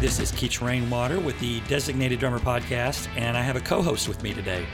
This 0.00 0.18
is 0.18 0.32
Keech 0.32 0.62
Rainwater 0.62 1.20
with 1.20 1.38
the 1.40 1.60
Designated 1.68 2.20
Drummer 2.20 2.38
Podcast, 2.38 3.06
and 3.16 3.36
I 3.36 3.42
have 3.42 3.56
a 3.56 3.60
co 3.60 3.82
host 3.82 4.08
with 4.08 4.22
me 4.22 4.32
today. 4.32 4.66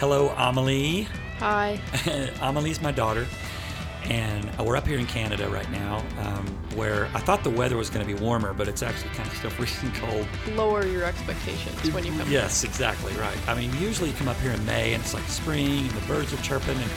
Hello, 0.00 0.30
Amelie. 0.30 1.06
Hi. 1.38 1.80
Amelie's 2.40 2.80
my 2.80 2.90
daughter, 2.90 3.28
and 4.06 4.52
we're 4.58 4.76
up 4.76 4.84
here 4.84 4.98
in 4.98 5.06
Canada 5.06 5.48
right 5.48 5.70
now, 5.70 6.04
um, 6.18 6.46
where 6.74 7.04
I 7.14 7.20
thought 7.20 7.44
the 7.44 7.50
weather 7.50 7.76
was 7.76 7.90
going 7.90 8.04
to 8.04 8.12
be 8.12 8.20
warmer, 8.20 8.52
but 8.52 8.66
it's 8.66 8.82
actually 8.82 9.10
kind 9.10 9.28
of 9.28 9.36
still 9.36 9.50
freezing 9.56 9.92
cold. 9.92 10.26
Lower 10.56 10.84
your 10.84 11.04
expectations 11.04 11.92
when 11.92 12.04
you 12.04 12.10
come. 12.18 12.28
Yes, 12.28 12.64
exactly 12.64 13.14
right. 13.14 13.38
I 13.48 13.54
mean, 13.54 13.70
usually 13.80 14.10
you 14.10 14.16
come 14.16 14.26
up 14.26 14.36
here 14.38 14.50
in 14.50 14.66
May 14.66 14.94
and 14.94 15.00
it's 15.04 15.14
like 15.14 15.28
spring, 15.28 15.86
and 15.86 15.90
the 15.90 16.06
birds 16.08 16.34
are 16.34 16.42
chirping, 16.42 16.76
and 16.76 16.90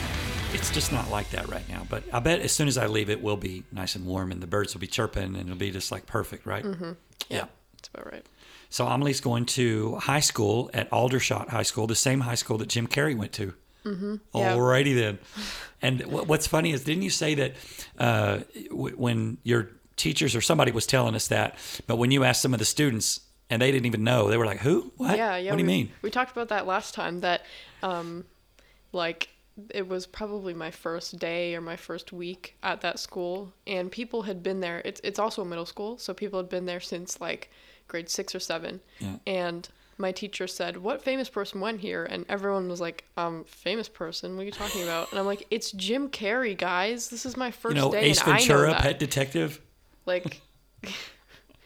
it's 0.54 0.72
just 0.72 0.92
not 0.92 1.12
like 1.12 1.30
that 1.30 1.48
right 1.50 1.70
now. 1.70 1.86
But 1.88 2.04
I 2.12 2.20
bet 2.20 2.40
as 2.40 2.52
soon 2.52 2.68
as 2.68 2.80
I 2.80 2.88
leave, 2.88 3.12
it 3.12 3.22
will 3.22 3.38
be 3.38 3.64
nice 3.72 3.96
and 3.96 4.08
warm, 4.08 4.32
and 4.32 4.42
the 4.42 4.48
birds 4.48 4.74
will 4.74 4.82
be 4.82 4.88
chirping, 4.88 5.36
and 5.36 5.38
it'll 5.38 5.56
be 5.56 5.70
just 5.70 5.92
like 5.92 6.08
perfect, 6.08 6.48
right? 6.48 6.64
Mm-hmm. 6.64 6.94
Yeah. 7.30 7.46
That's 7.82 7.90
about 7.94 8.12
right. 8.14 8.26
So 8.70 8.86
Amelie's 8.86 9.22
going 9.22 9.46
to 9.46 9.96
high 9.96 10.20
school 10.20 10.70
at 10.74 10.92
Aldershot 10.94 11.50
High 11.50 11.64
School, 11.64 11.88
the 11.88 11.96
same 11.96 12.20
high 12.22 12.36
school 12.36 12.58
that 12.60 12.70
Jim 12.70 12.88
Carrey 12.88 13.18
went 13.18 13.34
to. 13.34 13.54
Mm-hmm. 13.86 14.16
Yeah. 14.36 14.56
Alrighty 14.56 14.94
then. 14.96 15.20
And 15.82 16.02
wh- 16.02 16.28
what's 16.28 16.46
funny 16.46 16.72
is, 16.74 16.84
didn't 16.84 17.04
you 17.04 17.10
say 17.10 17.34
that 17.36 17.56
uh, 17.98 18.40
w- 18.70 18.96
when 18.96 19.38
your 19.44 19.70
teachers 19.96 20.36
or 20.36 20.42
somebody 20.42 20.72
was 20.72 20.86
telling 20.86 21.16
us 21.16 21.30
that, 21.30 21.56
but 21.88 21.96
when 21.96 22.12
you 22.12 22.24
asked 22.24 22.42
some 22.42 22.54
of 22.54 22.60
the 22.60 22.66
students 22.66 23.22
and 23.50 23.62
they 23.62 23.72
didn't 23.72 23.86
even 23.88 24.04
know, 24.04 24.30
they 24.30 24.38
were 24.38 24.46
like, 24.46 24.60
"Who? 24.60 24.92
What? 24.98 25.18
Yeah, 25.18 25.38
yeah. 25.38 25.50
What 25.52 25.58
do 25.58 25.64
you 25.64 25.68
mean?" 25.68 25.92
We 26.02 26.12
talked 26.12 26.32
about 26.32 26.50
that 26.50 26.68
last 26.68 26.94
time. 26.94 27.22
That, 27.22 27.44
um, 27.82 28.26
like, 28.92 29.30
it 29.70 29.88
was 29.88 30.06
probably 30.08 30.54
my 30.54 30.72
first 30.72 31.20
day 31.20 31.56
or 31.56 31.62
my 31.62 31.76
first 31.76 32.12
week 32.12 32.56
at 32.64 32.82
that 32.82 33.00
school, 33.00 33.54
and 33.68 33.92
people 33.92 34.24
had 34.24 34.44
been 34.44 34.60
there. 34.60 34.82
It's 34.86 35.02
it's 35.04 35.20
also 35.20 35.42
a 35.42 35.46
middle 35.46 35.66
school, 35.66 35.98
so 35.98 36.14
people 36.14 36.40
had 36.40 36.50
been 36.50 36.66
there 36.66 36.80
since 36.80 37.20
like 37.22 37.50
grade 37.88 38.10
six 38.10 38.34
or 38.36 38.40
seven. 38.40 38.80
Yeah. 39.00 39.16
And 39.28 39.70
my 39.98 40.12
teacher 40.12 40.48
said, 40.48 40.78
"What 40.78 41.02
famous 41.04 41.30
person 41.30 41.60
went 41.60 41.82
here?" 41.82 42.06
And 42.06 42.26
everyone 42.30 42.70
was 42.70 42.80
like, 42.80 43.04
"Um, 43.18 43.44
famous 43.46 43.90
person? 43.90 44.36
What 44.36 44.44
are 44.44 44.46
you 44.46 44.52
talking 44.52 44.84
about?" 44.84 45.12
And 45.12 45.20
I'm 45.20 45.26
like, 45.26 45.46
"It's 45.52 45.72
Jim 45.72 46.10
Carrey, 46.10 46.58
guys. 46.58 47.10
This 47.10 47.26
is 47.26 47.36
my 47.36 47.52
first 47.52 47.76
You 47.76 47.82
know, 47.82 47.92
day, 47.92 48.12
Ace 48.12 48.22
and 48.22 48.30
I 48.30 48.32
know 48.34 48.38
Ventura, 48.40 48.70
that." 48.72 48.82
Pet 48.82 49.00
Detective. 49.00 49.60
Like, 50.06 50.42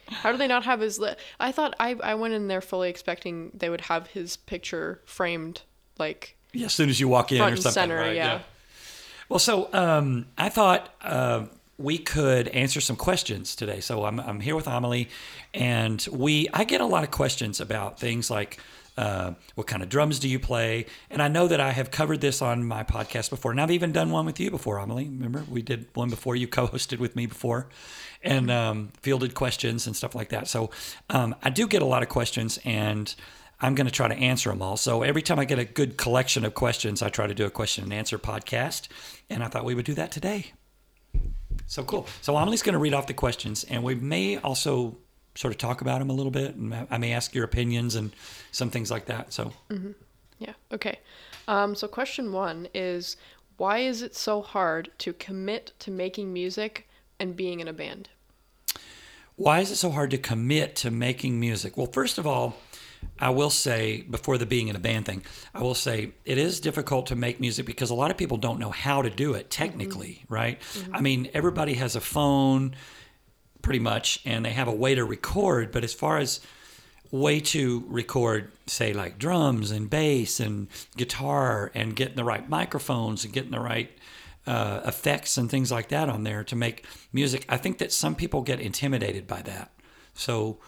how 0.08 0.32
do 0.32 0.38
they 0.38 0.48
not 0.48 0.64
have 0.64 0.80
his? 0.80 1.00
Li- 1.00 1.16
I 1.40 1.52
thought 1.52 1.76
I 1.80 1.96
I 2.04 2.16
went 2.16 2.34
in 2.34 2.48
there 2.48 2.62
fully 2.62 2.90
expecting 2.90 3.52
they 3.54 3.70
would 3.70 3.82
have 3.82 4.08
his 4.08 4.38
picture 4.38 5.02
framed, 5.06 5.62
like 6.00 6.36
Yeah, 6.54 6.68
as 6.68 6.74
soon 6.74 6.90
as 6.90 7.00
you 7.00 7.08
walk 7.08 7.32
in 7.32 7.40
front 7.40 7.54
or 7.54 7.58
something. 7.58 7.72
center. 7.74 7.98
right? 7.98 8.16
yeah. 8.16 8.42
Well, 9.30 9.40
so 9.40 9.70
um, 9.74 10.28
I 10.38 10.50
thought 10.50 10.94
uh, 11.02 11.46
we 11.78 11.98
could 11.98 12.48
answer 12.50 12.80
some 12.82 12.96
questions 12.96 13.56
today. 13.56 13.80
So 13.80 14.06
I'm, 14.06 14.20
I'm 14.20 14.40
here 14.40 14.56
with 14.56 14.68
Amelie, 14.68 15.10
and 15.54 16.06
we 16.12 16.48
I 16.54 16.64
get 16.64 16.82
a 16.82 16.86
lot 16.86 17.04
of 17.04 17.12
questions 17.12 17.60
about 17.60 18.00
things 18.00 18.30
like 18.30 18.60
uh, 18.98 19.34
what 19.56 19.66
kind 19.66 19.82
of 19.82 19.90
drums 19.90 20.20
do 20.20 20.30
you 20.30 20.40
play? 20.40 20.86
And 21.10 21.22
I 21.22 21.28
know 21.28 21.48
that 21.48 21.60
I 21.60 21.72
have 21.72 21.90
covered 21.90 22.22
this 22.22 22.42
on 22.42 22.64
my 22.64 22.84
podcast 22.84 23.30
before, 23.30 23.52
and 23.52 23.60
I've 23.60 23.72
even 23.72 23.92
done 23.92 24.12
one 24.12 24.26
with 24.26 24.40
you 24.40 24.52
before, 24.52 24.78
Amelie. 24.78 25.06
Remember 25.06 25.44
we 25.50 25.62
did 25.62 25.88
one 25.94 26.10
before 26.10 26.36
you 26.36 26.48
co-hosted 26.60 27.00
with 27.00 27.16
me 27.16 27.26
before, 27.26 27.68
and 28.22 28.52
um, 28.52 28.92
fielded 29.02 29.34
questions 29.34 29.88
and 29.88 29.96
stuff 29.96 30.14
like 30.14 30.30
that. 30.30 30.48
So 30.48 30.70
um, 31.10 31.36
I 31.42 31.50
do 31.50 31.68
get 31.68 31.82
a 31.82 31.86
lot 31.86 32.04
of 32.04 32.10
questions, 32.10 32.60
and 32.64 33.14
I'm 33.64 33.76
going 33.76 33.88
to 33.88 33.94
try 33.94 34.10
to 34.10 34.16
answer 34.16 34.50
them 34.50 34.62
all. 34.62 34.76
So 34.76 35.04
every 35.04 35.22
time 35.22 35.40
I 35.40 35.46
get 35.46 35.58
a 35.58 35.64
good 35.64 35.98
collection 35.98 36.44
of 36.44 36.54
questions, 36.54 37.02
I 37.02 37.08
try 37.08 37.28
to 37.28 37.34
do 37.34 37.46
a 37.46 37.50
question 37.50 37.86
and 37.86 37.94
answer 37.94 38.20
podcast. 38.20 38.90
And 39.30 39.42
I 39.42 39.48
thought 39.48 39.64
we 39.64 39.74
would 39.74 39.86
do 39.86 39.94
that 39.94 40.12
today. 40.12 40.52
So 41.66 41.84
cool. 41.86 42.06
So 42.22 42.36
Amelie's 42.36 42.62
going 42.62 42.74
to 42.74 42.80
read 42.80 42.94
off 42.94 43.08
the 43.08 43.14
questions, 43.14 43.64
and 43.64 43.82
we 43.84 43.96
may 43.96 44.38
also 44.38 44.98
sort 45.36 45.54
of 45.54 45.58
talk 45.58 45.80
about 45.80 46.00
them 46.00 46.10
a 46.10 46.14
little 46.14 46.32
bit, 46.32 46.56
and 46.56 46.88
I 46.92 46.98
may 46.98 47.14
ask 47.14 47.34
your 47.34 47.46
opinions 47.46 47.96
and 47.96 48.14
some 48.52 48.70
things 48.70 48.92
like 48.92 49.06
that. 49.06 49.32
So 49.32 49.54
Yeah. 50.40 50.54
Okay. 50.72 51.00
Um, 51.48 51.74
so 51.74 51.88
question 51.88 52.34
one 52.34 52.68
is 52.74 53.16
why 53.56 53.80
is 53.80 54.02
it 54.02 54.14
so 54.14 54.42
hard 54.42 54.92
to 55.00 55.14
commit 55.14 55.72
to 55.80 55.90
making 55.90 56.34
music 56.34 56.90
and 57.18 57.36
being 57.36 57.62
in 57.62 57.68
a 57.70 57.74
band? 57.74 58.10
why 59.36 59.60
is 59.60 59.72
it 59.72 59.76
so 59.76 59.90
hard 59.90 60.12
to 60.12 60.18
commit 60.18 60.76
to 60.78 60.92
making 60.92 61.40
music? 61.40 61.78
Well, 61.78 61.88
first 61.88 62.18
of 62.18 62.28
all, 62.28 62.58
I 63.20 63.30
will 63.30 63.50
say 63.50 64.02
before 64.02 64.38
the 64.38 64.46
being 64.46 64.68
in 64.68 64.76
a 64.76 64.80
band 64.80 65.06
thing, 65.06 65.24
I 65.54 65.62
will 65.62 65.76
say 65.76 66.14
it 66.26 66.38
is 66.38 66.60
difficult 66.60 67.08
to 67.08 67.16
make 67.16 67.40
music 67.40 67.66
because 67.66 67.90
a 67.90 67.96
lot 67.96 68.12
of 68.12 68.18
people 68.18 68.38
don't 68.38 68.60
know 68.60 68.72
how 68.72 69.02
to 69.02 69.10
do 69.10 69.34
it 69.34 69.50
technically, 69.50 70.24
right? 70.30 70.62
I 70.92 71.02
mean, 71.02 71.30
everybody 71.34 71.74
has 71.76 71.96
a 71.96 72.02
phone 72.02 72.76
pretty 73.62 73.80
much 73.80 74.22
and 74.26 74.46
they 74.46 74.52
have 74.52 74.68
a 74.68 74.74
way 74.74 74.96
to 74.96 75.06
record, 75.06 75.72
but 75.72 75.84
as 75.84 75.94
far 75.94 76.18
as 76.18 76.40
way 77.12 77.40
to 77.40 77.84
record 77.88 78.52
say 78.66 78.92
like 78.92 79.20
drums 79.20 79.70
and 79.70 79.88
bass 79.88 80.40
and 80.40 80.68
guitar 80.98 81.72
and 81.76 81.96
getting 81.96 82.16
the 82.16 82.24
right 82.24 82.50
microphones 82.50 83.24
and 83.24 83.32
getting 83.32 83.52
the 83.52 83.60
right 83.60 83.92
uh, 84.48 84.82
effects 84.86 85.38
and 85.38 85.48
things 85.52 85.72
like 85.72 85.90
that 85.90 86.10
on 86.10 86.24
there 86.24 86.44
to 86.44 86.56
make 86.56 86.84
music 87.14 87.46
i 87.50 87.56
think 87.56 87.78
that 87.78 87.92
some 87.92 88.16
people 88.16 88.42
get 88.42 88.60
intimidated 88.60 89.28
by 89.28 89.44
that. 89.44 89.72
So 90.14 90.60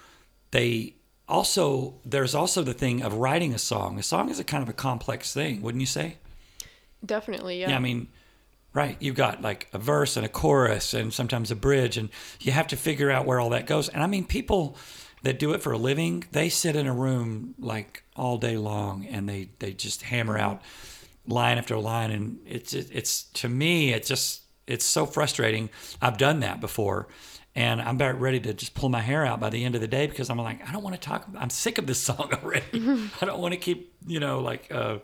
they 0.51 0.95
also 1.27 1.95
there's 2.05 2.35
also 2.35 2.61
the 2.61 2.73
thing 2.73 3.01
of 3.01 3.13
writing 3.13 3.53
a 3.53 3.57
song 3.57 3.97
a 3.97 4.03
song 4.03 4.29
is 4.29 4.39
a 4.39 4.43
kind 4.43 4.61
of 4.61 4.69
a 4.69 4.73
complex 4.73 5.33
thing 5.33 5.61
wouldn't 5.61 5.81
you 5.81 5.87
say 5.87 6.17
Definitely. 7.05 7.59
Yeah. 7.59 7.69
yeah, 7.69 7.75
I 7.75 7.79
mean, 7.79 8.07
right. 8.73 8.97
You've 8.99 9.15
got 9.15 9.41
like 9.41 9.67
a 9.73 9.77
verse 9.77 10.17
and 10.17 10.25
a 10.25 10.29
chorus 10.29 10.93
and 10.93 11.13
sometimes 11.13 11.51
a 11.51 11.55
bridge, 11.55 11.97
and 11.97 12.09
you 12.39 12.51
have 12.51 12.67
to 12.67 12.77
figure 12.77 13.11
out 13.11 13.25
where 13.25 13.39
all 13.39 13.49
that 13.51 13.67
goes. 13.67 13.89
And 13.89 14.03
I 14.03 14.07
mean, 14.07 14.25
people 14.25 14.77
that 15.23 15.39
do 15.39 15.53
it 15.53 15.61
for 15.61 15.71
a 15.71 15.77
living, 15.77 16.25
they 16.31 16.49
sit 16.49 16.75
in 16.75 16.87
a 16.87 16.93
room 16.93 17.55
like 17.59 18.03
all 18.15 18.37
day 18.37 18.57
long 18.57 19.07
and 19.07 19.27
they, 19.27 19.49
they 19.57 19.73
just 19.73 20.03
hammer 20.03 20.37
out 20.37 20.61
line 21.27 21.57
after 21.57 21.77
line. 21.77 22.11
And 22.11 22.39
it's, 22.45 22.73
it's, 22.73 23.23
to 23.23 23.49
me, 23.49 23.91
it 23.91 24.05
just, 24.05 24.43
it's 24.67 24.85
so 24.85 25.07
frustrating. 25.07 25.71
I've 25.99 26.19
done 26.19 26.41
that 26.41 26.61
before. 26.61 27.07
And 27.57 27.81
I'm 27.81 27.95
about 27.95 28.19
ready 28.19 28.41
to 28.41 28.53
just 28.53 28.73
pull 28.73 28.89
my 28.89 28.99
hair 28.99 29.25
out 29.25 29.39
by 29.39 29.49
the 29.49 29.63
end 29.63 29.75
of 29.75 29.81
the 29.81 29.87
day 29.87 30.07
because 30.07 30.29
I'm 30.29 30.37
like, 30.37 30.67
I 30.67 30.73
don't 30.73 30.83
want 30.83 30.95
to 30.95 30.99
talk. 31.01 31.25
I'm 31.37 31.49
sick 31.49 31.77
of 31.77 31.87
this 31.87 31.99
song 32.01 32.29
already. 32.43 32.65
I 33.21 33.25
don't 33.25 33.39
want 33.39 33.53
to 33.53 33.59
keep, 33.59 33.93
you 34.05 34.19
know, 34.19 34.41
like, 34.41 34.69
uh, 34.73 34.97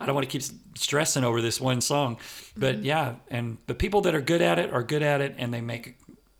I 0.00 0.06
don't 0.06 0.14
want 0.14 0.26
to 0.26 0.30
keep 0.30 0.42
stressing 0.74 1.22
over 1.22 1.42
this 1.42 1.60
one 1.60 1.82
song. 1.82 2.16
But 2.56 2.78
yeah, 2.78 3.16
and 3.28 3.58
the 3.66 3.74
people 3.74 4.00
that 4.02 4.14
are 4.14 4.22
good 4.22 4.40
at 4.40 4.58
it 4.58 4.72
are 4.72 4.82
good 4.82 5.02
at 5.02 5.20
it, 5.20 5.34
and 5.36 5.52
they 5.52 5.60
make 5.60 5.96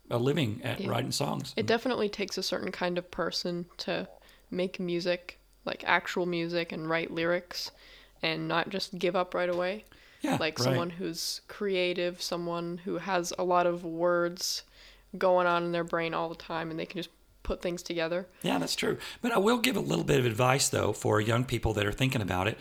a 0.09 0.17
living 0.17 0.61
at 0.63 0.83
writing 0.87 1.11
songs. 1.11 1.53
It 1.55 1.67
definitely 1.67 2.09
takes 2.09 2.35
a 2.39 2.43
certain 2.43 2.71
kind 2.71 2.97
of 2.97 3.11
person 3.11 3.67
to 3.77 4.07
make 4.49 4.79
music, 4.79 5.39
like 5.65 5.83
actual 5.85 6.25
music, 6.25 6.71
and 6.71 6.89
write 6.89 7.11
lyrics, 7.11 7.69
and 8.23 8.47
not 8.47 8.69
just 8.69 8.97
give 8.97 9.15
up 9.15 9.35
right 9.35 9.49
away. 9.49 9.85
yeah, 10.21 10.37
Like 10.39 10.57
right. 10.57 10.63
someone 10.63 10.89
who's 10.89 11.41
creative, 11.47 12.23
someone 12.23 12.79
who 12.85 12.97
has 12.97 13.31
a 13.37 13.43
lot 13.43 13.67
of 13.67 13.85
words 13.85 14.63
going 15.17 15.47
on 15.47 15.63
in 15.63 15.71
their 15.71 15.83
brain 15.83 16.13
all 16.13 16.29
the 16.29 16.35
time, 16.35 16.69
and 16.69 16.79
they 16.79 16.85
can 16.85 16.97
just 16.97 17.09
put 17.43 17.61
things 17.61 17.81
together. 17.81 18.27
Yeah, 18.41 18.59
that's 18.59 18.75
true. 18.75 18.97
But 19.21 19.31
I 19.31 19.37
will 19.37 19.57
give 19.57 19.75
a 19.75 19.81
little 19.81 20.03
bit 20.03 20.19
of 20.19 20.25
advice 20.25 20.69
though 20.69 20.93
for 20.93 21.19
young 21.19 21.45
people 21.45 21.73
that 21.73 21.85
are 21.85 21.91
thinking 21.91 22.21
about 22.21 22.47
it. 22.47 22.57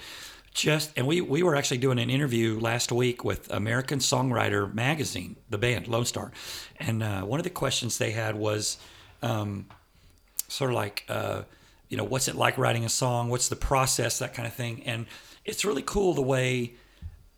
Just 0.54 0.92
and 0.96 1.06
we 1.06 1.20
we 1.20 1.42
were 1.42 1.54
actually 1.54 1.78
doing 1.78 1.98
an 1.98 2.10
interview 2.10 2.58
last 2.58 2.90
week 2.90 3.22
with 3.24 3.52
American 3.52 3.98
Songwriter 3.98 4.72
Magazine, 4.72 5.36
the 5.50 5.58
band 5.58 5.86
Lonestar, 5.86 6.32
and 6.78 7.02
uh, 7.02 7.22
one 7.22 7.38
of 7.38 7.44
the 7.44 7.50
questions 7.50 7.98
they 7.98 8.12
had 8.12 8.34
was 8.34 8.78
um, 9.22 9.66
sort 10.48 10.70
of 10.70 10.76
like 10.76 11.04
uh, 11.08 11.42
you 11.88 11.96
know 11.96 12.04
what's 12.04 12.28
it 12.28 12.34
like 12.34 12.58
writing 12.58 12.84
a 12.84 12.88
song, 12.88 13.28
what's 13.28 13.48
the 13.48 13.56
process, 13.56 14.18
that 14.18 14.34
kind 14.34 14.48
of 14.48 14.54
thing, 14.54 14.82
and 14.84 15.06
it's 15.44 15.64
really 15.64 15.82
cool 15.82 16.14
the 16.14 16.22
way 16.22 16.72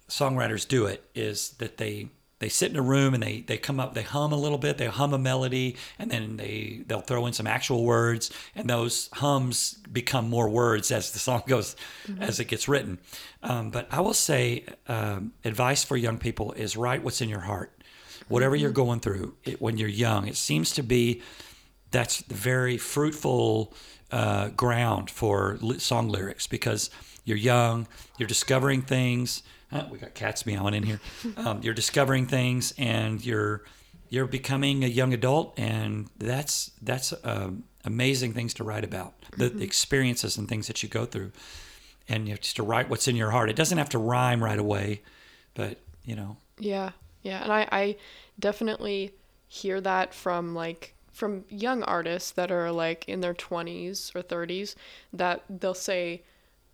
songwriters 0.08 0.66
do 0.66 0.86
it 0.86 1.04
is 1.14 1.50
that 1.58 1.76
they 1.76 2.08
they 2.40 2.48
sit 2.48 2.70
in 2.70 2.76
a 2.76 2.82
room 2.82 3.14
and 3.14 3.22
they 3.22 3.42
they 3.42 3.56
come 3.56 3.78
up 3.78 3.94
they 3.94 4.02
hum 4.02 4.32
a 4.32 4.36
little 4.36 4.58
bit 4.58 4.76
they 4.78 4.86
hum 4.86 5.14
a 5.14 5.18
melody 5.18 5.76
and 5.98 6.10
then 6.10 6.36
they 6.36 6.82
they'll 6.86 7.00
throw 7.00 7.26
in 7.26 7.32
some 7.32 7.46
actual 7.46 7.84
words 7.84 8.30
and 8.56 8.68
those 8.68 9.08
hums 9.14 9.74
become 9.92 10.28
more 10.28 10.48
words 10.48 10.90
as 10.90 11.12
the 11.12 11.18
song 11.18 11.42
goes 11.46 11.76
as 12.18 12.40
it 12.40 12.46
gets 12.46 12.66
written. 12.66 12.98
Um, 13.42 13.70
but 13.70 13.86
i 13.90 14.00
will 14.00 14.14
say 14.14 14.64
um, 14.88 15.32
advice 15.44 15.84
for 15.84 15.96
young 15.96 16.18
people 16.18 16.52
is 16.52 16.76
write 16.76 17.04
what's 17.04 17.20
in 17.20 17.28
your 17.28 17.40
heart. 17.40 17.72
Whatever 18.28 18.54
you're 18.54 18.70
going 18.70 19.00
through 19.00 19.34
it, 19.44 19.60
when 19.60 19.76
you're 19.76 19.88
young 19.88 20.26
it 20.26 20.36
seems 20.36 20.72
to 20.72 20.82
be 20.82 21.22
that's 21.90 22.22
the 22.22 22.34
very 22.34 22.76
fruitful 22.78 23.74
uh, 24.12 24.48
ground 24.48 25.10
for 25.10 25.58
song 25.78 26.08
lyrics 26.08 26.46
because 26.46 26.90
you're 27.24 27.36
young, 27.36 27.86
you're 28.18 28.28
discovering 28.28 28.82
things. 28.82 29.42
Uh, 29.72 29.84
we 29.90 29.98
got 29.98 30.14
cats 30.14 30.46
meowing 30.46 30.74
in 30.74 30.82
here. 30.82 31.00
Um, 31.36 31.60
you're 31.62 31.74
discovering 31.74 32.26
things, 32.26 32.74
and 32.76 33.24
you're 33.24 33.62
you're 34.08 34.26
becoming 34.26 34.84
a 34.84 34.88
young 34.88 35.14
adult, 35.14 35.58
and 35.58 36.08
that's 36.18 36.72
that's 36.82 37.14
um, 37.24 37.64
amazing 37.84 38.32
things 38.32 38.52
to 38.54 38.64
write 38.64 38.84
about 38.84 39.14
the, 39.36 39.48
the 39.48 39.64
experiences 39.64 40.36
and 40.36 40.48
things 40.48 40.66
that 40.66 40.82
you 40.82 40.88
go 40.88 41.06
through, 41.06 41.32
and 42.08 42.26
you 42.26 42.34
have 42.34 42.40
just 42.40 42.56
to 42.56 42.62
write 42.62 42.90
what's 42.90 43.08
in 43.08 43.16
your 43.16 43.30
heart. 43.30 43.48
It 43.48 43.56
doesn't 43.56 43.78
have 43.78 43.88
to 43.90 43.98
rhyme 43.98 44.42
right 44.42 44.58
away, 44.58 45.02
but 45.54 45.78
you 46.04 46.16
know, 46.16 46.36
Yeah, 46.58 46.90
yeah, 47.22 47.42
and 47.42 47.52
I, 47.52 47.68
I 47.70 47.96
definitely 48.38 49.12
hear 49.46 49.80
that 49.80 50.14
from 50.14 50.54
like 50.54 50.94
from 51.12 51.44
young 51.48 51.82
artists 51.82 52.30
that 52.32 52.50
are 52.50 52.72
like 52.72 53.08
in 53.08 53.20
their 53.20 53.34
20s 53.34 54.14
or 54.14 54.22
30s 54.22 54.74
that 55.12 55.44
they'll 55.50 55.74
say 55.74 56.22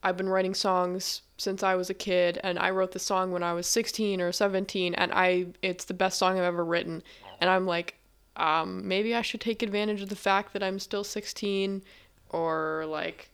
I've 0.06 0.17
been 0.17 0.29
writing 0.29 0.55
songs 0.55 1.23
since 1.37 1.64
I 1.64 1.75
was 1.75 1.91
a 1.91 1.94
kid 1.94 2.38
and 2.44 2.61
I 2.61 2.70
wrote 2.70 2.93
the 2.93 3.00
song 3.00 3.32
when 3.32 3.43
I 3.43 3.55
was 3.55 3.67
16 3.67 4.20
or 4.20 4.31
17 4.31 4.94
and 4.94 5.11
I 5.12 5.47
it's 5.62 5.87
the 5.87 5.94
best 5.94 6.17
song 6.17 6.38
I've 6.38 6.44
ever 6.44 6.64
written. 6.64 7.03
And 7.41 7.50
I'm 7.50 7.67
like 7.67 7.97
um, 8.37 8.87
maybe 8.87 9.17
I 9.17 9.23
should 9.23 9.41
take 9.41 9.64
advantage 9.64 10.03
of 10.03 10.08
the 10.08 10.14
fact 10.14 10.53
that 10.53 10.62
I'm 10.62 10.79
still 10.79 11.03
16 11.03 11.82
or 12.31 12.85
like 12.87 13.31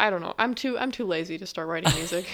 I 0.00 0.10
don't 0.10 0.20
know. 0.20 0.34
I'm 0.40 0.56
too 0.56 0.76
I'm 0.76 0.90
too 0.90 1.06
lazy 1.06 1.38
to 1.38 1.46
start 1.46 1.68
writing 1.68 1.94
music. 1.96 2.26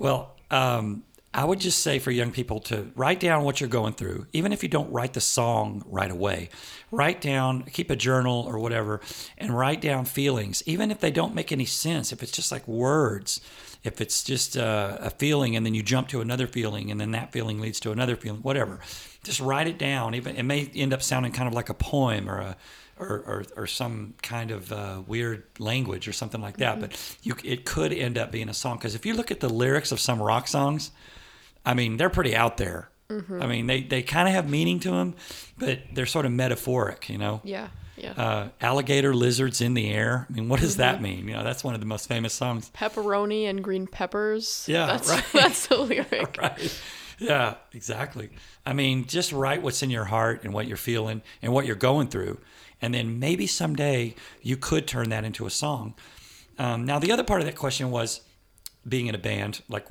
Well 0.00 0.34
um, 0.50 1.04
I 1.34 1.44
would 1.44 1.60
just 1.60 1.80
say 1.80 1.98
for 1.98 2.10
young 2.10 2.30
people 2.30 2.60
to 2.60 2.90
write 2.94 3.18
down 3.18 3.44
what 3.44 3.58
you're 3.58 3.68
going 3.68 3.94
through, 3.94 4.26
even 4.34 4.52
if 4.52 4.62
you 4.62 4.68
don't 4.68 4.92
write 4.92 5.14
the 5.14 5.20
song 5.20 5.82
right 5.86 6.10
away. 6.10 6.50
Write 6.90 7.22
down, 7.22 7.62
keep 7.62 7.90
a 7.90 7.96
journal 7.96 8.44
or 8.46 8.58
whatever, 8.58 9.00
and 9.38 9.56
write 9.56 9.80
down 9.80 10.04
feelings, 10.04 10.62
even 10.66 10.90
if 10.90 11.00
they 11.00 11.10
don't 11.10 11.34
make 11.34 11.50
any 11.50 11.64
sense. 11.64 12.12
If 12.12 12.22
it's 12.22 12.32
just 12.32 12.52
like 12.52 12.68
words, 12.68 13.40
if 13.82 14.02
it's 14.02 14.22
just 14.22 14.58
uh, 14.58 14.98
a 15.00 15.08
feeling 15.08 15.56
and 15.56 15.64
then 15.64 15.72
you 15.72 15.82
jump 15.82 16.08
to 16.08 16.20
another 16.20 16.46
feeling 16.46 16.90
and 16.90 17.00
then 17.00 17.12
that 17.12 17.32
feeling 17.32 17.60
leads 17.60 17.80
to 17.80 17.92
another 17.92 18.14
feeling, 18.14 18.42
whatever. 18.42 18.80
Just 19.24 19.40
write 19.40 19.66
it 19.66 19.78
down. 19.78 20.14
Even 20.14 20.36
it 20.36 20.42
may 20.42 20.70
end 20.74 20.92
up 20.92 21.02
sounding 21.02 21.32
kind 21.32 21.48
of 21.48 21.54
like 21.54 21.70
a 21.70 21.74
poem 21.74 22.28
or 22.28 22.38
a 22.38 22.56
or, 22.98 23.08
or, 23.26 23.44
or 23.56 23.66
some 23.66 24.14
kind 24.22 24.50
of 24.50 24.70
uh, 24.70 25.02
weird 25.06 25.44
language 25.58 26.06
or 26.06 26.12
something 26.12 26.40
like 26.40 26.58
that. 26.58 26.72
Mm-hmm. 26.72 26.80
But 26.82 27.16
you, 27.22 27.34
it 27.42 27.64
could 27.64 27.92
end 27.92 28.18
up 28.18 28.30
being 28.30 28.48
a 28.48 28.54
song 28.54 28.76
because 28.76 28.94
if 28.94 29.06
you 29.06 29.14
look 29.14 29.30
at 29.30 29.40
the 29.40 29.48
lyrics 29.48 29.92
of 29.92 29.98
some 29.98 30.20
rock 30.20 30.46
songs, 30.46 30.90
I 31.64 31.74
mean, 31.74 31.96
they're 31.96 32.10
pretty 32.10 32.34
out 32.34 32.56
there. 32.56 32.90
Mm-hmm. 33.08 33.42
I 33.42 33.46
mean, 33.46 33.66
they, 33.66 33.82
they 33.82 34.02
kind 34.02 34.28
of 34.28 34.34
have 34.34 34.48
meaning 34.48 34.80
to 34.80 34.90
them, 34.90 35.14
but 35.58 35.80
they're 35.92 36.06
sort 36.06 36.26
of 36.26 36.32
metaphoric, 36.32 37.08
you 37.08 37.18
know? 37.18 37.40
Yeah. 37.44 37.68
Yeah. 37.96 38.12
Uh, 38.12 38.48
alligator 38.60 39.14
lizards 39.14 39.60
in 39.60 39.74
the 39.74 39.90
air. 39.90 40.26
I 40.28 40.32
mean, 40.32 40.48
what 40.48 40.60
does 40.60 40.72
mm-hmm. 40.72 40.80
that 40.80 41.02
mean? 41.02 41.28
You 41.28 41.34
know, 41.34 41.44
that's 41.44 41.62
one 41.62 41.74
of 41.74 41.80
the 41.80 41.86
most 41.86 42.08
famous 42.08 42.32
songs. 42.32 42.70
Pepperoni 42.74 43.48
and 43.48 43.62
green 43.62 43.86
peppers. 43.86 44.64
Yeah, 44.66 44.86
that's, 44.92 45.10
right. 45.10 45.24
That's 45.32 45.66
the 45.66 45.76
lyric. 45.76 46.38
right. 46.40 46.82
Yeah, 47.18 47.54
exactly. 47.72 48.30
I 48.66 48.72
mean, 48.72 49.06
just 49.06 49.30
write 49.32 49.62
what's 49.62 49.82
in 49.82 49.90
your 49.90 50.06
heart 50.06 50.42
and 50.42 50.52
what 50.52 50.66
you're 50.66 50.76
feeling 50.76 51.22
and 51.42 51.52
what 51.52 51.66
you're 51.66 51.76
going 51.76 52.08
through, 52.08 52.40
and 52.80 52.94
then 52.94 53.18
maybe 53.20 53.46
someday 53.46 54.14
you 54.40 54.56
could 54.56 54.88
turn 54.88 55.10
that 55.10 55.24
into 55.24 55.46
a 55.46 55.50
song. 55.50 55.94
Um, 56.58 56.84
now, 56.84 56.98
the 56.98 57.12
other 57.12 57.24
part 57.24 57.40
of 57.40 57.46
that 57.46 57.56
question 57.56 57.90
was, 57.90 58.22
being 58.88 59.06
in 59.06 59.14
a 59.14 59.18
band 59.18 59.62
like 59.68 59.86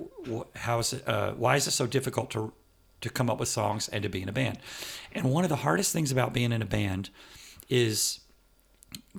how 0.55 0.79
is 0.79 0.93
it 0.93 1.07
uh, 1.07 1.31
why 1.33 1.55
is 1.55 1.67
it 1.67 1.71
so 1.71 1.87
difficult 1.87 2.29
to 2.31 2.53
to 3.01 3.09
come 3.09 3.29
up 3.29 3.39
with 3.39 3.49
songs 3.49 3.87
and 3.89 4.03
to 4.03 4.09
be 4.09 4.21
in 4.21 4.29
a 4.29 4.31
band? 4.31 4.59
And 5.11 5.31
one 5.31 5.43
of 5.43 5.49
the 5.49 5.57
hardest 5.57 5.91
things 5.91 6.11
about 6.11 6.33
being 6.33 6.51
in 6.51 6.61
a 6.61 6.65
band 6.65 7.09
is 7.67 8.19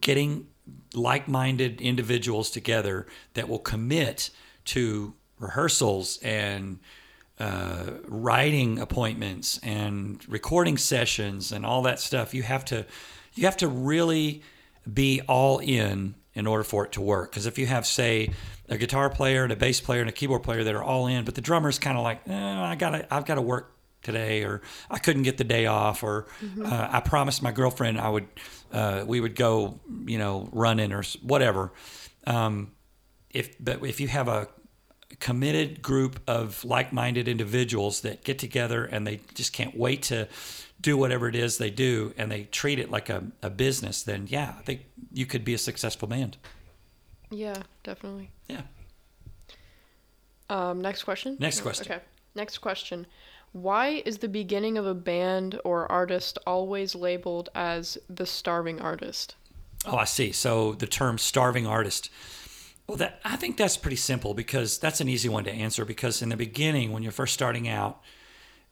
getting 0.00 0.46
like-minded 0.94 1.80
individuals 1.80 2.50
together 2.50 3.06
that 3.34 3.48
will 3.48 3.58
commit 3.58 4.30
to 4.64 5.14
rehearsals 5.38 6.18
and 6.22 6.78
uh, 7.40 7.90
writing 8.06 8.78
appointments 8.78 9.58
and 9.62 10.24
recording 10.28 10.76
sessions 10.76 11.50
and 11.50 11.66
all 11.66 11.82
that 11.82 11.98
stuff. 11.98 12.32
You 12.34 12.44
have 12.44 12.64
to 12.66 12.86
you 13.34 13.46
have 13.46 13.56
to 13.58 13.68
really 13.68 14.42
be 14.92 15.22
all 15.22 15.58
in 15.58 16.14
in 16.34 16.46
order 16.46 16.64
for 16.64 16.84
it 16.84 16.92
to 16.92 17.00
work. 17.00 17.30
Because 17.30 17.46
if 17.46 17.58
you 17.58 17.66
have 17.66 17.86
say 17.86 18.30
a 18.72 18.78
guitar 18.78 19.10
player 19.10 19.44
and 19.44 19.52
a 19.52 19.56
bass 19.56 19.80
player 19.80 20.00
and 20.00 20.08
a 20.08 20.12
keyboard 20.12 20.42
player 20.42 20.64
that 20.64 20.74
are 20.74 20.82
all 20.82 21.06
in, 21.06 21.24
but 21.24 21.34
the 21.34 21.40
drummer's 21.40 21.78
kind 21.78 21.98
of 21.98 22.02
like, 22.02 22.20
eh, 22.26 22.60
I 22.60 22.74
gotta, 22.74 23.14
I've 23.14 23.26
got 23.26 23.34
to 23.34 23.42
work 23.42 23.76
today, 24.02 24.42
or 24.44 24.62
I 24.90 24.98
couldn't 24.98 25.22
get 25.22 25.36
the 25.36 25.44
day 25.44 25.66
off, 25.66 26.02
or 26.02 26.26
mm-hmm. 26.42 26.64
uh, 26.64 26.88
I 26.90 27.00
promised 27.00 27.42
my 27.42 27.52
girlfriend 27.52 28.00
I 28.00 28.08
would, 28.08 28.26
uh, 28.72 29.04
we 29.06 29.20
would 29.20 29.36
go, 29.36 29.78
you 30.06 30.18
know, 30.18 30.48
running 30.52 30.92
or 30.92 31.02
whatever. 31.22 31.72
Um, 32.26 32.72
if 33.30 33.54
but 33.62 33.84
if 33.84 34.00
you 34.00 34.08
have 34.08 34.28
a 34.28 34.48
committed 35.20 35.82
group 35.82 36.20
of 36.26 36.64
like-minded 36.64 37.28
individuals 37.28 38.00
that 38.00 38.24
get 38.24 38.38
together 38.38 38.84
and 38.84 39.06
they 39.06 39.20
just 39.34 39.52
can't 39.52 39.76
wait 39.76 40.02
to 40.02 40.26
do 40.80 40.96
whatever 40.96 41.28
it 41.28 41.36
is 41.36 41.58
they 41.58 41.70
do 41.70 42.12
and 42.16 42.32
they 42.32 42.44
treat 42.44 42.78
it 42.78 42.90
like 42.90 43.08
a, 43.08 43.22
a 43.42 43.50
business, 43.50 44.02
then 44.02 44.26
yeah, 44.28 44.54
I 44.58 44.62
think 44.62 44.80
you 45.12 45.26
could 45.26 45.44
be 45.44 45.54
a 45.54 45.58
successful 45.58 46.08
band. 46.08 46.38
Yeah, 47.32 47.62
definitely. 47.82 48.30
Yeah. 48.48 48.62
Um, 50.50 50.80
next 50.80 51.04
question. 51.04 51.36
Next 51.40 51.60
question. 51.60 51.90
Okay. 51.90 52.02
Next 52.34 52.58
question. 52.58 53.06
Why 53.52 54.02
is 54.06 54.18
the 54.18 54.28
beginning 54.28 54.78
of 54.78 54.86
a 54.86 54.94
band 54.94 55.58
or 55.64 55.90
artist 55.90 56.38
always 56.46 56.94
labeled 56.94 57.48
as 57.54 57.98
the 58.08 58.26
starving 58.26 58.80
artist? 58.80 59.34
Oh, 59.84 59.96
I 59.96 60.04
see. 60.04 60.32
So 60.32 60.74
the 60.74 60.86
term 60.86 61.18
starving 61.18 61.66
artist. 61.66 62.10
Well, 62.86 62.96
that 62.98 63.20
I 63.24 63.36
think 63.36 63.56
that's 63.56 63.76
pretty 63.76 63.96
simple 63.96 64.34
because 64.34 64.78
that's 64.78 65.00
an 65.00 65.08
easy 65.08 65.28
one 65.28 65.44
to 65.44 65.50
answer 65.50 65.84
because 65.84 66.22
in 66.22 66.28
the 66.28 66.36
beginning 66.36 66.92
when 66.92 67.02
you're 67.02 67.12
first 67.12 67.34
starting 67.34 67.68
out 67.68 68.00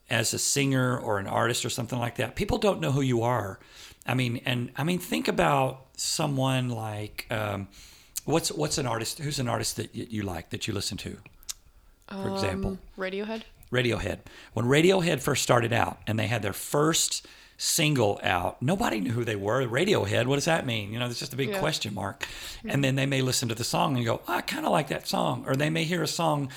as 0.09 0.35
a 0.35 0.39
singer 0.39 0.99
or 0.99 1.19
an 1.19 1.27
artist 1.27 1.65
or 1.65 1.71
something 1.71 1.99
like 1.99 2.17
that, 2.17 2.35
people 2.35 2.59
don't 2.59 2.81
know 2.81 2.93
who 2.93 3.01
you 3.01 3.23
are. 3.23 3.59
I 4.07 4.15
mean, 4.15 4.41
and 4.45 4.73
I 4.77 4.85
mean 4.85 4.99
think 4.99 5.29
about 5.29 5.87
someone 5.97 6.71
like 6.71 7.27
um, 7.31 7.69
What's 8.31 8.50
what's 8.53 8.79
an 8.79 8.87
artist? 8.87 9.19
Who's 9.19 9.38
an 9.38 9.49
artist 9.49 9.77
that 9.77 9.94
you 9.94 10.23
like 10.23 10.50
that 10.50 10.67
you 10.67 10.75
listen 10.75 10.97
to? 10.99 11.17
For 12.09 12.15
um, 12.15 12.32
example, 12.32 12.79
Radiohead. 12.99 13.43
Radiohead. 13.73 14.19
When 14.53 14.67
Radiohead 14.67 15.21
first 15.21 15.43
started 15.43 15.73
out 15.73 15.99
and 16.06 16.19
they 16.19 16.27
had 16.27 16.43
their 16.43 16.53
first 16.53 17.27
single 17.56 18.19
out, 18.23 18.61
nobody 18.61 19.00
knew 19.00 19.12
who 19.12 19.25
they 19.25 19.37
were. 19.37 19.65
Radiohead, 19.67 20.27
what 20.27 20.37
does 20.37 20.47
that 20.47 20.67
mean? 20.67 20.93
You 20.93 20.99
know, 20.99 21.06
it's 21.06 21.19
just 21.19 21.35
a 21.35 21.37
big 21.37 21.50
yeah. 21.50 21.59
question 21.61 21.94
mark. 21.94 22.27
And 22.65 22.82
then 22.82 22.97
they 22.97 23.06
may 23.06 23.23
listen 23.23 23.49
to 23.49 23.55
the 23.55 23.65
song 23.65 23.97
and 23.97 24.05
go, 24.05 24.23
I 24.27 24.41
kind 24.41 24.67
of 24.67 24.73
like 24.73 24.88
that 24.88 25.06
song. 25.06 25.44
Or 25.47 25.55
they 25.55 25.71
may 25.71 25.85
hear 25.85 26.03
a 26.03 26.09
song 26.09 26.50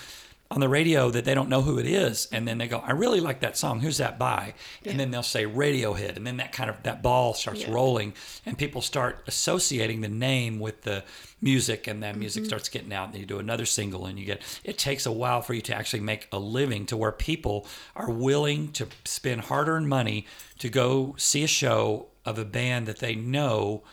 on 0.51 0.59
the 0.59 0.69
radio 0.69 1.09
that 1.09 1.25
they 1.25 1.33
don't 1.33 1.49
know 1.49 1.61
who 1.61 1.79
it 1.79 1.85
is 1.85 2.27
and 2.31 2.47
then 2.47 2.57
they 2.57 2.67
go 2.67 2.77
i 2.79 2.91
really 2.91 3.19
like 3.19 3.39
that 3.39 3.57
song 3.57 3.79
who's 3.79 3.97
that 3.97 4.19
by 4.19 4.53
yeah. 4.83 4.91
and 4.91 4.99
then 4.99 5.09
they'll 5.09 5.23
say 5.23 5.45
radiohead 5.45 6.15
and 6.15 6.27
then 6.27 6.37
that 6.37 6.51
kind 6.51 6.69
of 6.69 6.75
that 6.83 7.01
ball 7.01 7.33
starts 7.33 7.61
yeah. 7.61 7.71
rolling 7.71 8.13
and 8.45 8.57
people 8.57 8.81
start 8.81 9.23
associating 9.25 10.01
the 10.01 10.07
name 10.07 10.59
with 10.59 10.81
the 10.83 11.03
music 11.41 11.87
and 11.87 12.03
that 12.03 12.15
music 12.15 12.43
mm-hmm. 12.43 12.49
starts 12.49 12.69
getting 12.69 12.93
out 12.93 13.09
and 13.09 13.17
you 13.17 13.25
do 13.25 13.39
another 13.39 13.65
single 13.65 14.05
and 14.05 14.19
you 14.19 14.25
get 14.25 14.41
it 14.63 14.77
takes 14.77 15.05
a 15.05 15.11
while 15.11 15.41
for 15.41 15.53
you 15.53 15.61
to 15.61 15.75
actually 15.75 15.99
make 15.99 16.27
a 16.31 16.39
living 16.39 16.85
to 16.85 16.95
where 16.95 17.11
people 17.11 17.65
are 17.95 18.11
willing 18.11 18.71
to 18.71 18.87
spend 19.05 19.41
hard-earned 19.41 19.89
money 19.89 20.25
to 20.59 20.69
go 20.69 21.15
see 21.17 21.43
a 21.43 21.47
show 21.47 22.07
of 22.25 22.37
a 22.37 22.45
band 22.45 22.85
that 22.87 22.99
they 22.99 23.15
know 23.15 23.83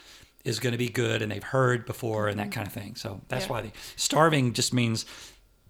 is 0.45 0.59
going 0.59 0.73
to 0.73 0.79
be 0.79 0.89
good 0.89 1.23
and 1.23 1.31
they've 1.33 1.43
heard 1.43 1.85
before 1.85 2.29
and 2.29 2.39
that 2.39 2.45
mm-hmm. 2.45 2.53
kind 2.53 2.67
of 2.67 2.73
thing 2.73 2.95
so 2.95 3.21
that's 3.29 3.47
yeah. 3.47 3.53
why 3.53 3.61
the 3.63 3.71
starving 3.97 4.53
just 4.53 4.73
means 4.73 5.05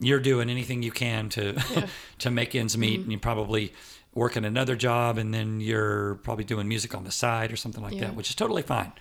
you're 0.00 0.21
doing 0.21 0.50
anything 0.50 0.83
you 0.83 0.90
can 0.90 1.28
to 1.30 1.62
yeah. 1.71 1.87
to 2.19 2.30
make 2.30 2.54
ends 2.54 2.76
meet, 2.76 2.95
mm-hmm. 2.95 3.02
and 3.02 3.12
you're 3.12 3.21
probably 3.21 3.73
working 4.14 4.45
another 4.45 4.75
job, 4.75 5.19
and 5.19 5.33
then 5.33 5.61
you're 5.61 6.16
probably 6.16 6.45
doing 6.45 6.66
music 6.66 6.95
on 6.95 7.04
the 7.04 7.12
side 7.12 7.52
or 7.52 7.57
something 7.57 7.83
like 7.83 7.95
yeah. 7.95 8.00
that, 8.00 8.16
which 8.16 8.30
is 8.30 8.35
totally 8.35 8.62
fine. 8.62 8.92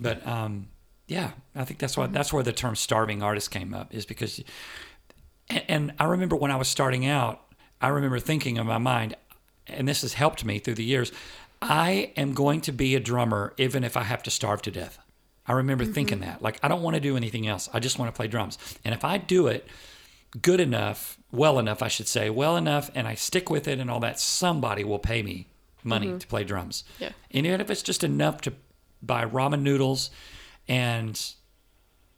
But 0.00 0.26
um, 0.26 0.68
yeah, 1.06 1.32
I 1.54 1.64
think 1.64 1.80
that's 1.80 1.96
why 1.96 2.04
mm-hmm. 2.04 2.14
that's 2.14 2.32
where 2.32 2.42
the 2.42 2.52
term 2.52 2.76
starving 2.76 3.22
artist 3.22 3.50
came 3.50 3.74
up 3.74 3.94
is 3.94 4.06
because, 4.06 4.42
and, 5.50 5.64
and 5.68 5.92
I 5.98 6.04
remember 6.04 6.36
when 6.36 6.50
I 6.50 6.56
was 6.56 6.68
starting 6.68 7.04
out, 7.04 7.42
I 7.80 7.88
remember 7.88 8.18
thinking 8.18 8.56
in 8.56 8.66
my 8.66 8.78
mind, 8.78 9.16
and 9.66 9.86
this 9.86 10.02
has 10.02 10.14
helped 10.14 10.44
me 10.44 10.58
through 10.58 10.74
the 10.74 10.84
years. 10.84 11.12
I 11.60 12.12
am 12.16 12.34
going 12.34 12.60
to 12.62 12.72
be 12.72 12.94
a 12.94 13.00
drummer 13.00 13.52
even 13.58 13.82
if 13.82 13.96
I 13.96 14.04
have 14.04 14.22
to 14.22 14.30
starve 14.30 14.62
to 14.62 14.70
death. 14.70 14.98
I 15.46 15.52
remember 15.52 15.84
mm-hmm. 15.84 15.94
thinking 15.94 16.20
that. 16.20 16.42
Like, 16.42 16.58
I 16.62 16.68
don't 16.68 16.82
want 16.82 16.94
to 16.94 17.00
do 17.00 17.16
anything 17.16 17.46
else. 17.46 17.68
I 17.72 17.80
just 17.80 17.98
want 17.98 18.12
to 18.12 18.16
play 18.16 18.28
drums. 18.28 18.58
And 18.84 18.94
if 18.94 19.04
I 19.04 19.18
do 19.18 19.46
it 19.46 19.66
good 20.40 20.60
enough, 20.60 21.18
well 21.32 21.58
enough, 21.58 21.82
I 21.82 21.88
should 21.88 22.08
say, 22.08 22.30
well 22.30 22.56
enough, 22.56 22.90
and 22.94 23.06
I 23.06 23.14
stick 23.14 23.50
with 23.50 23.66
it 23.68 23.78
and 23.78 23.90
all 23.90 24.00
that, 24.00 24.20
somebody 24.20 24.84
will 24.84 24.98
pay 24.98 25.22
me 25.22 25.48
money 25.84 26.08
mm-hmm. 26.08 26.18
to 26.18 26.26
play 26.26 26.44
drums. 26.44 26.84
Yeah. 26.98 27.12
And 27.30 27.46
even 27.46 27.60
if 27.60 27.70
it's 27.70 27.82
just 27.82 28.04
enough 28.04 28.40
to 28.42 28.52
buy 29.02 29.24
ramen 29.24 29.62
noodles 29.62 30.10
and 30.66 31.20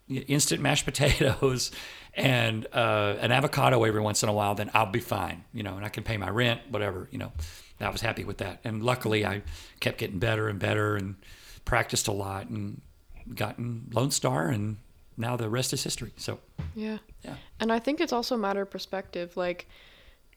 instant 0.09 0.61
mashed 0.61 0.85
potatoes 0.85 1.71
and 2.15 2.67
uh, 2.73 3.17
an 3.21 3.31
avocado 3.33 3.85
every 3.85 4.01
once 4.01 4.23
in 4.23 4.29
a 4.29 4.33
while, 4.33 4.55
then 4.55 4.71
I'll 4.75 4.91
be 4.91 5.01
fine, 5.01 5.45
you 5.53 5.63
know, 5.63 5.77
and 5.77 5.85
I 5.85 5.89
can 5.89 6.03
pay 6.03 6.17
my 6.17 6.29
rent, 6.29 6.61
whatever, 6.71 7.09
you 7.11 7.19
know. 7.19 7.33
I 7.83 7.89
was 7.89 8.03
happy 8.03 8.25
with 8.25 8.37
that. 8.39 8.61
And 8.63 8.83
luckily, 8.83 9.25
I 9.25 9.41
kept 9.81 9.97
getting 9.97 10.19
better 10.19 10.51
and 10.51 10.59
better 10.59 10.97
and 10.97 11.17
practiced 11.65 12.09
a 12.09 12.13
lot 12.13 12.51
and 12.51 12.83
gotten 13.35 13.87
Lonestar 13.91 14.53
and 14.53 14.77
now 15.21 15.37
the 15.37 15.49
rest 15.49 15.73
is 15.73 15.83
history. 15.83 16.13
So 16.17 16.39
yeah, 16.75 16.99
yeah. 17.23 17.35
And 17.61 17.73
I 17.73 17.79
think 17.79 18.01
it's 18.01 18.13
also 18.13 18.35
a 18.35 18.39
matter 18.39 18.63
of 18.63 18.71
perspective. 18.71 19.37
Like, 19.37 19.69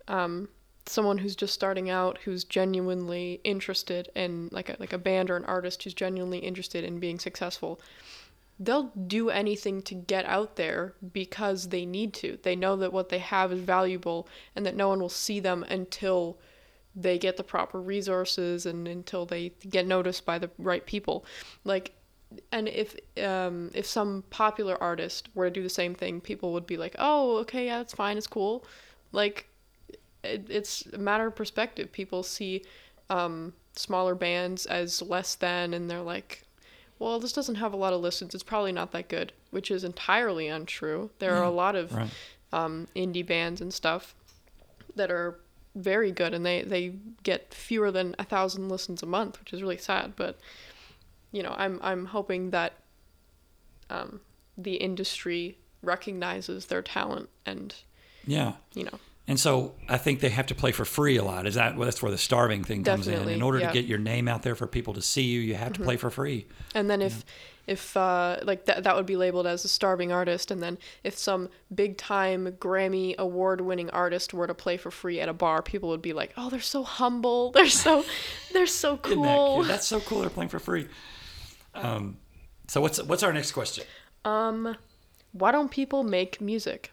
um, 0.08 0.50
someone 0.86 1.18
who's 1.18 1.36
just 1.36 1.54
starting 1.54 1.90
out, 1.90 2.20
who's 2.26 2.44
genuinely 2.44 3.40
interested 3.44 4.10
in 4.16 4.50
like 4.52 4.70
a, 4.70 4.76
like 4.80 4.94
a 4.94 4.98
band 4.98 5.30
or 5.30 5.38
an 5.38 5.46
artist 5.46 5.84
who's 5.84 5.94
genuinely 5.94 6.40
interested 6.40 6.84
in 6.84 7.00
being 7.00 7.20
successful. 7.20 7.80
They'll 8.60 8.92
do 9.08 9.30
anything 9.30 9.82
to 9.84 9.96
get 9.96 10.26
out 10.26 10.58
there 10.58 10.94
because 11.12 11.70
they 11.70 11.86
need 11.86 12.14
to. 12.16 12.38
They 12.44 12.56
know 12.56 12.76
that 12.78 12.94
what 12.94 13.10
they 13.10 13.20
have 13.20 13.52
is 13.52 13.62
valuable 13.62 14.28
and 14.56 14.66
that 14.66 14.76
no 14.76 14.90
one 14.90 15.00
will 15.00 15.10
see 15.10 15.40
them 15.40 15.64
until 15.64 16.38
they 16.96 17.18
get 17.18 17.38
the 17.38 17.44
proper 17.44 17.82
resources 17.82 18.66
and 18.66 18.88
until 18.88 19.26
they 19.26 19.54
get 19.68 19.88
noticed 19.88 20.26
by 20.26 20.38
the 20.38 20.52
right 20.60 20.86
people. 20.86 21.26
Like 21.64 21.94
and 22.52 22.68
if 22.68 22.96
um, 23.24 23.72
if 23.74 23.86
some 23.86 24.24
popular 24.30 24.82
artist 24.82 25.30
were 25.36 25.46
to 25.46 25.52
do 25.52 25.64
the 25.64 25.70
same 25.70 25.96
thing, 25.96 26.22
people 26.22 26.54
would 26.54 26.68
be 26.68 26.78
like, 26.78 26.96
"Oh, 27.00 27.38
okay, 27.38 27.66
yeah, 27.66 27.82
it's 27.82 27.94
fine, 27.94 28.18
it's 28.18 28.28
cool." 28.28 28.66
Like, 29.12 29.48
it, 30.24 30.48
it's 30.50 30.86
a 30.94 30.98
matter 30.98 31.28
of 31.28 31.36
perspective. 31.36 31.92
People 31.92 32.24
see 32.24 32.64
um, 33.10 33.54
smaller 33.76 34.16
bands 34.16 34.66
as 34.66 35.02
less 35.02 35.36
than, 35.36 35.74
and 35.74 35.90
they're 35.90 36.02
like, 36.02 36.44
"Well, 37.00 37.20
this 37.20 37.34
doesn't 37.34 37.56
have 37.56 37.74
a 37.74 37.78
lot 37.78 37.94
of 37.94 38.02
listens. 38.02 38.34
It's 38.34 38.44
probably 38.44 38.72
not 38.72 38.92
that 38.92 39.10
good," 39.10 39.34
which 39.52 39.70
is 39.72 39.84
entirely 39.84 40.48
untrue. 40.48 41.10
There 41.20 41.36
are 41.36 41.44
a 41.44 41.50
lot 41.52 41.76
of 41.76 41.92
Right. 41.92 42.12
um, 42.52 42.88
indie 42.96 43.26
bands 43.26 43.62
and 43.62 43.74
stuff 43.74 44.16
that 44.96 45.12
are 45.12 45.40
very 45.76 46.12
good, 46.12 46.34
and 46.34 46.46
they 46.46 46.62
they 46.62 46.94
get 47.24 47.54
fewer 47.54 47.92
than 47.92 48.16
a 48.20 48.24
thousand 48.24 48.70
listens 48.70 49.02
a 49.02 49.08
month, 49.08 49.40
which 49.40 49.54
is 49.54 49.62
really 49.62 49.78
sad. 49.78 50.16
But 50.16 50.40
you 51.34 51.44
know, 51.44 51.54
I'm 51.58 51.80
I'm 51.84 52.06
hoping 52.06 52.52
that 52.52 52.74
um, 53.90 54.22
the 54.58 54.76
industry 54.76 55.58
recognizes 55.82 56.68
their 56.68 56.82
talent 56.82 57.28
and 57.46 57.76
Yeah. 58.26 58.54
you 58.74 58.86
know 58.86 59.00
And 59.28 59.38
so 59.40 59.74
I 59.90 59.98
think 59.98 60.22
they 60.22 60.30
have 60.30 60.46
to 60.48 60.56
play 60.56 60.72
for 60.72 60.86
free 60.86 61.18
a 61.18 61.24
lot. 61.24 61.46
Is 61.46 61.56
that 61.56 61.76
well, 61.76 61.86
that's 61.86 62.02
where 62.02 62.12
the 62.12 62.18
starving 62.18 62.64
thing 62.64 62.84
comes 62.84 63.08
in? 63.08 63.14
Definitely, 63.14 63.34
In 63.34 63.42
order 63.42 63.60
yeah. 63.60 63.68
to 63.68 63.74
get 63.74 63.86
your 63.86 64.00
name 64.00 64.28
out 64.30 64.44
there 64.44 64.56
for 64.56 64.68
people 64.68 64.94
to 64.94 65.02
see 65.02 65.24
you, 65.24 65.42
you 65.42 65.56
have 65.56 65.74
to 65.74 65.82
play 65.82 65.98
for 65.98 66.10
free. 66.10 66.46
And 66.74 66.90
then 66.90 67.02
if 67.02 67.26
if 67.66 67.96
uh, 67.96 68.40
like 68.44 68.66
that 68.66 68.84
that 68.84 68.96
would 68.96 69.06
be 69.06 69.16
labeled 69.16 69.48
as 69.48 69.64
a 69.64 69.70
starving 69.70 70.12
artist, 70.12 70.52
and 70.52 70.62
then 70.62 70.78
if 71.04 71.18
some 71.18 71.48
big 71.74 71.98
time 71.98 72.52
Grammy 72.60 73.16
award 73.18 73.62
winning 73.62 73.90
artist 73.92 74.34
were 74.34 74.48
to 74.48 74.54
play 74.54 74.76
for 74.76 74.92
free 74.92 75.22
at 75.22 75.30
a 75.30 75.34
bar, 75.34 75.62
people 75.62 75.88
would 75.90 76.02
be 76.02 76.12
like, 76.12 76.34
"Oh, 76.36 76.50
they're 76.50 76.60
so 76.60 76.84
humble. 76.84 77.52
They're 77.52 77.70
so 77.70 78.04
they're 78.52 78.68
so 78.68 79.00
Isn't 79.06 79.22
that 79.22 79.38
cool." 79.38 79.64
That's 79.64 79.88
so 79.88 80.02
cool. 80.02 80.22
They're 80.22 80.30
playing 80.30 80.50
for 80.50 80.60
free. 80.60 80.88
Um, 81.76 82.18
so 82.68 82.82
what's 82.82 83.02
what's 83.04 83.24
our 83.24 83.34
next 83.34 83.52
question? 83.52 83.86
Um, 84.26 84.78
why 85.32 85.52
don't 85.52 85.70
people 85.72 86.04
make 86.04 86.40
music? 86.42 86.92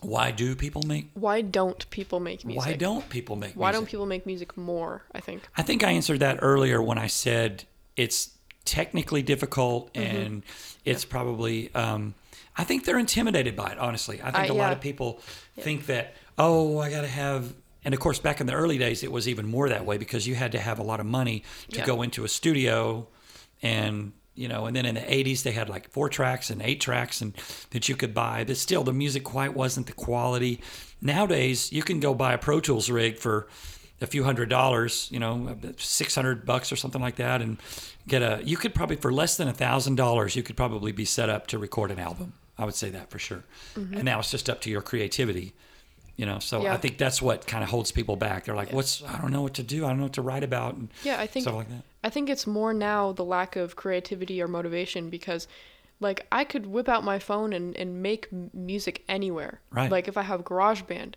Why 0.00 0.30
do 0.32 0.54
people 0.54 0.82
make? 0.82 1.08
Why 1.14 1.40
don't 1.40 1.88
people 1.90 2.20
make 2.20 2.44
music? 2.44 2.62
Why 2.66 2.74
don't 2.74 3.08
people 3.08 3.36
make? 3.36 3.54
Why 3.54 3.72
don't 3.72 3.80
music? 3.82 3.90
people 3.92 4.06
make 4.06 4.26
music 4.26 4.56
more? 4.56 5.02
I 5.14 5.20
think. 5.20 5.42
I 5.56 5.62
think 5.62 5.82
I 5.82 5.92
answered 5.92 6.20
that 6.20 6.38
earlier 6.42 6.82
when 6.82 6.98
I 6.98 7.06
said 7.06 7.64
it's 7.96 8.30
technically 8.64 9.22
difficult 9.22 9.92
Mm-hmm. 9.94 10.16
and 10.16 10.42
it's 10.84 11.04
probably. 11.04 11.74
Um, 11.74 12.14
I 12.56 12.64
think 12.64 12.84
they're 12.84 12.98
intimidated 12.98 13.56
by 13.56 13.72
it. 13.72 13.78
Honestly, 13.78 14.20
I 14.22 14.30
think 14.30 14.44
I- 14.44 14.46
a 14.46 14.54
lot 14.54 14.72
of 14.72 14.80
people 14.80 15.20
think 15.58 15.86
that 15.86 16.14
oh, 16.36 16.78
I 16.78 16.90
got 16.90 17.00
to 17.02 17.08
have. 17.08 17.54
And 17.84 17.92
of 17.94 18.00
course, 18.00 18.18
back 18.18 18.40
in 18.40 18.46
the 18.46 18.54
early 18.54 18.78
days, 18.78 19.02
it 19.02 19.12
was 19.12 19.28
even 19.28 19.46
more 19.46 19.68
that 19.68 19.84
way 19.84 19.98
because 19.98 20.26
you 20.26 20.34
had 20.34 20.52
to 20.52 20.58
have 20.58 20.78
a 20.78 20.82
lot 20.82 21.00
of 21.00 21.06
money 21.06 21.42
to 21.70 21.78
Yeah. 21.78 21.86
go 21.86 22.02
into 22.02 22.24
a 22.24 22.28
studio, 22.28 23.08
and 23.62 24.12
you 24.34 24.48
know, 24.48 24.66
and 24.66 24.74
then 24.74 24.84
in 24.86 24.94
the 24.96 25.00
'80s 25.02 25.42
they 25.44 25.52
had 25.52 25.68
like 25.68 25.90
four 25.90 26.08
tracks 26.08 26.50
and 26.50 26.60
eight 26.62 26.80
tracks 26.80 27.20
and 27.20 27.34
that 27.70 27.88
you 27.88 27.94
could 27.94 28.12
buy, 28.14 28.42
but 28.44 28.56
still 28.56 28.82
the 28.82 28.92
music 28.92 29.22
quite 29.22 29.54
wasn't 29.54 29.86
the 29.86 29.92
quality. 29.92 30.60
Nowadays, 31.00 31.70
you 31.72 31.82
can 31.82 32.00
go 32.00 32.14
buy 32.14 32.32
a 32.32 32.38
Pro 32.38 32.60
Tools 32.60 32.90
rig 32.90 33.18
for 33.18 33.46
a 34.00 34.06
few 34.06 34.24
hundred 34.24 34.48
dollars, 34.48 35.08
you 35.12 35.20
know, 35.20 35.56
six 35.76 36.14
hundred 36.14 36.44
bucks 36.44 36.72
or 36.72 36.76
something 36.76 37.00
like 37.00 37.16
that, 37.16 37.42
and 37.42 37.58
get 38.08 38.22
a. 38.22 38.40
You 38.44 38.56
could 38.56 38.74
probably 38.74 38.96
for 38.96 39.12
less 39.12 39.36
than 39.36 39.46
a 39.46 39.52
thousand 39.52 39.94
dollars, 39.96 40.34
you 40.34 40.42
could 40.42 40.56
probably 40.56 40.90
be 40.92 41.04
set 41.04 41.28
up 41.28 41.46
to 41.48 41.58
record 41.58 41.90
an 41.90 41.98
album. 42.00 42.32
I 42.58 42.64
would 42.64 42.74
say 42.74 42.90
that 42.90 43.10
for 43.10 43.18
sure. 43.18 43.44
Mm-hmm. 43.76 43.94
And 43.94 44.04
now 44.04 44.18
it's 44.20 44.30
just 44.30 44.48
up 44.48 44.60
to 44.62 44.70
your 44.70 44.80
creativity, 44.82 45.54
you 46.16 46.26
know. 46.26 46.38
So 46.38 46.66
I 46.66 46.76
think 46.76 46.98
that's 46.98 47.20
what 47.20 47.46
kind 47.46 47.62
of 47.64 47.70
holds 47.70 47.92
people 47.92 48.16
back. 48.16 48.44
They're 48.44 48.54
like, 48.54 48.72
"What's? 48.72 49.02
I 49.02 49.20
don't 49.20 49.32
know 49.32 49.42
what 49.42 49.54
to 49.54 49.62
do. 49.62 49.84
I 49.84 49.88
don't 49.88 49.98
know 49.98 50.04
what 50.04 50.12
to 50.14 50.22
write 50.22 50.44
about." 50.44 50.74
And 50.74 50.88
Yeah, 51.02 51.20
I 51.20 51.26
think 51.26 51.44
stuff 51.44 51.56
like 51.56 51.68
that. 51.68 51.82
I 52.02 52.10
think 52.10 52.28
it's 52.28 52.46
more 52.46 52.74
now 52.74 53.12
the 53.12 53.24
lack 53.24 53.56
of 53.56 53.76
creativity 53.76 54.40
or 54.42 54.48
motivation 54.48 55.10
because 55.10 55.48
like 56.00 56.26
I 56.30 56.44
could 56.44 56.66
whip 56.66 56.88
out 56.88 57.04
my 57.04 57.18
phone 57.18 57.52
and, 57.52 57.76
and 57.76 58.02
make 58.02 58.28
music 58.52 59.04
anywhere. 59.08 59.60
Right. 59.70 59.90
Like 59.90 60.08
if 60.08 60.16
I 60.16 60.22
have 60.22 60.44
GarageBand, 60.44 61.14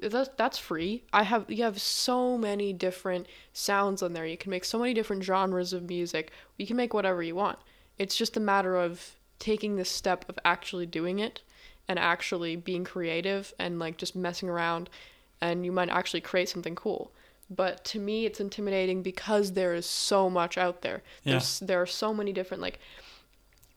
that's 0.00 0.30
that's 0.36 0.58
free. 0.58 1.04
I 1.12 1.24
have 1.24 1.44
you 1.48 1.64
have 1.64 1.80
so 1.80 2.38
many 2.38 2.72
different 2.72 3.26
sounds 3.52 4.02
on 4.02 4.12
there. 4.12 4.26
You 4.26 4.36
can 4.36 4.50
make 4.50 4.64
so 4.64 4.78
many 4.78 4.94
different 4.94 5.24
genres 5.24 5.72
of 5.72 5.88
music. 5.88 6.30
You 6.56 6.66
can 6.66 6.76
make 6.76 6.94
whatever 6.94 7.22
you 7.22 7.34
want. 7.34 7.58
It's 7.98 8.16
just 8.16 8.36
a 8.36 8.40
matter 8.40 8.76
of 8.76 9.16
taking 9.38 9.76
the 9.76 9.84
step 9.84 10.24
of 10.28 10.38
actually 10.44 10.86
doing 10.86 11.18
it 11.18 11.42
and 11.88 11.98
actually 11.98 12.56
being 12.56 12.84
creative 12.84 13.52
and 13.58 13.78
like 13.78 13.96
just 13.96 14.14
messing 14.14 14.48
around 14.48 14.90
and 15.40 15.64
you 15.64 15.72
might 15.72 15.88
actually 15.88 16.20
create 16.20 16.48
something 16.48 16.74
cool. 16.74 17.10
But 17.50 17.84
to 17.86 17.98
me 17.98 18.26
it's 18.26 18.40
intimidating 18.40 19.02
because 19.02 19.52
there 19.52 19.74
is 19.74 19.86
so 19.86 20.28
much 20.28 20.58
out 20.58 20.82
there. 20.82 21.02
Yeah. 21.24 21.32
There's 21.32 21.60
there 21.60 21.80
are 21.80 21.86
so 21.86 22.12
many 22.12 22.32
different 22.32 22.62
like 22.62 22.78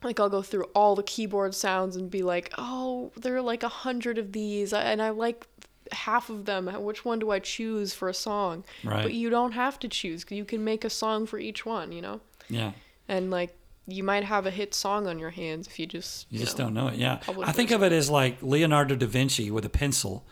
like 0.03 0.19
I'll 0.19 0.29
go 0.29 0.41
through 0.41 0.65
all 0.75 0.95
the 0.95 1.03
keyboard 1.03 1.53
sounds 1.53 1.95
and 1.95 2.09
be 2.09 2.23
like, 2.23 2.51
"Oh, 2.57 3.11
there 3.15 3.35
are 3.35 3.41
like 3.41 3.63
a 3.63 3.69
hundred 3.69 4.17
of 4.17 4.31
these, 4.31 4.73
and 4.73 5.01
I 5.01 5.11
like 5.11 5.45
half 5.91 6.29
of 6.29 6.45
them. 6.45 6.67
Which 6.83 7.05
one 7.05 7.19
do 7.19 7.29
I 7.29 7.39
choose 7.39 7.93
for 7.93 8.09
a 8.09 8.13
song?" 8.13 8.63
Right. 8.83 9.03
But 9.03 9.13
you 9.13 9.29
don't 9.29 9.51
have 9.51 9.79
to 9.79 9.87
choose. 9.87 10.25
You 10.29 10.45
can 10.45 10.63
make 10.63 10.83
a 10.83 10.89
song 10.89 11.25
for 11.25 11.37
each 11.37 11.65
one, 11.65 11.91
you 11.91 12.01
know. 12.01 12.21
Yeah. 12.49 12.71
And 13.07 13.29
like 13.29 13.55
you 13.87 14.03
might 14.03 14.23
have 14.23 14.45
a 14.45 14.51
hit 14.51 14.73
song 14.73 15.07
on 15.07 15.19
your 15.19 15.31
hands 15.31 15.67
if 15.67 15.79
you 15.79 15.85
just 15.85 16.27
You 16.29 16.39
you 16.39 16.45
just 16.45 16.57
know. 16.57 16.65
don't 16.65 16.73
know 16.73 16.87
it. 16.89 16.95
Yeah, 16.95 17.19
I 17.43 17.51
think 17.51 17.71
of 17.71 17.83
it 17.83 17.91
as 17.91 18.09
like 18.09 18.37
Leonardo 18.41 18.95
da 18.95 19.05
Vinci 19.07 19.49
with 19.51 19.65
a 19.65 19.69
pencil. 19.69 20.25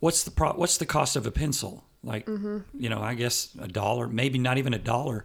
What's 0.00 0.22
the 0.24 0.30
pro- 0.30 0.54
What's 0.54 0.78
the 0.78 0.86
cost 0.86 1.16
of 1.16 1.26
a 1.26 1.30
pencil? 1.30 1.84
Like, 2.04 2.26
Mm-hmm. 2.26 2.58
you 2.78 2.88
know, 2.88 3.00
I 3.00 3.14
guess 3.14 3.50
a 3.60 3.68
dollar, 3.68 4.08
maybe 4.08 4.38
not 4.38 4.58
even 4.58 4.74
a 4.74 4.78
dollar, 4.78 5.24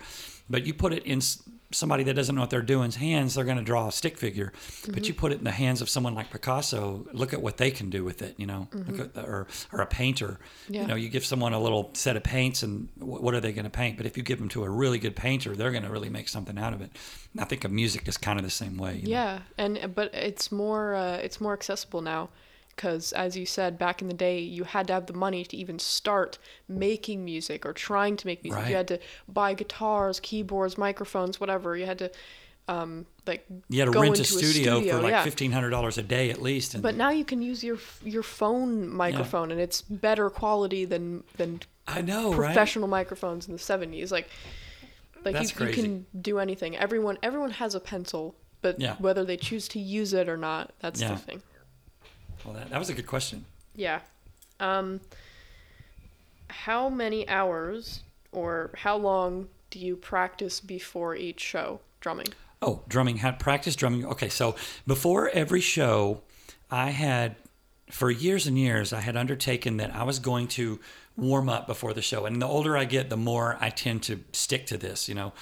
but 0.50 0.66
you 0.68 0.74
put 0.76 0.94
it 0.94 1.04
in 1.06 1.22
somebody 1.72 2.04
that 2.04 2.14
doesn't 2.14 2.34
know 2.34 2.42
what 2.42 2.50
they're 2.50 2.62
doing's 2.62 2.96
hands, 2.96 3.36
they're 3.36 3.44
going 3.46 3.58
to 3.58 3.64
draw 3.64 3.88
a 3.88 3.92
stick 3.92 4.18
figure. 4.18 4.54
Mm-hmm. 4.56 4.94
But 4.94 5.08
you 5.08 5.14
put 5.14 5.32
it 5.32 5.40
in 5.40 5.44
the 5.44 5.52
hands 5.52 5.82
of 5.82 5.90
someone 5.90 6.16
like 6.16 6.32
Picasso. 6.32 7.06
Look 7.12 7.34
at 7.34 7.42
what 7.42 7.58
they 7.58 7.72
can 7.72 7.90
do 7.90 8.04
with 8.04 8.22
it. 8.22 8.36
You 8.38 8.48
know, 8.48 8.68
at 8.74 9.14
the, 9.14 9.24
or 9.24 9.48
or 9.74 9.82
a 9.82 9.86
painter. 9.86 10.40
Mm-hmm. 10.66 10.74
Yeah. 10.74 10.82
You 10.82 10.88
know, 10.88 10.96
you 10.96 11.10
give 11.10 11.26
someone 11.26 11.54
a 11.54 11.60
little 11.60 11.92
set 11.94 12.16
of 12.16 12.24
paints, 12.24 12.64
and 12.64 12.90
wh- 13.00 13.22
what 13.22 13.34
are 13.34 13.42
they 13.42 13.52
going 13.52 13.66
to 13.66 13.70
paint? 13.70 13.98
But 13.98 14.06
if 14.06 14.18
you 14.18 14.24
give 14.24 14.40
them 14.40 14.50
to 14.50 14.64
a 14.64 14.70
really 14.70 15.00
good 15.00 15.16
painter, 15.16 15.56
they're 15.56 15.72
going 15.72 15.84
to 15.84 15.90
really 15.92 16.10
make 16.10 16.30
something 16.30 16.58
out 16.58 16.74
of 16.74 16.82
it. 16.82 16.92
And 17.34 17.42
I 17.42 17.46
think 17.46 17.64
of 17.66 17.72
music 17.72 18.08
is 18.08 18.18
kind 18.18 18.40
of 18.40 18.46
the 18.46 18.52
same 18.52 18.78
way. 18.78 18.98
you 18.98 19.04
know? 19.04 19.10
Yeah, 19.12 19.40
and 19.58 19.94
but 19.94 20.14
it's 20.14 20.52
more 20.52 20.96
uh, 20.96 21.18
it's 21.18 21.42
more 21.42 21.54
accessible 21.54 22.02
now, 22.02 22.30
because 22.78 23.12
as 23.12 23.36
you 23.36 23.46
said, 23.46 23.78
back 23.78 24.02
in 24.02 24.08
the 24.08 24.14
day, 24.14 24.40
you 24.40 24.64
had 24.64 24.88
to 24.88 24.94
have 24.94 25.08
the 25.08 25.14
money 25.14 25.44
to 25.44 25.58
even 25.58 25.80
start 25.80 26.38
making 26.70 27.26
music 27.26 27.66
or 27.66 27.74
trying 27.74 28.16
to 28.16 28.26
make 28.28 28.44
music. 28.44 28.62
Right. 28.62 28.70
You 28.70 28.76
had 28.78 28.88
to 28.90 29.00
buy 29.28 29.54
guitars, 29.56 30.20
keyboards, 30.22 30.78
microphones, 30.78 31.40
whatever. 31.42 31.76
You 31.76 31.88
had 31.88 31.98
to, 32.00 32.12
um, 32.70 33.08
like 33.26 33.46
You 33.68 33.80
had 33.80 33.86
to 33.88 33.92
go 33.92 34.02
rent 34.02 34.18
a 34.18 34.20
into 34.22 34.32
studio, 34.32 34.80
for 34.82 35.02
like 35.02 35.12
yeah. 35.12 35.24
fifteen 35.24 35.52
hundred 35.52 35.72
dollars 35.72 35.98
a 35.98 36.04
day 36.04 36.30
at 36.30 36.40
least. 36.42 36.76
And 36.76 36.84
But 36.84 36.96
now 36.96 37.10
you 37.10 37.26
can 37.26 37.42
use 37.42 37.64
your 37.64 37.80
your 38.06 38.24
phone 38.24 38.88
microphone, 38.90 39.52
and 39.52 39.60
it's 39.60 39.82
better 39.82 40.30
quality 40.30 40.86
than 40.86 41.24
than 41.38 41.62
I 41.88 42.02
know, 42.02 42.32
right? 42.34 42.46
professional 42.54 42.88
microphones 42.88 43.48
in 43.48 43.54
the 43.54 43.60
seventies. 43.60 44.12
Like, 44.12 44.30
like 45.26 45.34
That's 45.34 45.50
you, 45.50 45.56
crazy. 45.58 45.82
you 45.82 45.84
can 45.88 46.06
do 46.22 46.38
anything. 46.40 46.78
Everyone 46.78 47.18
everyone 47.24 47.52
has 47.52 47.74
a 47.74 47.80
pencil, 47.80 48.36
but 48.62 48.80
Yeah. 48.80 48.96
whether 49.00 49.26
they 49.26 49.38
choose 49.38 49.68
to 49.70 49.80
use 49.80 50.14
it 50.14 50.30
or 50.30 50.38
not, 50.38 50.74
that's 50.80 51.02
Yeah. 51.02 51.14
the 51.14 51.18
thing. 51.18 51.42
Well, 52.48 52.56
that, 52.56 52.70
that 52.70 52.80
was 52.80 52.90
a 52.90 52.94
good 52.94 53.08
question. 53.08 53.46
Yeah. 53.76 54.00
Um. 54.60 55.02
How 56.50 56.88
many 56.88 57.28
hours 57.28 58.04
or 58.32 58.72
how 58.74 58.96
long 58.96 59.50
do 59.70 59.80
you 59.80 59.98
practice 59.98 60.62
before 60.62 61.14
each 61.14 61.42
show 61.42 61.82
drumming? 62.00 62.28
Oh, 62.62 62.84
drumming. 62.88 63.18
Had 63.18 63.38
practice 63.38 63.76
drumming. 63.76 64.06
Okay, 64.06 64.30
so 64.30 64.56
before 64.88 65.30
every 65.30 65.60
show, 65.60 66.22
I 66.72 66.92
had 66.92 67.36
for 67.92 68.10
years 68.10 68.48
and 68.48 68.58
years 68.58 68.94
I 68.94 69.02
had 69.02 69.16
undertaken 69.18 69.78
that 69.78 69.94
I 69.94 70.04
was 70.04 70.20
going 70.20 70.48
to 70.50 70.80
warm 71.18 71.50
up 71.50 71.68
before 71.68 71.94
the 71.94 72.02
show. 72.02 72.26
And 72.26 72.42
the 72.42 72.48
older 72.48 72.78
I 72.78 72.86
get, 72.86 73.10
the 73.10 73.18
more 73.18 73.58
I 73.60 73.70
tend 73.70 74.04
to 74.04 74.24
stick 74.32 74.66
to 74.68 74.78
this. 74.78 75.10
You 75.10 75.16
know, 75.16 75.34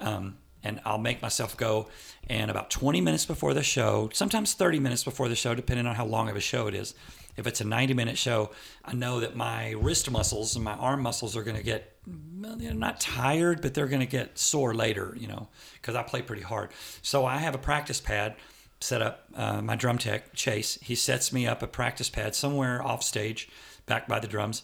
um, 0.00 0.36
and 0.68 0.80
I'll 0.84 0.98
make 0.98 1.22
myself 1.22 1.56
go. 1.56 1.88
And 2.28 2.50
about 2.50 2.70
20 2.70 3.00
minutes 3.00 3.24
before 3.24 3.54
the 3.54 3.62
show, 3.62 4.10
sometimes 4.12 4.52
30 4.52 4.78
minutes 4.78 5.02
before 5.02 5.28
the 5.28 5.34
show, 5.34 5.54
depending 5.54 5.86
on 5.86 5.94
how 5.94 6.04
long 6.04 6.28
of 6.28 6.36
a 6.36 6.40
show 6.40 6.66
it 6.66 6.74
is. 6.74 6.94
If 7.36 7.46
it's 7.46 7.60
a 7.60 7.64
90 7.64 7.94
minute 7.94 8.18
show, 8.18 8.50
I 8.84 8.94
know 8.94 9.20
that 9.20 9.34
my 9.34 9.70
wrist 9.70 10.10
muscles 10.10 10.56
and 10.56 10.64
my 10.64 10.74
arm 10.74 11.02
muscles 11.02 11.36
are 11.36 11.42
going 11.42 11.56
to 11.56 11.62
get 11.62 11.94
not 12.06 13.00
tired, 13.00 13.62
but 13.62 13.74
they're 13.74 13.86
going 13.86 14.00
to 14.00 14.06
get 14.06 14.38
sore 14.38 14.74
later, 14.74 15.16
you 15.18 15.28
know, 15.28 15.48
because 15.74 15.94
I 15.94 16.02
play 16.02 16.20
pretty 16.20 16.42
hard. 16.42 16.70
So 17.00 17.24
I 17.24 17.38
have 17.38 17.54
a 17.54 17.58
practice 17.58 18.00
pad 18.00 18.34
set 18.80 19.02
up. 19.02 19.28
Uh, 19.34 19.62
my 19.62 19.76
drum 19.76 19.98
tech, 19.98 20.34
Chase, 20.34 20.78
he 20.82 20.94
sets 20.94 21.32
me 21.32 21.46
up 21.46 21.62
a 21.62 21.66
practice 21.66 22.10
pad 22.10 22.34
somewhere 22.34 22.82
off 22.84 23.02
stage, 23.02 23.48
back 23.86 24.06
by 24.08 24.18
the 24.18 24.28
drums, 24.28 24.62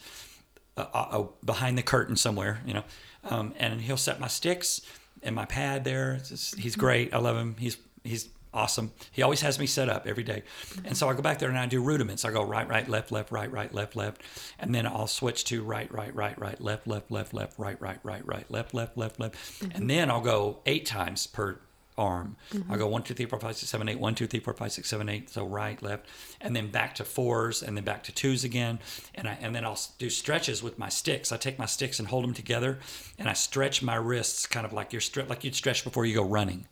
uh, 0.76 0.86
uh, 0.92 1.24
behind 1.44 1.78
the 1.78 1.82
curtain 1.82 2.16
somewhere, 2.16 2.60
you 2.66 2.74
know, 2.74 2.84
um, 3.24 3.54
and 3.58 3.82
he'll 3.82 3.96
set 3.96 4.20
my 4.20 4.28
sticks 4.28 4.80
and 5.24 5.34
my 5.34 5.46
pad 5.46 5.84
there. 5.84 6.16
Just- 6.16 6.58
he's 6.58 6.72
mm-hmm. 6.72 6.80
great. 6.80 7.14
I 7.14 7.18
love 7.18 7.36
him. 7.36 7.56
He's 7.58 7.76
he's 8.04 8.28
awesome. 8.54 8.92
He 9.10 9.22
always 9.22 9.40
has 9.40 9.58
me 9.58 9.66
set 9.66 9.88
up 9.88 10.06
every 10.06 10.22
day. 10.22 10.44
Mm-hmm. 10.70 10.86
And 10.86 10.96
so 10.96 11.08
I 11.08 11.14
go 11.14 11.22
back 11.22 11.38
there 11.40 11.48
and 11.48 11.58
I 11.58 11.66
do 11.66 11.82
rudiments. 11.82 12.24
I 12.24 12.30
go 12.30 12.44
right, 12.44 12.66
right, 12.68 12.88
left, 12.88 13.10
left, 13.10 13.32
right, 13.32 13.50
right, 13.50 13.74
left, 13.74 13.96
left. 13.96 14.22
And 14.58 14.74
then 14.74 14.86
I'll 14.86 15.08
switch 15.08 15.44
to 15.46 15.62
right, 15.62 15.92
right, 15.92 16.14
right, 16.14 16.38
right, 16.38 16.60
left, 16.60 16.86
left, 16.86 17.10
left, 17.10 17.34
left, 17.34 17.58
right, 17.58 17.80
right, 17.80 17.98
right, 18.02 18.24
right, 18.24 18.50
left, 18.50 18.72
left, 18.72 18.96
left, 18.96 19.20
left. 19.20 19.34
Mm-hmm. 19.34 19.76
And 19.76 19.90
then 19.90 20.10
I'll 20.10 20.20
go 20.20 20.60
eight 20.66 20.86
times 20.86 21.26
per 21.26 21.58
arm. 21.96 22.36
I'll 22.68 22.78
go 22.78 22.86
one, 22.88 23.02
two, 23.02 23.14
three, 23.14 23.26
four, 23.26 23.38
five, 23.38 23.56
six, 23.56 23.70
seven, 23.70 23.88
eight. 23.88 23.98
One, 24.00 24.14
two, 24.14 24.26
three, 24.26 24.40
four, 24.40 24.54
five, 24.54 24.72
six, 24.72 24.88
seven, 24.90 25.08
eight. 25.08 25.30
So 25.30 25.46
right, 25.46 25.80
left, 25.82 26.06
and 26.40 26.54
then 26.56 26.70
back 26.70 26.94
to 26.96 27.04
fours, 27.04 27.62
and 27.62 27.76
then 27.76 27.84
back 27.84 28.02
to 28.04 28.12
twos 28.12 28.44
again. 28.44 28.78
And 29.14 29.28
I 29.28 29.38
and 29.40 29.54
then 29.54 29.64
I'll 29.64 29.78
do 29.98 30.10
stretches 30.10 30.62
with 30.62 30.78
my 30.78 30.88
sticks. 30.88 31.30
I 31.32 31.36
take 31.36 31.58
my 31.58 31.66
sticks 31.66 31.98
and 31.98 32.08
hold 32.08 32.24
them 32.24 32.34
together, 32.34 32.78
and 33.18 33.28
I 33.28 33.32
stretch 33.32 33.82
my 33.82 33.94
wrists, 33.96 34.46
kind 34.46 34.66
of 34.66 34.72
like 34.72 34.92
you're 34.92 35.00
stre- 35.02 35.28
like 35.28 35.44
you'd 35.44 35.54
stretch 35.54 35.84
before 35.84 36.04
you 36.06 36.14
go 36.14 36.24
running. 36.24 36.66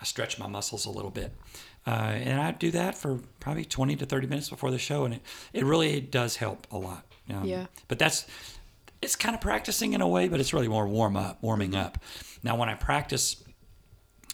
I 0.00 0.04
stretch 0.04 0.38
my 0.38 0.46
muscles 0.46 0.84
a 0.84 0.90
little 0.90 1.10
bit. 1.10 1.32
Uh, 1.86 1.90
and 1.90 2.40
I 2.40 2.50
do 2.52 2.70
that 2.72 2.94
for 2.94 3.20
probably 3.40 3.64
20 3.64 3.96
to 3.96 4.04
30 4.06 4.26
minutes 4.26 4.50
before 4.50 4.70
the 4.70 4.78
show, 4.78 5.04
and 5.06 5.14
it, 5.14 5.22
it 5.54 5.64
really 5.64 5.98
does 6.00 6.36
help 6.36 6.66
a 6.70 6.76
lot. 6.76 7.04
Um, 7.30 7.44
Yeah. 7.44 7.66
But 7.88 7.98
that's, 7.98 8.26
it's 9.00 9.16
kind 9.16 9.34
of 9.34 9.40
practicing 9.40 9.92
in 9.94 10.00
a 10.02 10.08
way, 10.08 10.28
but 10.28 10.40
it's 10.40 10.52
really 10.52 10.68
more 10.68 10.86
warm 10.86 11.16
up, 11.16 11.38
warming 11.42 11.74
up. 11.74 11.96
Now, 12.42 12.56
when 12.56 12.68
I 12.68 12.74
practice 12.74 13.42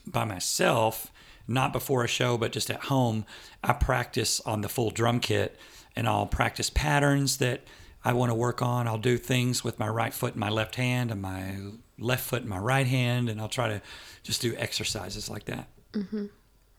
by 0.07 0.25
myself, 0.25 1.13
not 1.47 1.73
before 1.73 2.05
a 2.05 2.09
show, 2.09 2.37
but 2.37 2.53
just 2.53 2.71
at 2.71 2.85
home, 2.85 3.25
I 3.63 3.73
practice 3.73 4.41
on 4.41 4.61
the 4.61 4.69
full 4.69 4.91
drum 4.91 5.21
kit 5.21 5.59
and 5.95 6.09
I'll 6.09 6.27
practice 6.27 6.71
patterns 6.71 7.39
that 7.39 7.63
I 8.05 8.13
want 8.13 8.31
to 8.31 8.35
work 8.35 8.63
on. 8.63 8.89
I'll 8.89 8.99
do 8.99 9.17
things 9.17 9.63
with 9.63 9.79
my 9.79 9.89
right 9.89 10.13
foot 10.13 10.33
and 10.33 10.41
my 10.41 10.49
left 10.49 10.75
hand 10.77 11.11
and 11.11 11.23
my 11.23 11.57
left 11.99 12.25
foot 12.25 12.41
and 12.41 12.51
my 12.51 12.59
right 12.59 12.87
hand, 12.87 13.29
and 13.29 13.41
I'll 13.41 13.49
try 13.49 13.69
to 13.69 13.83
just 14.23 14.41
do 14.43 14.55
exercises 14.57 15.31
like 15.31 15.45
that. 15.45 15.69
Mm-hmm. 15.93 16.27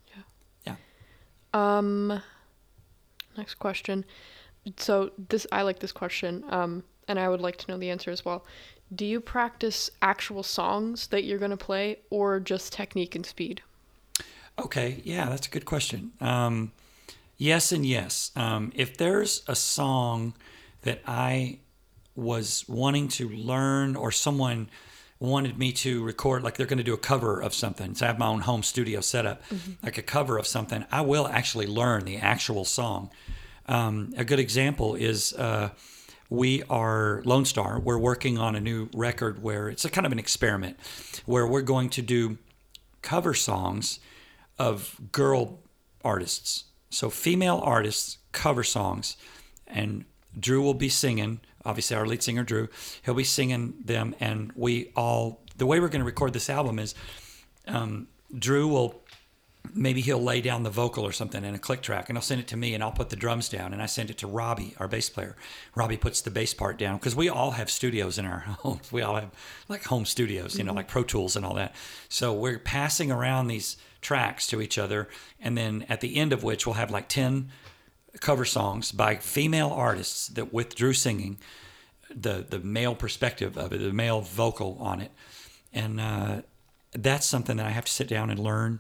Yeah. 0.07 0.23
Yeah. 0.67 0.75
Um, 1.53 2.21
next 3.37 3.55
question. 3.55 4.03
So 4.77 5.11
this 5.29 5.47
I 5.51 5.61
like 5.61 5.79
this 5.79 5.91
question. 5.91 6.43
Um, 6.49 6.83
and 7.07 7.19
I 7.19 7.29
would 7.29 7.41
like 7.41 7.57
to 7.57 7.71
know 7.71 7.77
the 7.77 7.89
answer 7.89 8.11
as 8.11 8.23
well. 8.23 8.45
Do 8.93 9.05
you 9.05 9.21
practice 9.21 9.89
actual 10.01 10.43
songs 10.43 11.07
that 11.07 11.23
you're 11.23 11.39
gonna 11.39 11.57
play, 11.57 11.99
or 12.09 12.39
just 12.39 12.73
technique 12.73 13.15
and 13.15 13.25
speed? 13.25 13.61
Okay, 14.59 15.01
yeah, 15.03 15.29
that's 15.29 15.47
a 15.47 15.49
good 15.49 15.65
question. 15.65 16.11
Um, 16.19 16.73
yes 17.37 17.71
and 17.71 17.85
yes. 17.85 18.31
Um, 18.35 18.71
if 18.75 18.97
there's 18.97 19.43
a 19.47 19.55
song 19.55 20.33
that 20.81 21.01
I 21.07 21.59
was 22.15 22.65
wanting 22.67 23.07
to 23.09 23.29
learn, 23.29 23.95
or 23.95 24.11
someone 24.11 24.69
wanted 25.19 25.57
me 25.57 25.71
to 25.71 26.03
record, 26.03 26.43
like 26.43 26.57
they're 26.57 26.67
going 26.67 26.77
to 26.77 26.83
do 26.83 26.93
a 26.93 26.97
cover 26.97 27.41
of 27.41 27.53
something, 27.53 27.95
so 27.95 28.05
I 28.05 28.09
have 28.09 28.19
my 28.19 28.27
own 28.27 28.41
home 28.41 28.61
studio 28.61 28.99
setup, 29.01 29.41
like 29.81 29.97
a 29.97 30.03
cover 30.03 30.37
of 30.37 30.45
something, 30.45 30.85
I 30.91 31.01
will 31.01 31.27
actually 31.27 31.65
learn 31.65 32.03
the 32.03 32.17
actual 32.17 32.65
song. 32.65 33.09
Um, 33.67 34.13
a 34.17 34.25
good 34.25 34.39
example 34.39 34.95
is. 34.95 35.33
Uh, 35.33 35.69
we 36.29 36.63
are 36.69 37.21
Lonestar. 37.25 37.81
We're 37.81 37.97
working 37.97 38.37
on 38.37 38.55
a 38.55 38.59
new 38.59 38.89
record 38.93 39.43
where 39.43 39.69
it's 39.69 39.85
a 39.85 39.89
kind 39.89 40.05
of 40.05 40.11
an 40.11 40.19
experiment 40.19 40.77
where 41.25 41.45
we're 41.45 41.61
going 41.61 41.89
to 41.91 42.01
do 42.01 42.37
cover 43.01 43.33
songs 43.33 43.99
of 44.57 44.99
girl 45.11 45.59
artists. 46.03 46.65
So 46.89 47.09
female 47.09 47.61
artists 47.63 48.17
cover 48.31 48.63
songs, 48.63 49.17
and 49.67 50.05
Drew 50.39 50.61
will 50.61 50.73
be 50.73 50.89
singing. 50.89 51.39
Obviously, 51.65 51.95
our 51.95 52.05
lead 52.05 52.23
singer 52.23 52.43
Drew, 52.43 52.67
he'll 53.03 53.13
be 53.13 53.23
singing 53.23 53.73
them, 53.83 54.15
and 54.19 54.51
we 54.55 54.91
all. 54.95 55.41
The 55.55 55.65
way 55.67 55.79
we're 55.79 55.89
going 55.89 56.01
to 56.01 56.05
record 56.05 56.33
this 56.33 56.49
album 56.49 56.79
is, 56.79 56.95
um, 57.67 58.07
Drew 58.37 58.67
will 58.67 59.03
maybe 59.73 60.01
he'll 60.01 60.21
lay 60.21 60.41
down 60.41 60.63
the 60.63 60.69
vocal 60.69 61.05
or 61.05 61.11
something 61.11 61.43
in 61.43 61.55
a 61.55 61.59
click 61.59 61.81
track 61.81 62.09
and 62.09 62.17
he'll 62.17 62.23
send 62.23 62.41
it 62.41 62.47
to 62.47 62.57
me 62.57 62.73
and 62.73 62.83
I'll 62.83 62.91
put 62.91 63.09
the 63.09 63.15
drums 63.15 63.49
down 63.49 63.73
and 63.73 63.81
I 63.81 63.85
send 63.85 64.09
it 64.09 64.17
to 64.19 64.27
Robbie, 64.27 64.75
our 64.77 64.87
bass 64.87 65.09
player. 65.09 65.35
Robbie 65.75 65.97
puts 65.97 66.21
the 66.21 66.31
bass 66.31 66.53
part 66.53 66.77
down 66.77 66.97
because 66.97 67.15
we 67.15 67.29
all 67.29 67.51
have 67.51 67.69
studios 67.69 68.17
in 68.17 68.25
our 68.25 68.39
homes. 68.59 68.91
We 68.91 69.01
all 69.01 69.15
have 69.15 69.31
like 69.69 69.85
home 69.85 70.05
studios, 70.05 70.57
you 70.57 70.63
know, 70.63 70.73
like 70.73 70.87
Pro 70.87 71.03
Tools 71.03 71.35
and 71.35 71.45
all 71.45 71.55
that. 71.55 71.73
So 72.09 72.33
we're 72.33 72.59
passing 72.59 73.11
around 73.11 73.47
these 73.47 73.77
tracks 74.01 74.47
to 74.47 74.61
each 74.61 74.77
other 74.77 75.07
and 75.39 75.57
then 75.57 75.85
at 75.87 76.01
the 76.01 76.17
end 76.17 76.33
of 76.33 76.43
which 76.43 76.65
we'll 76.65 76.75
have 76.75 76.91
like 76.91 77.07
10 77.07 77.49
cover 78.19 78.45
songs 78.45 78.91
by 78.91 79.15
female 79.15 79.69
artists 79.69 80.27
that 80.27 80.53
with 80.53 80.75
Drew 80.75 80.93
singing 80.93 81.39
the 82.15 82.45
the 82.47 82.59
male 82.59 82.95
perspective 82.95 83.57
of 83.57 83.73
it, 83.73 83.79
the 83.79 83.93
male 83.93 84.21
vocal 84.21 84.77
on 84.79 85.01
it. 85.01 85.11
And 85.71 85.99
uh, 85.99 86.41
that's 86.91 87.25
something 87.25 87.57
that 87.57 87.65
I 87.65 87.71
have 87.71 87.85
to 87.85 87.91
sit 87.91 88.07
down 88.07 88.29
and 88.29 88.39
learn 88.39 88.79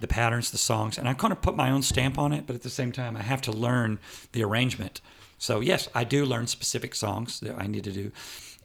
the 0.00 0.06
patterns, 0.06 0.50
the 0.50 0.58
songs, 0.58 0.98
and 0.98 1.08
I 1.08 1.14
kind 1.14 1.32
of 1.32 1.42
put 1.42 1.56
my 1.56 1.70
own 1.70 1.82
stamp 1.82 2.18
on 2.18 2.32
it, 2.32 2.46
but 2.46 2.54
at 2.54 2.62
the 2.62 2.70
same 2.70 2.92
time, 2.92 3.16
I 3.16 3.22
have 3.22 3.42
to 3.42 3.52
learn 3.52 3.98
the 4.32 4.44
arrangement. 4.44 5.00
So, 5.38 5.60
yes, 5.60 5.88
I 5.94 6.04
do 6.04 6.24
learn 6.24 6.46
specific 6.46 6.94
songs 6.94 7.40
that 7.40 7.56
I 7.58 7.66
need 7.66 7.84
to 7.84 7.92
do. 7.92 8.12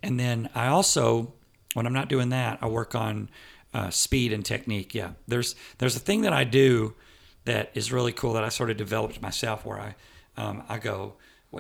And 0.02 0.20
then 0.20 0.50
I 0.54 0.68
also, 0.68 1.34
when 1.74 1.86
I'm 1.86 1.94
not 1.94 2.10
doing 2.10 2.30
that, 2.30 2.60
I 2.62 2.68
work 2.68 2.94
on 2.96 3.30
uh, 3.74 3.90
speed 3.90 4.34
and 4.34 4.46
technique. 4.46 4.94
Yeah, 4.94 5.12
there's 5.28 5.56
there's 5.80 5.96
a 5.96 6.00
thing 6.00 6.22
that 6.22 6.34
I 6.34 6.44
do 6.44 6.94
that 7.46 7.72
is 7.74 7.92
really 7.92 8.12
cool 8.12 8.34
that 8.34 8.44
I 8.44 8.50
sort 8.50 8.70
of 8.70 8.78
developed 8.78 9.22
myself 9.22 9.66
where 9.66 9.80
I 9.80 9.96
um, 10.38 10.64
I 10.70 10.78
go 10.78 11.16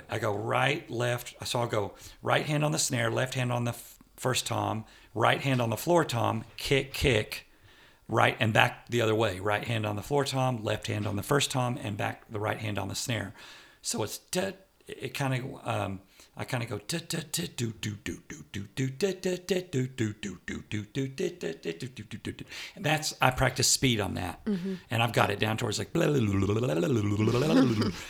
I 0.09 0.19
go 0.19 0.35
right 0.35 0.89
left 0.89 1.35
so 1.45 1.59
I'll 1.59 1.67
go 1.67 1.93
right 2.21 2.45
hand 2.45 2.63
on 2.63 2.71
the 2.71 2.79
snare 2.79 3.11
left 3.11 3.35
hand 3.35 3.51
on 3.51 3.65
the 3.65 3.71
f- 3.71 3.97
first 4.15 4.47
tom 4.47 4.85
right 5.13 5.39
hand 5.39 5.61
on 5.61 5.69
the 5.69 5.77
floor 5.77 6.03
tom 6.03 6.45
kick 6.57 6.93
kick 6.93 7.47
right 8.13 8.37
and 8.39 8.53
back 8.53 8.87
the 8.89 9.01
other 9.01 9.15
way. 9.15 9.39
Right 9.39 9.63
hand 9.63 9.85
on 9.85 9.95
the 9.95 10.01
floor 10.01 10.23
tom 10.23 10.63
left 10.63 10.87
hand 10.87 11.07
on 11.07 11.15
the 11.15 11.23
first 11.23 11.51
tom 11.51 11.77
and 11.81 11.97
back 11.97 12.23
the 12.29 12.39
right 12.39 12.59
hand 12.59 12.77
on 12.77 12.87
the 12.87 12.95
snare. 12.95 13.33
So 13.81 14.03
it's 14.03 14.19
da, 14.19 14.51
it 14.87 15.13
kind 15.13 15.33
of 15.33 15.67
um, 15.67 15.99
I 16.35 16.45
kind 16.45 16.63
of 16.63 16.69
go 16.69 16.79
do 16.87 16.97
do 16.99 17.19
do 17.21 17.47
do 17.47 17.71
do 17.73 17.93
do 18.05 18.17
do 18.25 18.65
do 18.65 18.89
do 18.89 19.37
do 19.37 19.37
do 19.37 19.87
do 21.07 21.87
do 21.87 22.17
do 22.17 22.31
do 22.31 22.45
and 22.75 22.83
that's 22.83 23.13
I 23.21 23.29
practice 23.29 23.67
speed 23.67 23.99
on 23.99 24.15
that 24.15 24.41
and 24.89 25.03
I've 25.03 25.13
got 25.13 25.29
it 25.29 25.39
down 25.39 25.57
towards 25.57 25.77
like 25.77 25.93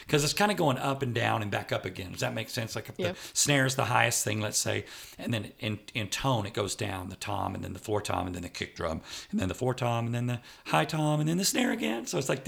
because 0.05 0.23
it's 0.23 0.33
kind 0.33 0.51
of 0.51 0.57
going 0.57 0.77
up 0.77 1.01
and 1.01 1.13
down 1.13 1.41
and 1.41 1.51
back 1.51 1.73
up 1.73 1.83
again 1.83 2.11
does 2.13 2.21
that 2.21 2.33
make 2.33 2.49
sense 2.49 2.75
like 2.75 2.87
if 2.87 2.95
the 2.95 3.15
snare 3.33 3.65
is 3.65 3.75
the 3.75 3.85
highest 3.85 4.23
thing 4.23 4.39
let's 4.39 4.57
say 4.57 4.85
and 5.17 5.33
then 5.33 5.51
in 5.59 5.79
in 5.93 6.07
tone 6.07 6.45
it 6.45 6.53
goes 6.53 6.75
down 6.75 7.09
the 7.09 7.17
tom 7.17 7.55
and 7.55 7.63
then 7.63 7.73
the 7.73 7.79
floor 7.79 8.01
tom 8.01 8.25
and 8.25 8.35
then 8.35 8.43
the 8.43 8.49
kick 8.49 8.75
drum 8.75 9.01
and 9.31 9.39
then 9.39 9.49
the 9.49 9.55
floor 9.55 9.73
tom 9.73 10.05
and 10.05 10.15
then 10.15 10.27
the 10.27 10.39
high 10.67 10.85
tom 10.85 11.19
and 11.19 11.27
then 11.27 11.37
the 11.37 11.45
snare 11.45 11.71
again 11.71 12.05
so 12.05 12.17
it's 12.17 12.29
like 12.29 12.45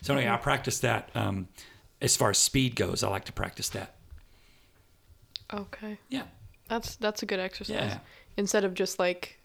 so 0.00 0.14
anyway 0.14 0.30
I 0.30 0.36
practice 0.38 0.80
that 0.80 1.10
um, 1.14 1.48
as 2.00 2.16
far 2.16 2.30
as 2.30 2.38
speed 2.38 2.76
goes 2.76 3.02
I 3.02 3.08
like 3.08 3.24
to 3.26 3.32
practice 3.32 3.68
that 3.70 3.94
Okay, 5.52 5.98
yeah 6.08 6.24
that's 6.68 6.96
that's 6.96 7.22
a 7.22 7.26
good 7.26 7.38
exercise. 7.40 7.76
Yeah. 7.76 7.98
Instead 8.36 8.64
of 8.64 8.74
just 8.74 8.98
like 8.98 9.38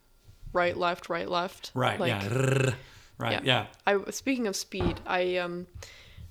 right, 0.54 0.76
left, 0.76 1.10
right, 1.10 1.30
left. 1.30 1.72
right 1.74 2.00
Like, 2.00 2.10
yeah 2.10 2.74
right 3.18 3.44
yeah. 3.44 3.68
I 3.86 4.00
speaking 4.10 4.48
of 4.48 4.56
speed, 4.56 5.00
I 5.06 5.38
um, 5.38 5.68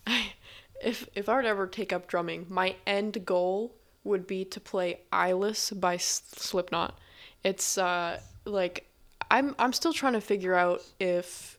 I, 0.07 0.33
if 0.83 1.09
if 1.15 1.29
I 1.29 1.37
were 1.37 1.43
to 1.43 1.49
ever 1.49 1.67
take 1.67 1.93
up 1.93 2.07
drumming, 2.07 2.47
my 2.49 2.77
end 2.87 3.25
goal 3.25 3.75
would 4.05 4.27
be 4.27 4.45
to 4.47 4.61
play 4.61 5.01
"Eyeless" 5.13 5.71
by 5.71 5.97
Slipknot. 5.97 6.99
It's 7.45 7.79
uh 7.79 8.21
like 8.45 8.87
I'm 9.31 9.55
I'm 9.59 9.73
still 9.73 9.93
trying 9.93 10.15
to 10.15 10.21
figure 10.21 10.55
out 10.55 10.83
if 10.99 11.59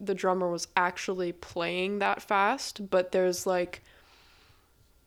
the 0.00 0.14
drummer 0.14 0.50
was 0.50 0.66
actually 0.76 1.30
playing 1.30 2.00
that 2.00 2.20
fast, 2.20 2.90
but 2.90 3.12
there's 3.12 3.46
like 3.46 3.84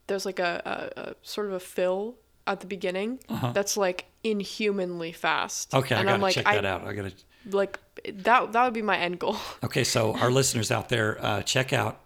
there's 0.07 0.25
like 0.25 0.39
a, 0.39 0.91
a, 0.95 1.01
a 1.01 1.15
sort 1.23 1.47
of 1.47 1.53
a 1.53 1.59
fill 1.59 2.15
at 2.47 2.59
the 2.59 2.67
beginning 2.67 3.19
that's 3.53 3.75
like 3.77 4.05
inhumanly 4.23 5.11
fast. 5.11 5.73
Uh-huh. 5.73 5.79
okay 5.83 5.95
I 5.95 5.99
and 5.99 6.05
gotta 6.07 6.15
I'm 6.15 6.21
like 6.21 6.35
check 6.35 6.45
I 6.47 6.55
that 6.55 6.65
out 6.65 6.83
I 6.87 6.93
gotta 6.93 7.11
like 7.49 7.79
that 8.13 8.51
that 8.53 8.63
would 8.65 8.73
be 8.73 8.81
my 8.81 8.97
end 8.97 9.19
goal. 9.19 9.37
okay 9.63 9.83
so 9.83 10.15
our 10.15 10.29
listeners 10.31 10.71
out 10.71 10.89
there 10.89 11.17
uh, 11.23 11.41
check 11.41 11.73
out 11.73 12.01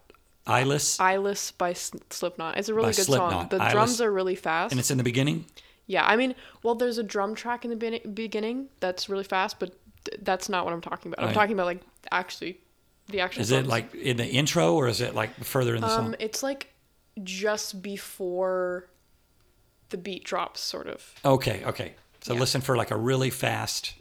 Eyeless 0.46 0.98
Eyeless 0.98 1.50
by 1.52 1.74
Slipknot. 1.74 2.56
It's 2.58 2.68
a 2.68 2.74
really 2.74 2.92
good 2.92 3.04
song. 3.04 3.48
The 3.50 3.56
Eyeless. 3.58 3.72
drums 3.72 4.00
are 4.00 4.10
really 4.10 4.34
fast. 4.34 4.72
and 4.72 4.80
it's 4.80 4.90
in 4.90 4.98
the 4.98 5.04
beginning 5.04 5.44
yeah, 5.86 6.06
I 6.06 6.14
mean, 6.14 6.36
well, 6.62 6.76
there's 6.76 6.98
a 6.98 7.02
drum 7.02 7.34
track 7.34 7.64
in 7.64 7.70
the 7.72 7.76
be- 7.76 7.98
beginning 7.98 8.68
that's 8.78 9.08
really 9.08 9.24
fast, 9.24 9.58
but 9.58 9.74
th- 10.04 10.20
that's 10.22 10.48
not 10.48 10.64
what 10.64 10.72
I'm 10.72 10.80
talking 10.80 11.10
about. 11.12 11.20
I'm 11.24 11.26
Right. 11.30 11.34
talking 11.34 11.52
about 11.54 11.66
like 11.66 11.80
actually 12.12 12.60
the 13.08 13.18
actual. 13.18 13.40
is 13.42 13.50
it 13.50 13.66
like 13.66 13.92
in 13.96 14.16
the 14.16 14.24
intro 14.24 14.74
or 14.76 14.86
is 14.86 15.00
it 15.00 15.16
like 15.16 15.34
further 15.42 15.74
in 15.74 15.80
the 15.80 15.88
Um, 15.88 15.92
song 16.12 16.16
it's 16.20 16.44
like 16.44 16.69
just 17.24 17.82
before 17.82 18.86
the 19.90 19.96
beat 19.98 20.24
drops, 20.24 20.60
sort 20.60 20.86
of. 20.86 21.14
Okay, 21.24 21.62
okay. 21.64 21.94
So 22.22 22.34
Yeah. 22.34 22.40
listen 22.40 22.60
for 22.60 22.76
like 22.76 22.90
a 22.90 22.96
really 22.96 23.30
fast 23.30 23.94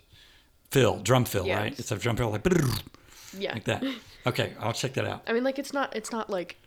fill, 0.71 0.99
drum 0.99 1.25
fill, 1.25 1.47
Yes. 1.47 1.58
right? 1.58 1.79
It's 1.79 1.91
a 1.91 1.97
drum 1.97 2.15
fill 2.17 2.29
like 2.32 2.45
Yeah. 3.38 3.53
like 3.53 3.63
that. 3.65 3.84
Okay, 4.27 4.53
I'll 4.60 4.73
check 4.73 4.93
that 4.93 5.05
out. 5.05 5.23
I 5.27 5.34
mean, 5.34 5.43
like 5.43 5.58
it's 5.60 5.73
not 5.73 5.95
it's 5.95 6.12
not 6.12 6.29
like 6.29 6.58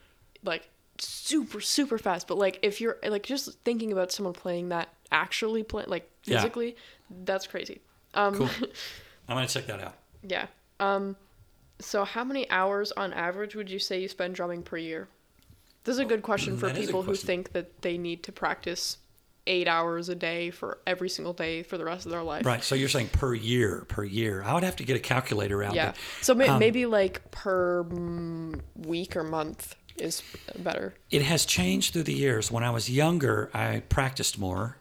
like 0.42 0.68
super 0.98 1.60
super 1.60 1.98
fast, 1.98 2.26
but 2.26 2.38
like 2.38 2.58
if 2.62 2.80
you're 2.80 2.98
like 3.06 3.22
just 3.22 3.58
thinking 3.64 3.92
about 3.92 4.10
someone 4.12 4.34
playing 4.34 4.70
that 4.70 4.88
actually 5.10 5.62
play 5.62 5.84
like 5.86 6.10
Yeah. 6.24 6.38
physically, 6.38 6.76
that's 7.24 7.46
crazy. 7.46 7.80
Um, 8.14 8.34
Cool. 8.36 8.48
I'm 9.28 9.36
gonna 9.36 9.46
check 9.46 9.66
that 9.66 9.80
out. 9.80 9.94
Yeah. 10.22 10.46
Um 10.80 11.16
So, 11.80 12.04
how 12.04 12.22
many 12.24 12.48
hours 12.50 12.92
on 12.92 13.12
average 13.12 13.54
would 13.56 13.68
you 13.70 13.78
say 13.78 14.00
you 14.00 14.08
spend 14.08 14.34
drumming 14.34 14.62
per 14.62 14.76
year? 14.76 15.08
This 15.84 15.94
is 15.94 15.98
a 15.98 16.04
good 16.04 16.22
question 16.22 16.56
for 16.56 16.66
That 16.66 16.76
people 16.76 17.02
who 17.02 17.14
think 17.14 17.52
that 17.52 17.82
they 17.82 17.98
need 17.98 18.22
to 18.24 18.32
practice 18.32 18.98
eight 19.46 19.66
hours 19.66 20.08
a 20.08 20.14
day 20.14 20.50
for 20.50 20.78
every 20.86 21.08
single 21.08 21.32
day 21.32 21.62
for 21.62 21.76
the 21.76 21.84
rest 21.84 22.06
of 22.06 22.12
their 22.12 22.22
life. 22.22 22.46
Right. 22.46 22.62
So 22.62 22.74
you're 22.74 22.88
saying 22.88 23.08
per 23.08 23.34
year, 23.34 23.84
per 23.88 24.04
year. 24.04 24.42
I 24.44 24.54
would 24.54 24.62
have 24.62 24.76
to 24.76 24.84
get 24.84 24.96
a 24.96 25.00
calculator 25.00 25.62
out. 25.62 25.74
Yeah. 25.74 25.92
but 25.92 25.96
So 26.20 26.40
um, 26.48 26.58
maybe 26.58 26.86
like 26.86 27.28
per 27.30 27.84
week 28.76 29.16
or 29.16 29.24
month 29.24 29.74
is 29.96 30.22
better. 30.58 30.94
it 31.10 31.22
has 31.22 31.44
changed 31.44 31.92
through 31.92 32.04
the 32.04 32.14
years. 32.14 32.50
When 32.50 32.62
I 32.62 32.70
was 32.70 32.88
younger, 32.88 33.50
I 33.52 33.82
practiced 33.88 34.38
more 34.38 34.76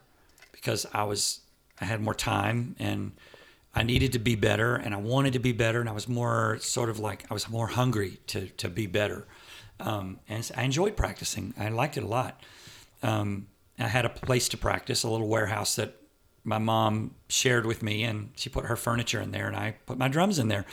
because 0.51 0.85
I 0.93 1.03
was 1.03 1.41
I 1.79 1.85
had 1.85 2.01
more 2.01 2.13
time 2.13 2.75
and 2.77 3.13
I 3.73 3.83
needed 3.83 4.13
to 4.13 4.19
be 4.19 4.35
better 4.35 4.75
and 4.75 4.93
I 4.93 4.97
wanted 4.97 5.33
to 5.33 5.39
be 5.39 5.51
better 5.51 5.79
and 5.79 5.89
I 5.89 5.93
was 5.93 6.07
more 6.07 6.59
sort 6.59 6.89
of 6.89 6.99
like 6.99 7.25
I 7.31 7.33
was 7.33 7.49
more 7.49 7.67
hungry 7.67 8.19
to 8.27 8.47
to 8.47 8.69
be 8.69 8.85
better. 8.85 9.25
Um, 9.85 10.19
and 10.29 10.49
I 10.55 10.63
enjoyed 10.63 10.95
practicing. 10.95 11.53
I 11.57 11.69
liked 11.69 11.97
it 11.97 12.03
a 12.03 12.07
lot. 12.07 12.41
Um, 13.03 13.47
I 13.79 13.87
had 13.87 14.05
a 14.05 14.09
place 14.09 14.49
to 14.49 14.57
practice, 14.57 15.03
a 15.03 15.09
little 15.09 15.27
warehouse 15.27 15.75
that 15.75 15.95
my 16.43 16.57
mom 16.57 17.15
shared 17.27 17.65
with 17.65 17.83
me, 17.83 18.03
and 18.03 18.29
she 18.35 18.49
put 18.49 18.65
her 18.65 18.75
furniture 18.75 19.21
in 19.21 19.31
there, 19.31 19.47
and 19.47 19.55
I 19.55 19.75
put 19.85 19.97
my 19.97 20.07
drums 20.07 20.39
in 20.39 20.47
there, 20.47 20.65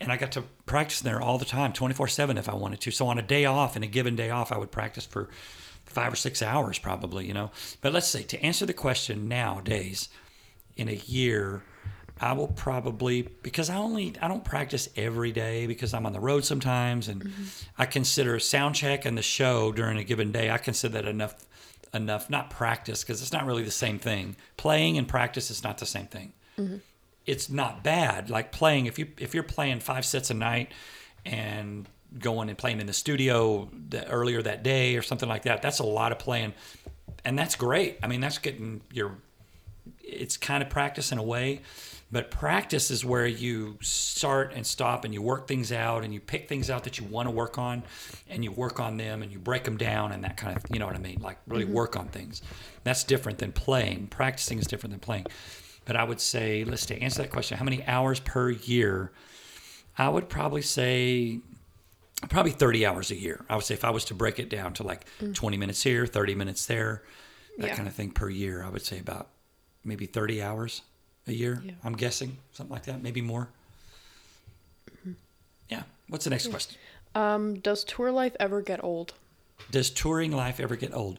and 0.00 0.10
I 0.10 0.16
got 0.16 0.32
to 0.32 0.44
practice 0.66 1.00
there 1.00 1.20
all 1.20 1.38
the 1.38 1.44
time, 1.44 1.72
twenty 1.72 1.94
four 1.94 2.08
seven 2.08 2.38
if 2.38 2.48
I 2.48 2.54
wanted 2.54 2.80
to. 2.82 2.90
So 2.90 3.06
on 3.06 3.18
a 3.18 3.22
day 3.22 3.44
off, 3.44 3.76
and 3.76 3.84
a 3.84 3.88
given 3.88 4.16
day 4.16 4.30
off, 4.30 4.52
I 4.52 4.58
would 4.58 4.70
practice 4.70 5.06
for 5.06 5.28
five 5.86 6.12
or 6.12 6.16
six 6.16 6.42
hours 6.42 6.78
probably, 6.78 7.26
you 7.26 7.34
know. 7.34 7.50
But 7.80 7.92
let's 7.92 8.08
say 8.08 8.22
to 8.22 8.42
answer 8.42 8.66
the 8.66 8.72
question 8.72 9.28
nowadays, 9.28 10.08
in 10.76 10.88
a 10.88 10.92
year, 10.92 11.62
I 12.20 12.32
will 12.34 12.48
probably 12.48 13.22
because 13.42 13.70
I 13.70 13.76
only 13.76 14.14
I 14.20 14.28
don't 14.28 14.44
practice 14.44 14.88
every 14.96 15.32
day 15.32 15.66
because 15.66 15.94
I'm 15.94 16.04
on 16.04 16.12
the 16.12 16.20
road 16.20 16.44
sometimes, 16.44 17.08
and 17.08 17.24
mm-hmm. 17.24 17.44
I 17.78 17.86
consider 17.86 18.38
sound 18.38 18.74
check 18.74 19.04
and 19.04 19.16
the 19.16 19.22
show 19.22 19.72
during 19.72 19.96
a 19.96 20.04
given 20.04 20.30
day. 20.30 20.50
I 20.50 20.58
consider 20.58 21.00
that 21.00 21.06
enough 21.06 21.34
enough 21.94 22.30
not 22.30 22.50
practice 22.50 23.02
because 23.02 23.22
it's 23.22 23.32
not 23.32 23.46
really 23.46 23.62
the 23.62 23.70
same 23.70 23.98
thing. 23.98 24.36
Playing 24.56 24.98
and 24.98 25.08
practice 25.08 25.50
is 25.50 25.64
not 25.64 25.78
the 25.78 25.86
same 25.86 26.06
thing. 26.06 26.32
Mm-hmm. 26.58 26.76
It's 27.26 27.48
not 27.48 27.82
bad. 27.82 28.28
Like 28.28 28.52
playing 28.52 28.86
if 28.86 28.98
you 28.98 29.08
if 29.18 29.34
you're 29.34 29.42
playing 29.42 29.80
five 29.80 30.04
sets 30.04 30.30
a 30.30 30.34
night 30.34 30.72
and 31.24 31.88
going 32.18 32.48
and 32.48 32.58
playing 32.58 32.80
in 32.80 32.86
the 32.86 32.92
studio 32.92 33.70
the, 33.88 34.06
earlier 34.08 34.42
that 34.42 34.62
day 34.62 34.96
or 34.96 35.02
something 35.02 35.28
like 35.28 35.42
that. 35.44 35.62
That's 35.62 35.78
a 35.78 35.84
lot 35.84 36.12
of 36.12 36.18
playing, 36.18 36.54
and 37.24 37.38
that's 37.38 37.54
great. 37.54 37.98
I 38.02 38.08
mean, 38.08 38.20
that's 38.20 38.38
getting 38.38 38.82
your. 38.92 39.16
It's 40.02 40.36
kind 40.36 40.62
of 40.62 40.68
practice 40.68 41.12
in 41.12 41.18
a 41.18 41.22
way, 41.22 41.60
but 42.12 42.30
practice 42.30 42.90
is 42.90 43.04
where 43.04 43.26
you 43.26 43.78
start 43.80 44.52
and 44.54 44.66
stop 44.66 45.04
and 45.04 45.14
you 45.14 45.22
work 45.22 45.46
things 45.46 45.70
out 45.70 46.02
and 46.04 46.12
you 46.12 46.20
pick 46.20 46.48
things 46.48 46.68
out 46.68 46.84
that 46.84 46.98
you 46.98 47.04
want 47.04 47.26
to 47.26 47.30
work 47.30 47.56
on, 47.58 47.84
and 48.28 48.42
you 48.42 48.50
work 48.50 48.80
on 48.80 48.96
them 48.96 49.22
and 49.22 49.30
you 49.30 49.38
break 49.38 49.64
them 49.64 49.76
down 49.76 50.12
and 50.12 50.24
that 50.24 50.36
kind 50.36 50.56
of 50.56 50.64
you 50.72 50.78
know 50.78 50.86
what 50.86 50.96
I 50.96 51.00
mean, 51.00 51.18
like 51.20 51.38
really 51.46 51.64
mm-hmm. 51.64 51.74
work 51.74 51.96
on 51.96 52.08
things. 52.08 52.42
That's 52.84 53.04
different 53.04 53.38
than 53.38 53.52
playing. 53.52 54.08
Practicing 54.08 54.58
is 54.58 54.66
different 54.66 54.92
than 54.92 55.00
playing. 55.00 55.26
But 55.84 55.96
I 55.96 56.04
would 56.04 56.20
say, 56.20 56.64
let's 56.64 56.86
to 56.86 57.00
answer 57.00 57.22
that 57.22 57.30
question, 57.30 57.58
how 57.58 57.64
many 57.64 57.84
hours 57.86 58.20
per 58.20 58.50
year? 58.50 59.12
I 59.96 60.08
would 60.08 60.28
probably 60.28 60.62
say 60.62 61.40
probably 62.28 62.52
30 62.52 62.86
hours 62.86 63.10
a 63.10 63.16
year. 63.16 63.44
I 63.48 63.56
would 63.56 63.64
say 63.64 63.74
if 63.74 63.84
I 63.84 63.90
was 63.90 64.04
to 64.06 64.14
break 64.14 64.38
it 64.38 64.50
down 64.50 64.72
to 64.74 64.82
like 64.82 65.06
mm. 65.20 65.34
20 65.34 65.56
minutes 65.56 65.82
here, 65.82 66.06
30 66.06 66.34
minutes 66.34 66.66
there, 66.66 67.02
that 67.58 67.68
Yeah. 67.68 67.76
kind 67.76 67.88
of 67.88 67.94
thing 67.94 68.10
per 68.10 68.28
year, 68.28 68.62
I 68.62 68.68
would 68.68 68.82
say 68.82 68.98
about 68.98 69.30
maybe 69.84 70.06
30 70.06 70.42
hours 70.42 70.82
a 71.30 71.34
year. 71.34 71.62
Yeah. 71.64 71.72
I'm 71.82 71.94
guessing 71.94 72.36
something 72.52 72.72
like 72.72 72.84
that, 72.84 73.02
maybe 73.02 73.22
more. 73.22 73.48
Yeah. 75.68 75.82
What's 76.08 76.24
the 76.24 76.30
next 76.30 76.48
question? 76.48 76.76
Um, 77.14 77.58
does 77.60 77.84
tour 77.84 78.12
life 78.12 78.36
ever 78.38 78.60
get 78.60 78.82
old? 78.84 79.14
Does 79.70 79.90
touring 79.90 80.32
life 80.32 80.60
ever 80.60 80.76
get 80.76 80.94
old? 80.94 81.18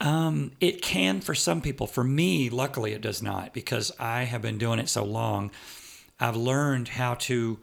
Um, 0.00 0.52
it 0.60 0.82
can 0.82 1.20
for 1.20 1.34
some 1.34 1.60
people. 1.60 1.86
For 1.86 2.04
me, 2.04 2.50
luckily, 2.50 2.92
it 2.92 3.00
does 3.00 3.22
not 3.22 3.52
because 3.52 3.92
I 3.98 4.24
have 4.24 4.42
been 4.42 4.58
doing 4.58 4.78
it 4.78 4.88
so 4.88 5.04
long. 5.04 5.50
I've 6.18 6.36
learned 6.36 6.88
how 6.88 7.14
to 7.14 7.58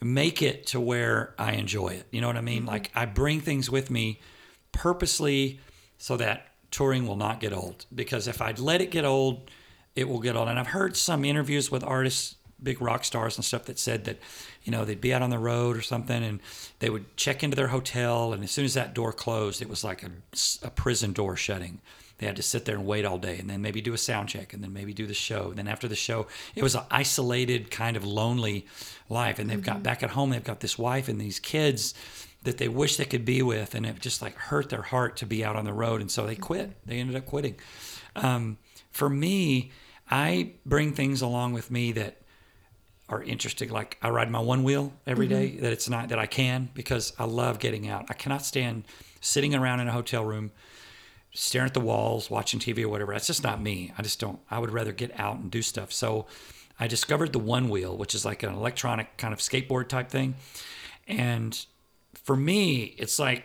make 0.00 0.42
it 0.42 0.66
to 0.68 0.80
where 0.80 1.34
I 1.38 1.52
enjoy 1.52 1.88
it. 1.88 2.06
You 2.10 2.20
know 2.20 2.26
what 2.26 2.36
I 2.36 2.40
mean? 2.40 2.66
Like 2.66 2.90
I 2.94 3.04
bring 3.04 3.40
things 3.40 3.70
with 3.70 3.90
me 3.90 4.20
purposely 4.72 5.60
so 5.98 6.16
that 6.16 6.48
touring 6.70 7.06
will 7.06 7.16
not 7.16 7.40
get 7.40 7.52
old. 7.52 7.86
Because 7.94 8.26
if 8.26 8.40
I'd 8.40 8.58
let 8.58 8.80
it 8.80 8.90
get 8.90 9.04
old, 9.04 9.50
it 9.94 10.08
will 10.08 10.20
get 10.20 10.36
old. 10.36 10.48
And 10.48 10.58
I've 10.58 10.68
heard 10.68 10.96
some 10.96 11.24
interviews 11.24 11.70
with 11.70 11.84
artists, 11.84 12.36
big 12.62 12.80
rock 12.80 13.04
stars 13.04 13.36
and 13.36 13.44
stuff 13.44 13.64
that 13.64 13.78
said 13.78 14.04
that, 14.04 14.18
you 14.62 14.70
know, 14.72 14.84
they'd 14.84 15.00
be 15.00 15.12
out 15.12 15.22
on 15.22 15.30
the 15.30 15.38
road 15.38 15.76
or 15.76 15.82
something 15.82 16.22
and 16.22 16.40
they 16.78 16.90
would 16.90 17.16
check 17.16 17.42
into 17.42 17.56
their 17.56 17.68
hotel. 17.68 18.32
And 18.32 18.44
as 18.44 18.50
soon 18.50 18.64
as 18.64 18.74
that 18.74 18.94
door 18.94 19.12
closed, 19.12 19.60
it 19.60 19.68
was 19.68 19.82
like 19.84 20.02
a, 20.02 20.10
a 20.62 20.70
prison 20.70 21.12
door 21.12 21.36
shutting. 21.36 21.80
They 22.18 22.26
had 22.26 22.36
to 22.36 22.42
sit 22.42 22.64
there 22.66 22.76
and 22.76 22.86
wait 22.86 23.04
all 23.04 23.18
day 23.18 23.38
and 23.38 23.50
then 23.50 23.62
maybe 23.62 23.80
do 23.80 23.94
a 23.94 23.98
sound 23.98 24.28
check 24.28 24.52
and 24.52 24.62
then 24.62 24.72
maybe 24.72 24.94
do 24.94 25.08
the 25.08 25.14
show. 25.14 25.48
And 25.48 25.56
then 25.56 25.66
after 25.66 25.88
the 25.88 25.96
show, 25.96 26.28
it 26.54 26.62
was 26.62 26.76
an 26.76 26.84
isolated, 26.88 27.70
kind 27.70 27.96
of 27.96 28.04
lonely 28.04 28.66
life. 29.08 29.40
And 29.40 29.50
they've 29.50 29.62
got 29.62 29.82
back 29.82 30.04
at 30.04 30.10
home, 30.10 30.30
they've 30.30 30.44
got 30.44 30.60
this 30.60 30.78
wife 30.78 31.08
and 31.08 31.20
these 31.20 31.40
kids 31.40 31.94
that 32.44 32.58
they 32.58 32.68
wish 32.68 32.96
they 32.96 33.06
could 33.06 33.24
be 33.24 33.42
with. 33.42 33.74
And 33.74 33.84
it 33.84 33.98
just 33.98 34.22
like 34.22 34.36
hurt 34.36 34.68
their 34.68 34.82
heart 34.82 35.16
to 35.16 35.26
be 35.26 35.44
out 35.44 35.56
on 35.56 35.64
the 35.64 35.72
road. 35.72 36.00
And 36.00 36.10
so 36.10 36.24
they 36.24 36.36
quit. 36.36 36.70
They 36.86 36.98
ended 36.98 37.16
up 37.16 37.26
quitting. 37.26 37.56
Um, 38.14 38.58
for 38.92 39.08
me, 39.08 39.72
I 40.10 40.52
bring 40.64 40.92
things 40.92 41.22
along 41.22 41.54
with 41.54 41.70
me 41.70 41.92
that 41.92 42.18
are 43.08 43.22
interesting. 43.22 43.70
Like 43.70 43.98
I 44.02 44.10
ride 44.10 44.30
my 44.30 44.40
one 44.40 44.62
wheel 44.62 44.92
every 45.06 45.26
day. 45.26 45.50
Mm-hmm. 45.50 45.62
That 45.62 45.72
it's 45.72 45.88
not 45.88 46.08
that 46.10 46.18
I 46.18 46.26
can 46.26 46.70
because 46.74 47.12
I 47.18 47.24
love 47.24 47.58
getting 47.58 47.88
out. 47.88 48.06
I 48.08 48.14
cannot 48.14 48.42
stand 48.42 48.84
sitting 49.20 49.54
around 49.54 49.80
in 49.80 49.88
a 49.88 49.92
hotel 49.92 50.24
room, 50.24 50.52
staring 51.32 51.66
at 51.66 51.74
the 51.74 51.80
walls, 51.80 52.30
watching 52.30 52.60
TV 52.60 52.84
or 52.84 52.88
whatever. 52.88 53.12
That's 53.12 53.26
just 53.26 53.42
not 53.42 53.60
me. 53.60 53.92
I 53.98 54.02
just 54.02 54.20
don't. 54.20 54.38
I 54.50 54.58
would 54.58 54.70
rather 54.70 54.92
get 54.92 55.18
out 55.18 55.38
and 55.38 55.50
do 55.50 55.62
stuff. 55.62 55.92
So 55.92 56.26
I 56.80 56.86
discovered 56.86 57.32
the 57.32 57.38
one 57.38 57.68
wheel, 57.68 57.96
which 57.96 58.14
is 58.14 58.24
like 58.24 58.42
an 58.42 58.52
electronic 58.52 59.16
kind 59.16 59.32
of 59.32 59.40
skateboard 59.40 59.88
type 59.88 60.08
thing, 60.08 60.34
and 61.06 61.64
for 62.24 62.36
me, 62.36 62.94
it's 62.98 63.18
like 63.18 63.44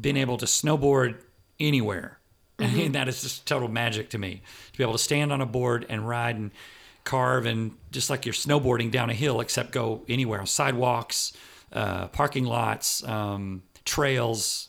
being 0.00 0.16
able 0.16 0.36
to 0.38 0.46
snowboard 0.46 1.20
anywhere. 1.58 2.17
I 2.58 2.66
mean, 2.68 2.92
that 2.98 3.08
is 3.08 3.22
just 3.22 3.46
total 3.46 3.68
magic 3.68 4.10
to 4.10 4.18
me 4.18 4.42
to 4.72 4.78
be 4.78 4.84
able 4.84 4.94
to 4.94 4.98
stand 4.98 5.32
on 5.32 5.40
a 5.40 5.46
board 5.46 5.86
and 5.88 6.08
ride 6.08 6.36
and 6.36 6.50
carve 7.04 7.46
and 7.46 7.72
just 7.90 8.10
like 8.10 8.26
you're 8.26 8.34
snowboarding 8.34 8.90
down 8.90 9.10
a 9.10 9.14
hill, 9.14 9.40
except 9.40 9.72
go 9.72 10.02
anywhere 10.08 10.40
on 10.40 10.46
sidewalks, 10.46 11.32
uh, 11.72 12.08
parking 12.08 12.44
lots, 12.44 13.02
um, 13.04 13.62
trails, 13.84 14.68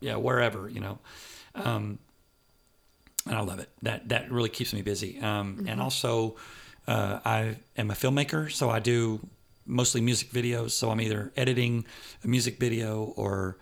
yeah, 0.00 0.16
wherever, 0.16 0.68
you 0.68 0.80
know. 0.80 0.98
Um, 1.54 1.98
and 3.26 3.36
I 3.36 3.40
love 3.40 3.58
it. 3.58 3.68
That 3.82 4.08
that 4.08 4.30
really 4.30 4.48
keeps 4.48 4.72
me 4.72 4.82
busy. 4.82 5.20
Um, 5.20 5.66
And 5.68 5.80
also, 5.80 6.36
uh, 6.86 7.20
I 7.24 7.56
am 7.76 7.90
a 7.90 7.94
filmmaker, 7.94 8.50
so 8.50 8.70
I 8.70 8.78
do 8.78 9.20
mostly 9.66 10.00
music 10.00 10.30
videos. 10.30 10.70
So 10.70 10.90
I'm 10.90 11.00
either 11.00 11.32
editing 11.36 11.84
a 12.24 12.28
music 12.28 12.58
video 12.58 13.12
or 13.16 13.56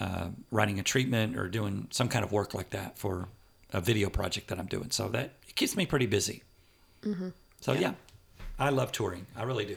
uh, 0.00 0.28
writing 0.50 0.78
a 0.78 0.82
treatment 0.82 1.36
or 1.36 1.48
doing 1.48 1.88
some 1.90 2.08
kind 2.08 2.24
of 2.24 2.32
work 2.32 2.54
like 2.54 2.70
that 2.70 2.98
for 2.98 3.28
a 3.72 3.80
video 3.80 4.08
project 4.08 4.48
that 4.48 4.58
I'm 4.58 4.66
doing. 4.66 4.90
So 4.90 5.08
that 5.08 5.32
it 5.48 5.54
keeps 5.56 5.76
me 5.76 5.86
pretty 5.86 6.06
busy. 6.06 6.42
So 7.60 7.72
yeah. 7.72 7.94
I 8.58 8.70
love 8.70 8.92
touring. 8.92 9.26
I 9.36 9.44
really 9.44 9.64
do. 9.64 9.76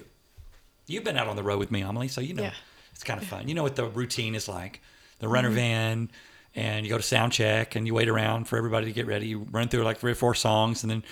You've 0.87 1.03
been 1.03 1.17
out 1.17 1.27
on 1.27 1.35
the 1.35 1.43
road 1.43 1.59
with 1.59 1.71
me, 1.71 1.81
Amelie, 1.81 2.07
so 2.07 2.19
you 2.21 2.33
know 2.33 2.43
Yeah. 2.43 2.53
it's 2.93 3.03
kind 3.03 3.21
of 3.21 3.27
fun. 3.27 3.47
You 3.47 3.53
know 3.53 3.63
what 3.63 3.75
the 3.75 3.85
routine 3.85 4.35
is 4.35 4.47
like. 4.47 4.81
The 5.19 5.27
runner 5.27 5.49
van, 5.51 6.09
and 6.55 6.83
you 6.85 6.89
go 6.89 6.97
to 6.97 7.03
sound 7.03 7.31
check, 7.31 7.75
and 7.75 7.85
you 7.87 7.93
wait 7.93 8.09
around 8.09 8.45
for 8.45 8.57
everybody 8.57 8.87
to 8.87 8.91
get 8.91 9.05
ready. 9.05 9.27
You 9.27 9.47
run 9.51 9.67
through 9.69 9.83
like 9.83 9.99
three 9.99 10.11
or 10.11 10.15
four 10.15 10.33
songs, 10.35 10.83
and 10.83 10.89
then 10.89 11.03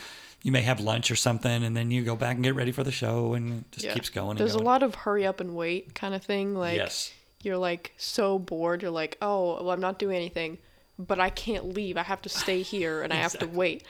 you 0.41 0.51
may 0.51 0.61
have 0.61 0.79
lunch 0.79 1.11
or 1.11 1.15
something, 1.15 1.63
and 1.63 1.77
then 1.77 1.91
you 1.91 2.03
go 2.03 2.15
back 2.15 2.35
and 2.35 2.43
get 2.43 2.55
ready 2.55 2.71
for 2.71 2.83
the 2.83 2.91
show, 2.91 3.33
and 3.35 3.59
it 3.61 3.71
just 3.71 3.85
Yeah. 3.85 3.93
keeps 3.93 4.09
going. 4.09 4.31
And 4.31 4.39
There's 4.39 4.55
a 4.55 4.59
lot 4.59 4.81
of 4.83 4.95
hurry 4.95 5.25
up 5.27 5.39
and 5.39 5.55
wait 5.55 5.93
kind 5.93 6.15
of 6.15 6.23
thing. 6.23 6.55
Like 6.55 6.75
Yes. 6.77 7.11
You're 7.41 7.57
like 7.57 7.93
so 7.97 8.39
bored. 8.39 8.81
You're 8.81 8.91
like, 8.91 9.17
oh, 9.21 9.63
well, 9.63 9.71
I'm 9.71 9.81
not 9.81 9.99
doing 9.99 10.15
anything, 10.15 10.57
but 10.97 11.19
I 11.19 11.29
can't 11.29 11.73
leave. 11.73 11.97
I 11.97 12.03
have 12.03 12.21
to 12.23 12.29
stay 12.29 12.61
here 12.73 13.01
and 13.01 13.13
I 13.13 13.17
have 13.17 13.37
to 13.39 13.47
wait. 13.47 13.83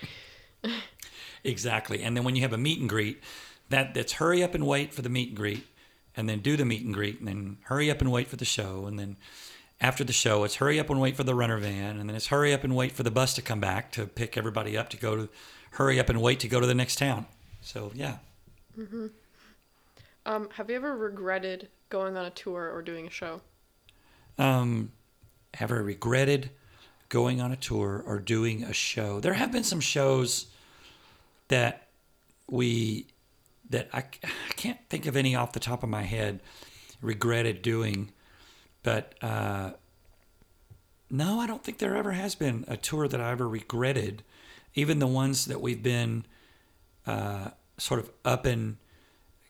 Exactly. 1.43 2.03
And 2.03 2.15
then 2.15 2.23
when 2.23 2.35
you 2.35 2.41
have 2.41 2.53
a 2.53 2.57
meet 2.57 2.79
and 2.79 2.89
greet, 2.89 3.21
that 3.69 3.93
that's 3.93 4.13
hurry 4.13 4.43
up 4.43 4.55
and 4.55 4.65
wait 4.65 4.93
for 4.93 5.01
the 5.01 5.09
meet 5.09 5.29
and 5.29 5.38
greet, 5.38 5.65
and 6.17 6.27
then 6.27 6.39
do 6.39 6.57
the 6.57 6.65
meet 6.65 6.83
and 6.83 6.93
greet, 6.93 7.19
and 7.19 7.27
then 7.27 7.57
hurry 7.63 7.89
up 7.89 8.01
and 8.01 8.12
wait 8.12 8.27
for 8.27 8.35
the 8.35 8.45
show, 8.45 8.85
and 8.88 8.99
then 8.99 9.15
after 9.79 10.03
the 10.03 10.12
show, 10.12 10.43
it's 10.43 10.55
hurry 10.55 10.79
up 10.79 10.89
and 10.89 10.99
wait 10.99 11.15
for 11.15 11.23
the 11.23 11.35
runner 11.35 11.57
van, 11.57 11.97
and 11.99 12.09
then 12.09 12.15
it's 12.15 12.27
hurry 12.27 12.53
up 12.53 12.63
and 12.63 12.75
wait 12.75 12.91
for 12.91 13.03
the 13.03 13.12
bus 13.12 13.33
to 13.35 13.41
come 13.41 13.59
back 13.59 13.91
to 13.93 14.05
pick 14.05 14.38
everybody 14.38 14.77
up 14.77 14.89
to 14.89 14.97
go 14.97 15.15
to, 15.15 15.29
hurry 15.71 15.99
up 15.99 16.09
and 16.09 16.21
wait 16.21 16.39
to 16.41 16.47
go 16.47 16.59
to 16.59 16.67
the 16.67 16.75
next 16.75 16.97
town. 16.97 17.25
So 17.62 17.91
yeah, 17.93 18.17
mm-hmm. 18.77 19.07
Um, 20.25 20.49
have 20.55 20.69
you 20.69 20.75
ever 20.75 20.95
regretted 20.95 21.69
going 21.89 22.17
on 22.17 22.25
a 22.25 22.30
tour 22.30 22.71
or 22.73 22.82
doing 22.82 23.08
a 23.08 23.12
show? 23.12 23.41
um, 24.39 24.91
have 25.56 25.71
I 25.71 25.75
regretted 25.75 26.49
going 27.10 27.41
on 27.41 27.52
a 27.52 27.56
tour 27.56 28.04
or 28.08 28.19
doing 28.19 28.63
a 28.63 28.73
show? 28.73 29.19
There 29.19 29.34
have 29.34 29.52
been 29.52 29.63
some 29.63 29.82
shows 29.82 30.47
that 31.49 31.88
we 32.49 33.08
that 33.69 33.89
I, 33.93 33.99
I 34.23 34.54
can't 34.56 34.80
think 34.89 35.06
of 35.06 35.15
any 35.15 35.36
off 35.36 35.52
the 35.52 35.60
top 35.60 35.84
of 35.84 35.89
my 35.89 36.04
head 36.04 36.39
regretted 37.02 37.62
doing. 37.62 38.12
But 38.82 39.13
uh, 39.21 39.71
no, 41.12 41.39
I 41.39 41.45
don't 41.45 41.63
think 41.63 41.78
there 41.78 41.95
ever 41.95 42.13
has 42.13 42.34
been 42.34 42.65
a 42.67 42.78
tour 42.78 43.08
that 43.08 43.21
I 43.21 43.32
ever 43.32 43.47
regretted. 43.47 44.23
Even 44.73 44.99
the 44.99 45.08
ones 45.08 45.45
that 45.45 45.62
we've 45.62 45.84
been 45.84 46.25
uh, 47.06 47.49
sort 47.78 47.99
of 47.99 48.10
up 48.23 48.47
in 48.47 48.78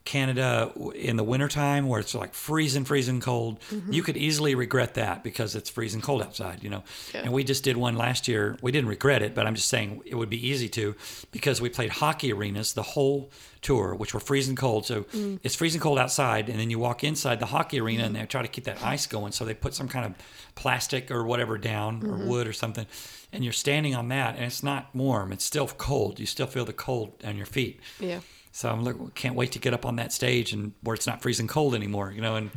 Canada 0.05 0.71
in 0.95 1.17
the 1.17 1.23
wintertime 1.23 1.87
where 1.87 1.99
it's 1.99 2.15
like 2.15 2.33
freezing, 2.33 2.83
freezing 2.85 3.19
cold, 3.21 3.59
Mm-hmm. 3.69 3.93
you 3.93 4.01
could 4.01 4.17
easily 4.17 4.55
regret 4.55 4.95
that 4.95 5.23
because 5.23 5.55
it's 5.55 5.69
freezing 5.69 6.01
cold 6.01 6.21
outside, 6.23 6.63
you 6.63 6.69
know. 6.69 6.83
Yeah. 7.13 7.21
And 7.23 7.33
we 7.33 7.43
just 7.43 7.63
did 7.63 7.77
one 7.77 7.95
last 7.95 8.27
year. 8.27 8.57
We 8.61 8.71
didn't 8.71 8.89
regret 8.89 9.21
it, 9.21 9.35
but 9.35 9.45
I'm 9.45 9.53
just 9.55 9.67
saying 9.69 10.01
it 10.05 10.15
would 10.15 10.29
be 10.29 10.47
easy 10.47 10.67
to 10.69 10.95
because 11.31 11.61
we 11.61 11.69
played 11.69 11.91
hockey 11.91 12.33
arenas 12.33 12.73
the 12.73 12.81
whole 12.81 13.29
tour, 13.61 13.93
which 13.93 14.13
were 14.13 14.19
freezing 14.19 14.55
cold. 14.55 14.85
So 14.85 15.03
Mm. 15.03 15.39
it's 15.43 15.55
freezing 15.55 15.81
cold 15.81 15.99
outside, 15.99 16.49
and 16.49 16.59
then 16.59 16.69
you 16.71 16.79
walk 16.79 17.03
inside 17.03 17.39
the 17.39 17.47
hockey 17.47 17.79
arena 17.79 18.05
and 18.05 18.15
they 18.15 18.25
try 18.25 18.41
to 18.41 18.47
keep 18.47 18.63
that 18.63 18.81
ice 18.83 19.05
going. 19.05 19.31
So 19.33 19.45
they 19.45 19.53
put 19.53 19.73
some 19.75 19.87
kind 19.89 20.05
of 20.05 20.13
plastic 20.55 21.11
or 21.11 21.23
whatever 21.25 21.57
down 21.57 22.03
or 22.03 22.17
Mm-hmm. 22.17 22.27
wood 22.27 22.47
or 22.47 22.53
something, 22.53 22.87
and 23.31 23.43
you're 23.43 23.53
standing 23.53 23.93
on 23.95 24.07
that, 24.07 24.35
and 24.37 24.45
it's 24.45 24.63
not 24.63 24.89
warm. 24.95 25.31
It's 25.31 25.45
still 25.45 25.67
cold. 25.67 26.19
You 26.19 26.25
still 26.25 26.47
feel 26.47 26.65
the 26.65 26.73
cold 26.73 27.13
on 27.23 27.37
your 27.37 27.45
feet. 27.45 27.79
Yeah. 27.99 28.21
So 28.59 28.69
I'm 28.69 28.83
like, 28.83 29.15
can't 29.15 29.35
wait 29.35 29.53
to 29.53 29.59
get 29.59 29.73
up 29.73 29.85
on 29.85 29.95
that 29.95 30.11
stage 30.11 30.51
and 30.51 30.73
where 30.81 30.93
it's 30.93 31.07
not 31.07 31.21
freezing 31.21 31.47
cold 31.47 31.73
anymore, 31.73 32.11
you 32.11 32.19
know. 32.19 32.35
And 32.35 32.51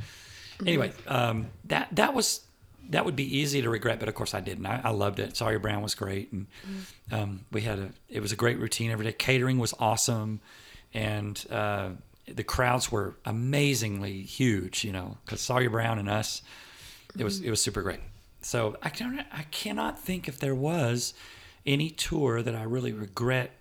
anyway, 0.66 0.90
um, 1.06 1.46
that 1.66 1.90
that 1.92 2.12
was 2.12 2.40
that 2.90 3.04
would 3.04 3.14
be 3.14 3.38
easy 3.38 3.62
to 3.62 3.70
regret, 3.70 4.00
but 4.00 4.08
of 4.08 4.16
course 4.16 4.34
I 4.34 4.40
didn't. 4.40 4.66
I, 4.66 4.80
I 4.82 4.90
loved 4.90 5.20
it. 5.20 5.36
Sawyer 5.36 5.60
Brown 5.60 5.80
was 5.80 5.94
great, 5.94 6.32
and 6.32 6.48
um, 7.12 7.44
we 7.52 7.60
had 7.60 7.78
a 7.78 7.90
it 8.08 8.18
was 8.18 8.32
a 8.32 8.36
great 8.36 8.58
routine 8.58 8.90
every 8.90 9.04
day. 9.04 9.12
Catering 9.12 9.60
was 9.60 9.74
awesome, 9.78 10.40
and 10.92 11.46
uh, 11.48 11.90
the 12.26 12.42
crowds 12.42 12.90
were 12.90 13.14
amazingly 13.24 14.22
huge, 14.22 14.82
you 14.82 14.90
know, 14.90 15.18
because 15.24 15.40
Sawyer 15.40 15.70
Brown 15.70 16.00
and 16.00 16.10
us, 16.10 16.42
it 17.16 17.22
was 17.22 17.40
it 17.42 17.50
was 17.50 17.62
super 17.62 17.80
great. 17.80 18.00
So 18.40 18.76
I 18.82 18.88
don't 18.88 19.20
I 19.30 19.44
cannot 19.52 20.00
think 20.00 20.26
if 20.26 20.40
there 20.40 20.56
was 20.56 21.14
any 21.64 21.90
tour 21.90 22.42
that 22.42 22.56
I 22.56 22.64
really 22.64 22.92
regret 22.92 23.52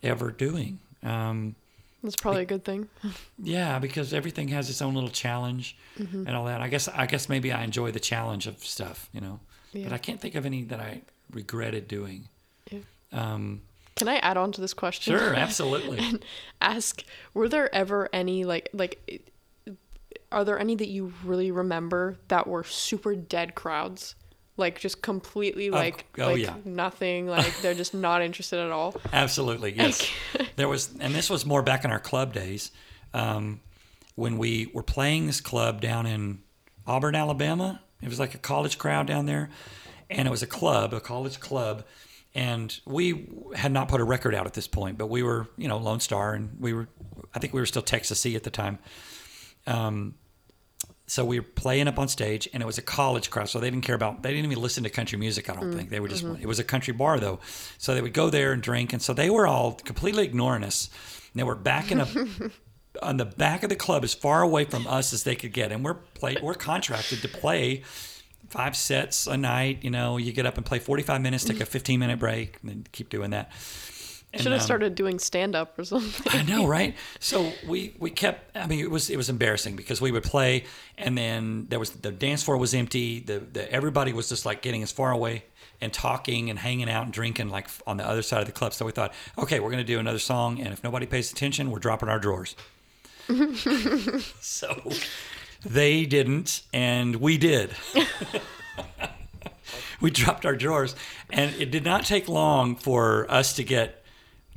ever 0.00 0.30
doing. 0.30 0.78
Um, 1.02 1.54
That's 2.02 2.16
probably 2.16 2.42
a 2.42 2.46
good 2.46 2.64
thing. 2.64 2.88
yeah, 3.42 3.78
because 3.78 4.12
everything 4.14 4.48
has 4.48 4.68
its 4.70 4.80
own 4.82 4.94
little 4.94 5.10
challenge 5.10 5.76
Mm-hmm. 5.98 6.26
and 6.26 6.34
all 6.36 6.46
that. 6.46 6.60
I 6.62 6.68
guess 6.68 6.88
I 6.88 7.04
guess 7.06 7.28
maybe 7.28 7.52
I 7.52 7.62
enjoy 7.62 7.90
the 7.90 8.00
challenge 8.00 8.46
of 8.46 8.58
stuff, 8.64 9.08
you 9.12 9.20
know. 9.20 9.40
But 9.74 9.92
I 9.92 9.98
can't 9.98 10.18
think 10.20 10.34
of 10.34 10.46
any 10.46 10.62
that 10.64 10.80
I 10.80 11.02
regretted 11.32 11.86
doing. 11.88 12.28
Yeah. 12.70 12.78
Um, 13.12 13.60
Can 13.96 14.08
I 14.08 14.16
add 14.16 14.36
on 14.38 14.50
to 14.52 14.60
this 14.60 14.72
question? 14.74 15.16
sure, 15.18 15.34
absolutely. 15.46 16.00
Ask, 16.60 17.04
were 17.34 17.48
there 17.48 17.72
ever 17.74 18.08
any 18.12 18.44
like 18.44 18.68
like 18.72 19.22
are 20.32 20.44
there 20.44 20.58
any 20.58 20.74
that 20.76 20.88
you 20.88 21.12
really 21.24 21.50
remember 21.50 22.16
that 22.28 22.46
were 22.46 22.64
super 22.64 23.14
dead 23.14 23.54
crowds? 23.54 24.14
Like 24.60 24.78
just 24.78 25.02
completely 25.02 25.70
like 25.70 26.04
oh, 26.18 26.32
like 26.32 26.42
yeah. 26.42 26.54
nothing, 26.64 27.26
like 27.26 27.60
they're 27.62 27.74
just 27.74 27.94
not 27.94 28.22
interested 28.28 28.60
at 28.60 28.70
all. 28.70 28.94
Absolutely, 29.12 29.72
yes. 29.72 30.08
there 30.56 30.68
was, 30.68 30.94
and 31.00 31.14
this 31.14 31.28
was 31.28 31.44
more 31.44 31.62
back 31.62 31.84
in 31.84 31.90
our 31.90 31.98
club 31.98 32.32
days, 32.32 32.70
um, 33.14 33.60
when 34.14 34.38
we 34.38 34.70
were 34.74 34.82
playing 34.82 35.26
this 35.26 35.40
club 35.40 35.80
down 35.80 36.06
in 36.06 36.42
Auburn, 36.86 37.14
Alabama. 37.14 37.80
It 38.02 38.08
was 38.08 38.20
like 38.20 38.34
a 38.34 38.38
college 38.38 38.78
crowd 38.78 39.06
down 39.06 39.26
there, 39.26 39.50
and 40.08 40.28
it 40.28 40.30
was 40.30 40.42
a 40.42 40.46
club, 40.46 40.92
a 40.92 41.00
college 41.00 41.40
club, 41.40 41.84
and 42.34 42.78
we 42.86 43.28
had 43.54 43.72
not 43.72 43.88
put 43.88 44.00
a 44.00 44.04
record 44.04 44.34
out 44.34 44.46
at 44.46 44.54
this 44.54 44.68
point, 44.68 44.98
but 44.98 45.08
we 45.08 45.22
were, 45.22 45.48
you 45.56 45.68
know, 45.68 45.78
Lonestar, 45.78 46.36
and 46.36 46.56
we 46.60 46.72
were, 46.72 46.88
I 47.34 47.38
think 47.38 47.52
we 47.52 47.60
were 47.60 47.66
still 47.66 47.82
Texassee 47.82 48.36
at 48.36 48.42
the 48.42 48.50
time. 48.50 48.78
Um, 49.66 50.14
so 51.10 51.24
we 51.24 51.40
were 51.40 51.46
playing 51.46 51.88
up 51.88 51.98
on 51.98 52.06
stage 52.08 52.48
and 52.52 52.62
it 52.62 52.66
was 52.66 52.78
a 52.78 52.82
college 52.82 53.30
crowd 53.30 53.48
so 53.48 53.58
they 53.58 53.70
didn't 53.70 53.84
care 53.84 53.96
about 53.96 54.22
they 54.22 54.30
didn't 54.30 54.50
even 54.50 54.62
listen 54.62 54.84
to 54.84 54.90
country 54.90 55.18
music 55.18 55.50
i 55.50 55.54
don't 55.54 55.72
mm, 55.72 55.74
think. 55.74 55.90
They 55.90 56.00
were 56.00 56.08
just 56.08 56.24
mm-hmm. 56.24 56.42
it 56.42 56.46
was 56.46 56.58
a 56.58 56.64
country 56.64 56.92
bar 56.92 57.18
though. 57.18 57.40
So 57.78 57.94
they 57.94 58.00
would 58.00 58.12
go 58.12 58.30
there 58.30 58.52
and 58.52 58.62
drink 58.62 58.92
and 58.92 59.02
so 59.02 59.12
they 59.12 59.30
were 59.30 59.46
all 59.46 59.72
completely 59.72 60.24
ignoring 60.24 60.64
us. 60.64 60.88
And 61.32 61.40
they 61.40 61.44
were 61.44 61.54
backing 61.54 62.00
up 62.00 62.08
on 63.02 63.16
the 63.16 63.24
back 63.24 63.62
of 63.62 63.68
the 63.68 63.76
club 63.76 64.04
as 64.04 64.14
far 64.14 64.42
away 64.42 64.64
from 64.64 64.86
us 64.86 65.12
as 65.12 65.24
they 65.24 65.36
could 65.36 65.52
get 65.52 65.72
and 65.72 65.84
we're 65.84 65.94
play 65.94 66.36
we're 66.42 66.54
contracted 66.54 67.22
to 67.22 67.28
play 67.28 67.82
five 68.48 68.76
sets 68.76 69.26
a 69.26 69.36
night 69.36 69.78
you 69.82 69.90
know. 69.90 70.16
You 70.16 70.32
get 70.32 70.46
up 70.46 70.56
and 70.56 70.66
play 70.66 70.78
45 70.78 71.20
minutes 71.20 71.44
take 71.44 71.58
mm. 71.58 71.62
a 71.62 71.66
15 71.66 72.00
minute 72.00 72.18
break 72.18 72.58
and 72.62 72.70
then 72.70 72.86
keep 72.92 73.08
doing 73.08 73.30
that 73.30 73.50
And, 74.32 74.40
Should 74.40 74.52
have 74.52 74.60
um, 74.60 74.64
started 74.64 74.94
doing 74.94 75.18
stand 75.18 75.56
up 75.56 75.76
or 75.76 75.84
something. 75.84 76.32
I 76.32 76.44
know, 76.44 76.66
right? 76.66 76.94
So 77.18 77.52
we 77.66 77.96
we 77.98 78.10
kept. 78.10 78.56
I 78.56 78.66
mean, 78.66 78.78
it 78.78 78.90
was 78.90 79.10
it 79.10 79.16
was 79.16 79.28
embarrassing 79.28 79.76
because 79.76 80.00
we 80.00 80.12
would 80.12 80.22
play, 80.22 80.64
and 80.96 81.18
then 81.18 81.66
there 81.68 81.80
was 81.80 81.90
the 81.90 82.12
dance 82.12 82.44
floor 82.44 82.56
was 82.56 82.72
empty. 82.72 83.20
The, 83.20 83.40
the 83.40 83.72
everybody 83.72 84.12
was 84.12 84.28
just 84.28 84.46
like 84.46 84.62
getting 84.62 84.82
as 84.82 84.92
far 84.92 85.10
away 85.10 85.44
and 85.80 85.92
talking 85.92 86.50
and 86.50 86.58
hanging 86.58 86.88
out 86.88 87.04
and 87.04 87.12
drinking 87.12 87.48
like 87.48 87.68
on 87.86 87.96
the 87.96 88.06
other 88.06 88.22
side 88.22 88.40
of 88.40 88.46
the 88.46 88.52
club. 88.52 88.72
So 88.72 88.86
we 88.86 88.92
thought, 88.92 89.12
okay, 89.38 89.60
we're 89.60 89.70
going 89.70 89.84
to 89.84 89.92
do 89.92 89.98
another 89.98 90.18
song, 90.18 90.60
and 90.60 90.72
if 90.72 90.84
nobody 90.84 91.06
pays 91.06 91.32
attention, 91.32 91.70
we're 91.70 91.78
dropping 91.78 92.08
our 92.08 92.18
drawers. 92.18 92.54
so 94.40 94.92
they 95.64 96.04
didn't, 96.04 96.62
and 96.72 97.16
we 97.16 97.38
did. 97.38 97.74
we 100.00 100.10
dropped 100.10 100.46
our 100.46 100.56
drawers, 100.56 100.94
and 101.30 101.54
it 101.56 101.70
did 101.70 101.84
not 101.84 102.04
take 102.04 102.28
long 102.28 102.76
for 102.76 103.30
us 103.30 103.54
to 103.54 103.64
get 103.64 103.99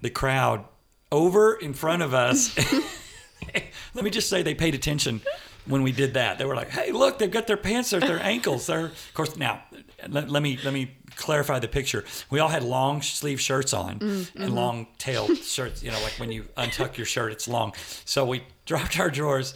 the 0.04 0.10
crowd 0.10 0.66
over 1.12 1.54
in 1.54 1.74
front 1.74 2.04
of 2.04 2.13
us. 2.13 2.56
Let 3.96 4.04
me 4.04 4.12
just 4.12 4.30
say 4.30 4.44
they 4.44 4.54
paid 4.54 4.76
attention 4.76 5.22
when 5.66 5.82
we 5.82 5.92
did 5.92 6.13
that. 6.16 6.38
They 6.38 6.46
were 6.46 6.56
like, 6.56 6.70
"Hey, 6.70 6.92
look, 6.92 7.20
they've 7.20 7.32
got 7.32 7.48
their 7.48 7.58
pants 7.58 7.94
at 7.94 8.02
their 8.02 8.22
ankles." 8.22 8.68
They're, 8.68 8.86
of 8.86 9.12
course, 9.13 9.36
now 9.38 9.63
let, 10.08 10.30
let 10.30 10.44
me 10.44 10.60
let 10.63 10.74
me 10.74 10.96
clarify 11.16 11.60
the 11.60 11.68
picture. 11.68 12.04
We 12.30 12.39
all 12.39 12.50
had 12.50 12.63
long 12.63 13.02
sleeve 13.02 13.39
shirts 13.39 13.74
on 13.74 14.00
mm, 14.00 14.02
and 14.02 14.28
mm-hmm. 14.28 14.54
long 14.54 14.88
tailed 14.98 15.38
shirts. 15.44 15.82
You 15.84 15.92
know, 15.92 16.02
like 16.02 16.13
when 16.13 16.32
you 16.32 16.44
untuck 16.58 16.98
your 16.98 17.06
shirt, 17.06 17.32
it's 17.32 17.48
long. 17.48 17.74
So 18.06 18.26
we 18.26 18.44
dropped 18.66 19.00
our 19.00 19.10
drawers. 19.10 19.54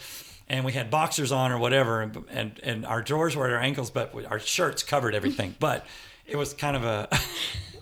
And 0.50 0.64
we 0.64 0.72
had 0.72 0.90
boxers 0.90 1.34
on 1.34 1.52
or 1.52 1.58
whatever, 1.58 2.00
and, 2.02 2.24
and 2.30 2.58
and 2.64 2.86
our 2.86 3.02
drawers 3.02 3.36
were 3.36 3.48
at 3.48 3.52
our 3.52 3.60
ankles, 3.60 3.90
but 3.92 4.16
our 4.32 4.40
shirts 4.40 4.82
covered 4.82 5.14
everything. 5.14 5.56
But 5.60 5.86
it 6.26 6.38
was 6.38 6.54
kind 6.54 6.78
of 6.78 6.86
a, 6.86 7.10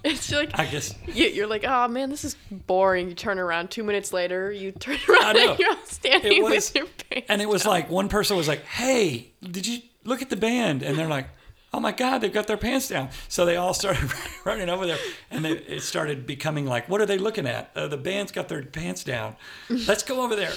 It's 0.11 0.31
like 0.31 0.51
I 0.59 0.65
guess, 0.65 0.93
you- 1.07 1.27
you're 1.27 1.47
like, 1.47 1.63
oh 1.67 1.87
man, 1.87 2.09
this 2.09 2.23
is 2.23 2.35
boring. 2.51 3.09
You 3.09 3.15
turn 3.15 3.39
around. 3.39 3.71
Two 3.71 3.83
minutes 3.83 4.13
later, 4.13 4.51
you 4.51 4.71
turn 4.85 4.97
around 5.09 5.37
and 5.37 5.57
you're 5.59 5.75
standing 5.85 6.33
It 6.37 6.43
was- 6.43 6.51
with 6.53 6.75
your 6.75 6.85
pants. 7.09 7.25
And 7.29 7.41
it 7.41 7.49
was 7.49 7.65
like 7.65 7.89
one 7.89 8.07
person 8.09 8.37
was 8.37 8.47
like, 8.47 8.63
"Hey, 8.65 9.31
did 9.41 9.65
you 9.65 9.79
look 10.03 10.21
at 10.21 10.29
the 10.29 10.35
band?" 10.35 10.83
And 10.83 10.97
they're 10.97 11.07
like, 11.09 11.27
"Oh 11.73 11.79
my 11.79 11.91
God, 11.91 12.19
they've 12.21 12.31
got 12.31 12.45
their 12.45 12.57
pants 12.57 12.87
down." 12.87 13.09
So 13.29 13.45
they 13.45 13.55
all 13.55 13.73
started 13.73 14.09
running 14.45 14.69
over 14.69 14.85
there, 14.85 14.99
and 15.31 15.43
they, 15.43 15.51
it 15.53 15.81
started 15.81 16.27
becoming 16.27 16.65
like, 16.67 16.87
"What 16.87 17.01
are 17.01 17.05
they 17.07 17.17
looking 17.17 17.47
at? 17.47 17.71
Uh, 17.75 17.87
the 17.87 17.97
band's 17.97 18.31
got 18.31 18.47
their 18.47 18.61
pants 18.63 19.03
down. 19.03 19.35
Let's 19.69 20.03
go 20.03 20.21
over 20.23 20.35
there." 20.35 20.53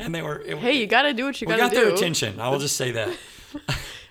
and 0.00 0.12
they 0.14 0.22
were. 0.22 0.40
It, 0.40 0.58
Hey, 0.58 0.78
you 0.80 0.86
gotta 0.86 1.12
do 1.12 1.26
what 1.26 1.40
you 1.40 1.46
gotta 1.46 1.62
do. 1.62 1.68
We 1.68 1.70
got 1.70 1.84
their 1.84 1.94
attention. 1.94 2.40
I 2.40 2.48
will 2.48 2.58
just 2.58 2.76
say 2.76 2.90
that. 2.92 3.08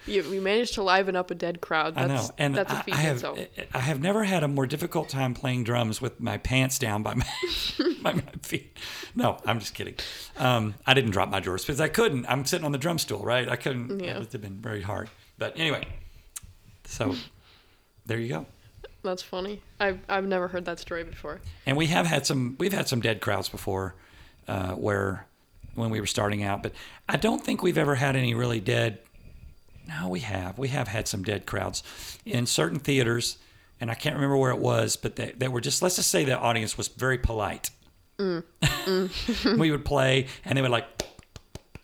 You, 0.08 0.24
you 0.24 0.42
managed 0.42 0.74
to 0.76 0.84
liven 0.84 1.16
up 1.16 1.32
a 1.32 1.36
dead 1.36 1.62
crowd. 1.62 1.94
I 1.96 2.08
That's, 2.08 2.30
know, 2.30 2.36
and 2.38 2.56
that's 2.56 2.72
a 2.72 2.78
I, 2.78 2.82
feat 2.82 2.94
I 2.96 2.98
have 2.98 3.16
itself. 3.18 3.40
I 3.74 3.80
have 3.80 4.02
never 4.02 4.24
had 4.24 4.44
a 4.44 4.48
more 4.48 4.66
difficult 4.66 5.10
time 5.10 5.34
playing 5.34 5.64
drums 5.64 6.02
with 6.02 6.20
my 6.20 6.38
pants 6.38 6.80
down 6.80 7.04
by 7.04 7.14
my, 7.14 7.26
by 8.02 8.14
my 8.14 8.24
feet. 8.42 8.78
No, 9.16 9.38
I'm 9.46 9.60
just 9.60 9.74
kidding. 9.74 9.96
Um, 10.38 10.76
I 10.86 10.94
didn't 10.94 11.12
drop 11.12 11.30
my 11.30 11.40
drawers 11.40 11.64
because 11.64 11.80
I 11.80 11.88
couldn't. 11.88 12.26
I'm 12.28 12.46
sitting 12.46 12.66
on 12.66 12.72
the 12.72 12.78
drum 12.78 12.98
stool, 12.98 13.24
right? 13.24 13.48
I 13.48 13.56
couldn't. 13.56 14.00
Yeah. 14.00 14.16
It 14.16 14.20
would 14.20 14.32
have 14.34 14.42
been 14.42 14.58
very 14.62 14.82
hard. 14.82 15.10
But 15.38 15.58
anyway, 15.60 15.88
so 16.86 17.16
there 18.06 18.20
you 18.20 18.30
go. 18.30 18.46
That's 19.04 19.24
funny. 19.24 19.62
I've 19.80 20.00
I've 20.10 20.28
never 20.28 20.48
heard 20.48 20.66
that 20.66 20.80
story 20.80 21.04
before. 21.04 21.42
And 21.66 21.76
we 21.78 21.88
have 21.88 22.06
had 22.06 22.26
some. 22.26 22.56
We've 22.60 22.74
had 22.74 22.88
some 22.88 23.02
dead 23.02 23.22
crowds 23.22 23.50
before, 23.50 23.96
uh, 24.48 24.74
where 24.74 25.26
when 25.76 25.90
we 25.90 26.00
were 26.00 26.08
starting 26.08 26.44
out. 26.44 26.62
But 26.64 26.74
I 27.10 27.18
don't 27.18 27.44
think 27.44 27.64
we've 27.64 27.78
ever 27.78 27.96
had 27.96 28.16
any 28.16 28.34
really 28.34 28.60
dead. 28.60 29.00
No, 30.00 30.08
we 30.10 30.20
have. 30.22 30.58
We 30.58 30.70
have 30.70 30.88
had 30.88 31.08
some 31.08 31.24
dead 31.24 31.46
crowds 31.46 31.84
in 32.26 32.46
certain 32.46 32.80
theaters, 32.80 33.38
and 33.80 33.92
I 33.92 33.94
can't 33.96 34.16
remember 34.16 34.38
where 34.38 34.52
it 34.52 34.60
was, 34.60 34.96
but 34.96 35.16
they, 35.16 35.34
they 35.38 35.48
were 35.48 35.62
just. 35.62 35.82
Let's 35.82 35.98
just 35.98 36.10
say 36.10 36.24
the 36.24 36.38
audience 36.38 36.78
was 36.78 36.88
very 36.88 37.18
polite. 37.18 37.72
we 38.18 38.42
would 39.72 39.84
play, 39.86 40.28
and 40.46 40.58
they 40.58 40.62
would 40.62 40.72
like 40.72 40.86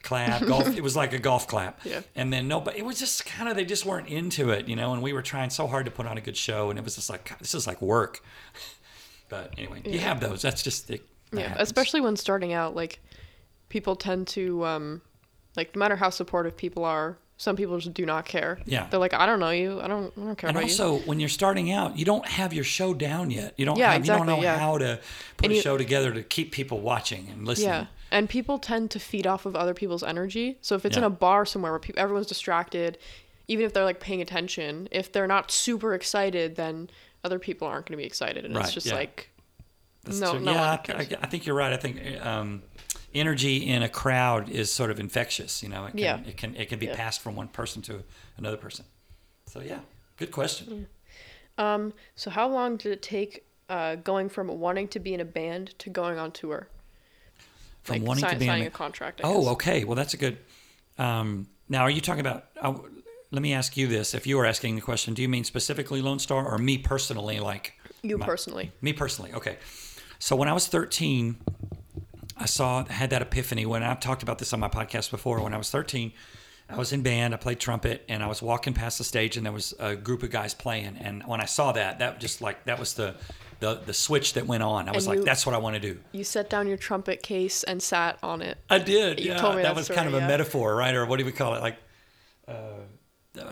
clap. 0.03 0.45
Golf. 0.45 0.67
it 0.77 0.81
was 0.81 0.95
like 0.95 1.13
a 1.13 1.19
golf 1.19 1.47
clap. 1.47 1.79
Yeah. 1.85 2.01
And 2.15 2.31
then 2.31 2.47
no, 2.47 2.61
but 2.61 2.77
it 2.77 2.85
was 2.85 2.99
just 2.99 3.25
kind 3.25 3.49
of 3.49 3.55
they 3.55 3.65
just 3.65 3.85
weren't 3.85 4.07
into 4.07 4.51
it, 4.51 4.67
you 4.67 4.75
know. 4.75 4.93
And 4.93 5.01
we 5.01 5.13
were 5.13 5.21
trying 5.23 5.49
so 5.49 5.67
hard 5.67 5.85
to 5.85 5.91
put 5.91 6.05
on 6.05 6.17
a 6.17 6.21
good 6.21 6.37
show, 6.37 6.69
and 6.69 6.77
it 6.79 6.85
was 6.85 6.95
just 6.95 7.09
like 7.09 7.27
God, 7.29 7.39
this 7.39 7.53
is 7.55 7.65
like 7.67 7.81
work. 7.81 8.21
But 9.29 9.53
anyway, 9.57 9.81
you 9.83 9.99
have 9.99 10.19
those. 10.21 10.41
That's 10.41 10.61
just 10.63 10.89
it. 10.89 11.01
that 11.31 11.39
Yeah, 11.39 11.47
happens. 11.49 11.63
especially 11.67 12.01
when 12.01 12.15
starting 12.15 12.53
out, 12.53 12.75
like 12.75 12.99
people 13.69 13.95
tend 13.95 14.27
to 14.27 14.63
um 14.65 15.01
like 15.55 15.75
no 15.75 15.79
matter 15.79 15.95
how 15.95 16.09
supportive 16.09 16.55
people 16.55 16.85
are, 16.85 17.17
some 17.37 17.55
people 17.55 17.77
just 17.77 17.93
do 17.93 18.05
not 18.05 18.25
care. 18.25 18.59
Yeah. 18.65 18.87
They're 18.89 18.99
like, 18.99 19.13
I 19.13 19.25
don't 19.27 19.39
know 19.39 19.51
you. 19.51 19.79
I 19.79 19.87
don't 19.87 20.11
I 20.17 20.21
don't 20.21 20.35
care 20.37 20.49
And 20.49 20.57
about 20.57 20.65
you. 20.67 20.71
also, 20.71 20.97
when 21.05 21.19
you're 21.19 21.29
starting 21.29 21.71
out, 21.71 21.97
you 21.97 22.03
don't 22.05 22.25
have 22.27 22.51
your 22.53 22.63
show 22.63 22.93
down 22.93 23.29
yet. 23.31 23.53
You 23.57 23.65
don't 23.65 23.77
Yeah, 23.77 23.93
have, 23.93 24.05
you 24.05 24.11
don't 24.11 24.25
know 24.25 24.41
yeah. 24.41 24.57
how 24.57 24.77
to 24.79 24.99
put 25.37 25.51
a 25.51 25.61
show 25.61 25.77
together 25.77 26.11
to 26.13 26.23
keep 26.23 26.51
people 26.51 26.79
watching 26.79 27.27
and 27.31 27.45
listening. 27.45 27.69
Yeah. 27.69 27.85
And 28.09 28.27
people 28.29 28.57
tend 28.57 28.89
to 28.91 28.99
feed 28.99 29.27
off 29.27 29.45
of 29.45 29.55
other 29.55 29.73
people's 29.73 30.01
energy. 30.03 30.57
So 30.61 30.75
if 30.75 30.85
it's 30.85 30.97
in 30.97 31.03
a 31.03 31.09
bar 31.09 31.45
somewhere 31.45 31.71
where 31.73 31.79
peop 31.79 31.97
everyone's 31.97 32.27
distracted, 32.27 32.97
even 33.47 33.65
if 33.65 33.73
they're 33.73 33.83
like 33.83 33.99
paying 33.99 34.21
attention, 34.21 34.87
if 34.91 35.11
they're 35.11 35.27
not 35.27 35.51
super 35.51 35.93
excited, 35.93 36.55
then 36.55 36.89
other 37.23 37.37
people 37.37 37.67
aren't 37.67 37.85
going 37.85 37.97
to 37.97 38.01
be 38.01 38.05
excited, 38.05 38.45
and 38.45 38.55
Right, 38.55 38.63
it's 38.65 38.73
just 38.73 38.87
yeah. 38.87 38.95
like 38.95 39.29
That's 40.05 40.19
no, 40.21 40.31
true. 40.31 40.39
no 40.39 40.53
yeah, 40.53 40.59
one 40.59 40.69
I, 40.69 40.77
cares. 40.77 41.07
I- 41.13 41.17
I 41.21 41.27
think 41.27 41.45
you're 41.45 41.55
right. 41.55 41.73
I 41.73 41.77
think 41.77 42.25
um, 42.25 42.63
energy 43.19 43.57
in 43.67 43.83
a 43.83 43.89
crowd 43.89 44.49
is 44.49 44.71
sort 44.73 44.91
of 44.91 44.99
infectious. 44.99 45.61
You 45.63 45.69
know, 45.69 45.85
it 45.85 45.91
can, 45.91 45.99
Yeah. 45.99 46.19
it 46.25 46.37
can 46.37 46.55
it 46.55 46.69
can 46.69 46.79
be 46.79 46.87
Yeah. 46.87 46.95
passed 46.95 47.21
from 47.21 47.35
one 47.35 47.47
person 47.47 47.81
to 47.83 48.03
another 48.37 48.57
person. 48.57 48.85
So 49.45 49.61
yeah, 49.61 49.79
good 50.17 50.31
question. 50.31 50.87
Um, 51.57 51.93
so 52.15 52.29
how 52.29 52.47
long 52.47 52.77
did 52.77 52.91
it 52.91 53.01
take 53.01 53.43
uh, 53.69 53.95
going 53.95 54.29
from 54.29 54.47
wanting 54.59 54.87
to 54.89 54.99
be 54.99 55.13
in 55.13 55.19
a 55.19 55.25
band 55.25 55.73
to 55.79 55.89
going 55.89 56.17
on 56.17 56.31
tour? 56.31 56.67
From 57.83 57.97
Like 57.99 58.07
wanting 58.07 58.23
si- 58.25 58.29
to 58.31 58.35
be 58.39 58.45
in 58.45 58.49
signing 58.51 58.63
a- 58.65 58.67
a 58.67 58.71
contract. 58.71 59.21
I 59.23 59.27
Oh, 59.27 59.41
guess. 59.41 59.49
okay. 59.53 59.83
Well, 59.83 59.95
that's 59.95 60.13
a 60.13 60.17
good. 60.17 60.37
Um, 60.97 61.47
now, 61.69 61.81
are 61.81 61.89
you 61.89 62.01
talking 62.01 62.21
about? 62.21 62.45
Uh, 62.61 62.73
let 63.31 63.41
me 63.41 63.53
ask 63.53 63.75
you 63.77 63.87
this: 63.87 64.13
If 64.13 64.27
you 64.27 64.37
were 64.37 64.45
asking 64.45 64.75
the 64.75 64.81
question, 64.81 65.13
do 65.13 65.21
you 65.21 65.29
mean 65.29 65.43
specifically 65.43 66.01
Lonestar 66.01 66.45
or 66.45 66.57
me 66.57 66.77
personally? 66.77 67.39
Like 67.39 67.73
You 68.03 68.17
my- 68.17 68.25
personally. 68.25 68.71
Me 68.81 68.93
personally, 68.93 69.33
okay. 69.33 69.57
So 70.19 70.35
when 70.35 70.47
I 70.49 70.53
was 70.53 70.67
13, 70.67 71.37
I 72.39 72.45
saw 72.45 72.85
had 72.85 73.09
that 73.11 73.21
epiphany 73.21 73.65
when 73.65 73.83
I've 73.83 73.99
talked 73.99 74.23
about 74.23 74.39
this 74.39 74.53
on 74.53 74.59
my 74.59 74.69
podcast 74.69 75.11
before. 75.11 75.41
When 75.41 75.53
I 75.53 75.57
was 75.57 75.69
13, 75.69 76.11
I 76.69 76.75
was 76.77 76.91
in 76.93 77.01
band, 77.01 77.33
I 77.33 77.37
played 77.37 77.59
trumpet, 77.59 78.03
and 78.09 78.21
I 78.23 78.27
was 78.27 78.41
walking 78.41 78.73
past 78.73 78.97
the 78.97 79.03
stage, 79.03 79.37
and 79.37 79.45
there 79.45 79.53
was 79.53 79.73
a 79.79 79.95
group 79.95 80.23
of 80.23 80.29
guys 80.31 80.53
playing. 80.53 80.97
And 80.97 81.23
when 81.25 81.41
I 81.41 81.45
saw 81.45 81.71
that, 81.71 81.99
that 81.99 82.19
just 82.19 82.41
like 82.41 82.65
that 82.65 82.79
was 82.79 82.93
the 82.93 83.15
the, 83.59 83.81
the 83.85 83.93
switch 83.93 84.33
that 84.33 84.45
went 84.45 84.61
on. 84.61 84.87
I 84.87 84.91
was 84.91 85.05
And 85.05 85.11
like, 85.15 85.19
you- 85.19 85.25
that's 85.25 85.43
what 85.45 85.55
I 85.55 85.57
want 85.57 85.73
to 85.75 85.79
do. 85.79 85.99
You 86.11 86.23
set 86.23 86.47
down 86.47 86.67
your 86.67 86.77
trumpet 86.77 87.23
case 87.23 87.63
and 87.63 87.81
sat 87.81 88.19
on 88.21 88.43
it. 88.43 88.59
I 88.69 88.77
did. 88.77 89.19
You 89.19 89.31
yeah, 89.31 89.37
told 89.37 89.55
me 89.55 89.63
that 89.63 89.69
that 89.69 89.75
was 89.75 89.85
story, 89.85 89.97
kind 89.97 90.07
of 90.07 90.13
a 90.13 90.19
metaphor, 90.27 90.75
right? 90.75 90.93
Or 90.93 91.07
what 91.07 91.17
do 91.17 91.25
we 91.25 91.31
call 91.31 91.55
it? 91.55 91.61
Like, 91.61 91.77
uh, 92.47 92.53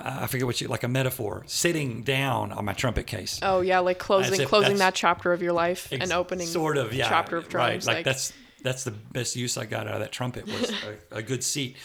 I 0.04 0.28
forget 0.28 0.45
what 0.45 0.62
you 0.62 0.67
like 0.67 0.84
a 0.84 0.88
metaphor. 0.88 1.43
Sitting 1.48 2.04
down 2.04 2.52
on 2.52 2.65
my 2.65 2.74
trumpet 2.74 3.08
case. 3.08 3.39
Oh 3.41 3.62
yeah, 3.62 3.80
like 3.80 4.00
closing 4.00 4.45
closing 4.48 4.78
that 4.78 4.95
chapter 4.95 5.32
of 5.34 5.41
your 5.41 5.54
life 5.54 5.91
and 5.91 6.12
opening 6.12 6.48
sort 6.48 6.78
of 6.78 6.93
yeah 6.93 7.08
chapter 7.10 7.38
of 7.38 7.50
drums. 7.50 7.86
right 7.88 7.98
like, 7.98 8.06
that's 8.06 8.34
that's 8.65 8.84
the 8.84 8.91
best 8.91 9.36
use 9.36 9.58
I 9.58 9.65
got 9.65 9.88
out 9.88 9.93
of 9.95 9.99
that 10.01 10.12
trumpet 10.12 10.45
was 10.45 10.71
a, 11.12 11.17
a 11.17 11.21
good 11.21 11.43
seat. 11.43 11.78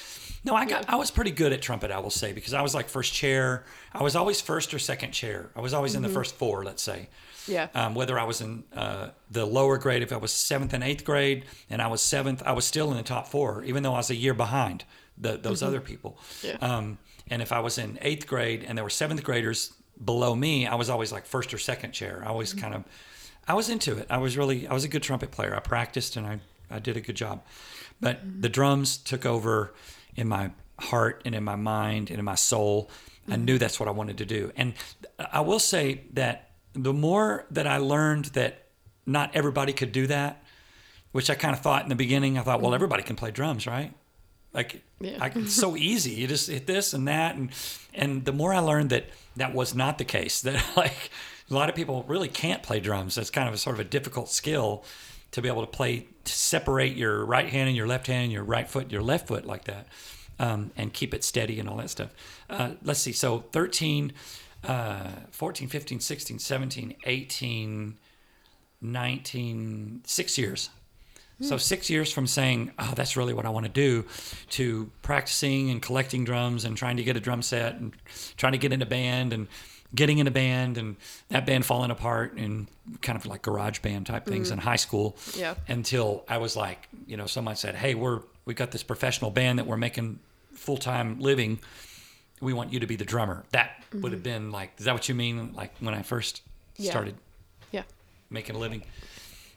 No, 0.42 0.54
I 0.54 0.64
got 0.64 0.88
I 0.88 0.96
was 0.96 1.10
pretty 1.10 1.30
good 1.32 1.52
at 1.52 1.60
trumpet, 1.62 1.90
I 1.90 1.98
will 1.98 2.10
say, 2.10 2.32
because 2.32 2.54
I 2.54 2.62
was 2.62 2.74
like 2.74 2.88
first 2.88 3.12
chair. 3.12 3.64
I 3.92 4.02
was 4.02 4.16
always 4.16 4.40
first 4.40 4.72
or 4.74 4.78
second 4.78 5.12
chair. 5.12 5.50
I 5.54 5.60
was 5.60 5.74
always 5.74 5.92
Mm-hmm. 5.92 6.04
in 6.04 6.10
the 6.10 6.14
first 6.14 6.34
four, 6.34 6.64
let's 6.64 6.82
say. 6.82 7.08
yeah. 7.46 7.68
Um, 7.74 7.94
whether 7.94 8.18
I 8.18 8.24
was 8.24 8.40
in 8.40 8.64
uh, 8.74 9.10
the 9.30 9.44
lower 9.44 9.76
grade, 9.78 10.02
if 10.02 10.12
I 10.12 10.16
was 10.16 10.32
seventh 10.32 10.72
and 10.72 10.82
eighth 10.82 11.04
grade, 11.04 11.44
and 11.68 11.82
I 11.82 11.88
was 11.88 12.00
seventh, 12.00 12.42
I 12.46 12.52
was 12.52 12.64
still 12.64 12.90
in 12.90 12.96
the 12.96 13.02
top 13.02 13.26
four, 13.28 13.62
even 13.64 13.82
though 13.82 13.92
I 13.94 13.98
was 13.98 14.10
a 14.10 14.14
year 14.16 14.34
behind 14.34 14.84
the, 15.18 15.36
those 15.36 15.62
other 15.62 15.80
people. 15.80 16.18
Yeah. 16.42 16.56
Um, 16.62 16.98
and 17.28 17.42
if 17.42 17.52
I 17.52 17.60
was 17.60 17.76
in 17.78 17.98
eighth 18.00 18.26
grade 18.26 18.64
and 18.66 18.76
there 18.78 18.84
were 18.84 18.90
seventh 18.90 19.22
graders 19.22 19.72
below 20.02 20.34
me, 20.34 20.66
I 20.66 20.74
was 20.76 20.88
always 20.88 21.12
like 21.12 21.26
first 21.26 21.52
or 21.52 21.58
second 21.58 21.92
chair. 21.92 22.22
I 22.24 22.28
always 22.30 22.54
kind 22.54 22.74
of, 22.74 22.84
I 23.46 23.52
was 23.54 23.68
into 23.68 23.98
it. 23.98 24.06
I 24.08 24.16
was 24.18 24.38
really, 24.38 24.66
I 24.66 24.72
was 24.72 24.84
a 24.84 24.88
good 24.88 25.02
trumpet 25.02 25.30
player. 25.30 25.54
I 25.54 25.60
practiced 25.60 26.16
and 26.16 26.26
I, 26.26 26.40
I 26.70 26.78
did 26.78 26.96
a 26.96 27.00
good 27.00 27.16
job. 27.16 27.42
But 28.00 28.20
the 28.40 28.48
drums 28.48 28.96
took 28.96 29.26
over 29.26 29.74
in 30.16 30.28
my 30.28 30.50
heart 30.78 31.22
and 31.24 31.35
in 31.35 31.44
my 31.44 31.56
mind 31.56 32.11
and 32.11 32.18
in 32.18 32.24
my 32.24 32.35
soul. 32.35 32.90
I 33.28 33.37
knew 33.37 33.59
that's 33.59 33.78
what 33.78 33.88
I 33.88 33.92
wanted 33.92 34.18
to 34.18 34.24
do. 34.24 34.50
And 34.56 34.74
I 35.18 35.40
will 35.40 35.61
say 35.61 36.02
that 36.14 36.50
the 36.72 36.92
more 36.92 37.46
that 37.50 37.66
I 37.66 37.76
learned 37.76 38.26
that 38.26 38.66
not 39.06 39.35
everybody 39.35 39.72
could 39.72 39.92
do 39.92 40.06
that, 40.09 40.42
which 41.12 41.30
I 41.30 41.35
kind 41.35 41.54
of 41.54 41.61
thought 41.61 41.83
in 41.83 41.88
the 41.88 41.96
beginning, 41.96 42.38
I 42.38 42.42
thought, 42.42 42.61
well, 42.61 42.70
mm-hmm. 42.70 42.76
everybody 42.76 43.02
can 43.02 43.16
play 43.16 43.30
drums, 43.30 43.66
right? 43.66 43.92
Like, 44.52 44.83
Yeah. 45.00 45.18
I, 45.20 45.26
it's 45.35 45.54
so 45.54 45.76
easy. 45.76 46.12
You 46.12 46.26
just 46.26 46.48
hit 46.48 46.66
this 46.66 46.92
and 46.92 47.06
that, 47.09 47.37
and 47.37 47.50
and 47.94 48.24
the 48.24 48.33
more 48.33 48.52
I 48.52 48.61
learned 48.61 48.90
that 48.90 49.06
that 49.37 49.54
was 49.54 49.74
not 49.74 49.98
the 49.98 50.04
case. 50.04 50.42
That 50.42 50.64
like 50.76 51.11
a 51.50 51.54
lot 51.54 51.68
of 51.68 51.74
people 51.74 52.04
really 52.09 52.28
can't 52.28 52.62
play 52.62 52.80
drums. 52.80 53.14
That's 53.14 53.30
kind 53.30 53.48
of 53.48 53.54
a 53.54 53.59
sort 53.59 53.74
of 53.74 53.80
a 53.80 53.88
difficult 53.88 54.28
skill 54.28 54.85
to 55.32 55.42
be 55.42 55.48
able 55.48 55.64
to 55.64 55.70
play, 55.70 56.06
to 56.24 56.32
separate 56.32 56.96
your 56.96 57.24
right 57.24 57.48
hand 57.48 57.68
and 57.68 57.76
your 57.76 57.86
left 57.86 58.06
hand, 58.06 58.24
and 58.24 58.32
your 58.32 58.44
right 58.44 58.68
foot, 58.68 58.84
and 58.84 58.92
your 58.92 59.02
left 59.02 59.28
foot 59.28 59.46
like 59.46 59.64
that, 59.64 59.86
um, 60.38 60.70
and 60.76 60.92
keep 60.92 61.14
it 61.14 61.24
steady 61.24 61.60
and 61.60 61.68
all 61.68 61.76
that 61.76 61.90
stuff. 61.90 62.10
Uh, 62.48 62.72
let's 62.82 63.00
see. 63.00 63.12
So 63.12 63.44
13, 63.52 64.12
uh, 64.64 65.10
14, 65.30 65.68
15, 65.68 66.00
16, 66.00 66.38
17, 66.38 66.96
18, 67.04 67.98
19, 68.82 70.02
six 70.04 70.38
years. 70.38 70.70
So 71.42 71.56
six 71.56 71.88
years 71.88 72.12
from 72.12 72.26
saying, 72.26 72.72
"Oh, 72.78 72.92
that's 72.94 73.16
really 73.16 73.32
what 73.32 73.46
I 73.46 73.48
want 73.48 73.64
to 73.64 73.72
do," 73.72 74.04
to 74.50 74.90
practicing 75.00 75.70
and 75.70 75.80
collecting 75.80 76.22
drums 76.24 76.66
and 76.66 76.76
trying 76.76 76.98
to 76.98 77.02
get 77.02 77.16
a 77.16 77.20
drum 77.20 77.40
set 77.40 77.76
and 77.76 77.94
trying 78.36 78.52
to 78.52 78.58
get 78.58 78.74
in 78.74 78.82
a 78.82 78.86
band 78.86 79.32
and 79.32 79.48
getting 79.94 80.18
in 80.18 80.26
a 80.26 80.31
band 80.31 80.79
and 80.79 80.96
that 81.31 81.46
band 81.46 81.64
falling 81.66 81.90
apart 81.90 82.35
and 82.35 82.68
kind 83.03 83.16
of 83.16 83.26
like 83.26 83.42
garage 83.42 83.81
band 83.81 84.07
type 84.07 84.24
things 84.26 84.50
in 84.50 84.59
high 84.59 84.76
school. 84.76 85.16
Yeah. 85.37 85.55
Until 85.68 86.24
I 86.29 86.38
was 86.38 86.55
like, 86.57 86.88
you 87.07 87.16
know, 87.16 87.26
someone 87.26 87.57
said, 87.57 87.74
"Hey, 87.74 87.94
we're 87.94 88.20
we 88.44 88.55
got 88.55 88.70
this 88.70 88.83
professional 88.83 89.31
band 89.31 89.59
that 89.59 89.66
we're 89.66 89.76
making 89.76 90.20
full 90.55 90.76
time 90.76 91.18
living. 91.20 91.59
We 92.40 92.53
want 92.53 92.72
you 92.72 92.81
to 92.81 92.87
be 92.87 92.96
the 92.96 93.05
drummer." 93.05 93.44
That 93.50 93.83
would 93.92 94.12
have 94.12 94.22
been 94.22 94.50
like, 94.53 94.72
is 94.79 94.85
that 94.85 94.92
what 94.94 95.09
you 95.09 95.14
mean? 95.14 95.53
Like 95.55 95.72
when 95.81 95.94
I 95.94 96.03
first 96.03 96.42
Yeah. 96.76 96.90
started 96.90 97.14
Yeah. 97.72 97.83
making 98.31 98.55
a 98.57 98.59
living. 98.59 98.83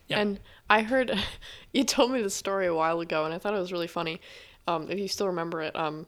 Yeah. 0.08 0.20
And 0.20 0.40
I 0.70 0.82
heard 0.82 1.12
you 1.74 1.84
told 1.84 2.12
me 2.12 2.22
this 2.22 2.34
story 2.36 2.66
a 2.68 2.74
while 2.74 3.00
ago, 3.00 3.26
and 3.26 3.34
I 3.34 3.38
thought 3.38 3.54
it 3.54 3.60
was 3.60 3.72
really 3.72 3.88
funny. 3.88 4.20
Um, 4.68 4.90
if 4.90 4.98
you 4.98 5.08
still 5.08 5.28
remember 5.28 5.62
it, 5.62 5.76
um, 5.76 6.08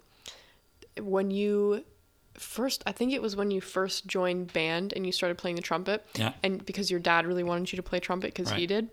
when 0.99 1.29
you 1.31 1.83
first, 2.37 2.83
I 2.85 2.91
think 2.91 3.13
it 3.13 3.21
was 3.21 3.35
when 3.35 3.51
you 3.51 3.61
first 3.61 4.07
joined 4.07 4.53
band 4.53 4.93
and 4.95 5.05
you 5.05 5.11
started 5.11 5.37
playing 5.37 5.55
the 5.55 5.61
trumpet. 5.61 6.05
Yeah. 6.15 6.33
And 6.43 6.65
because 6.65 6.91
your 6.91 6.99
dad 6.99 7.25
really 7.25 7.43
wanted 7.43 7.71
you 7.71 7.77
to 7.77 7.83
play 7.83 7.99
trumpet 7.99 8.33
because 8.33 8.51
he 8.51 8.67
did. 8.67 8.89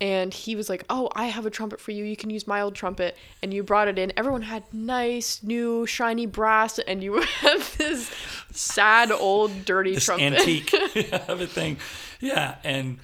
And 0.00 0.34
he 0.34 0.56
was 0.56 0.68
like, 0.68 0.84
"Oh, 0.90 1.08
I 1.14 1.26
have 1.26 1.46
a 1.46 1.50
trumpet 1.50 1.80
for 1.80 1.92
you. 1.92 2.04
You 2.04 2.16
can 2.16 2.28
use 2.28 2.46
my 2.48 2.60
old 2.60 2.74
trumpet." 2.74 3.16
And 3.42 3.54
you 3.54 3.62
brought 3.62 3.86
it 3.86 3.96
in. 3.96 4.12
Everyone 4.16 4.42
had 4.42 4.64
nice, 4.72 5.40
new, 5.42 5.86
shiny 5.86 6.26
brass, 6.26 6.80
and 6.80 7.02
you 7.02 7.22
had 7.40 7.60
this 7.78 8.10
sad, 8.50 9.12
old, 9.12 9.64
dirty 9.64 9.94
this 9.94 10.04
trumpet. 10.04 10.40
antique 10.40 10.74
of 11.28 11.40
a 11.40 11.46
thing. 11.46 11.78
Yeah, 12.20 12.56
and 12.64 12.98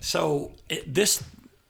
so 0.00 0.52
it, 0.68 0.92
this 0.92 1.24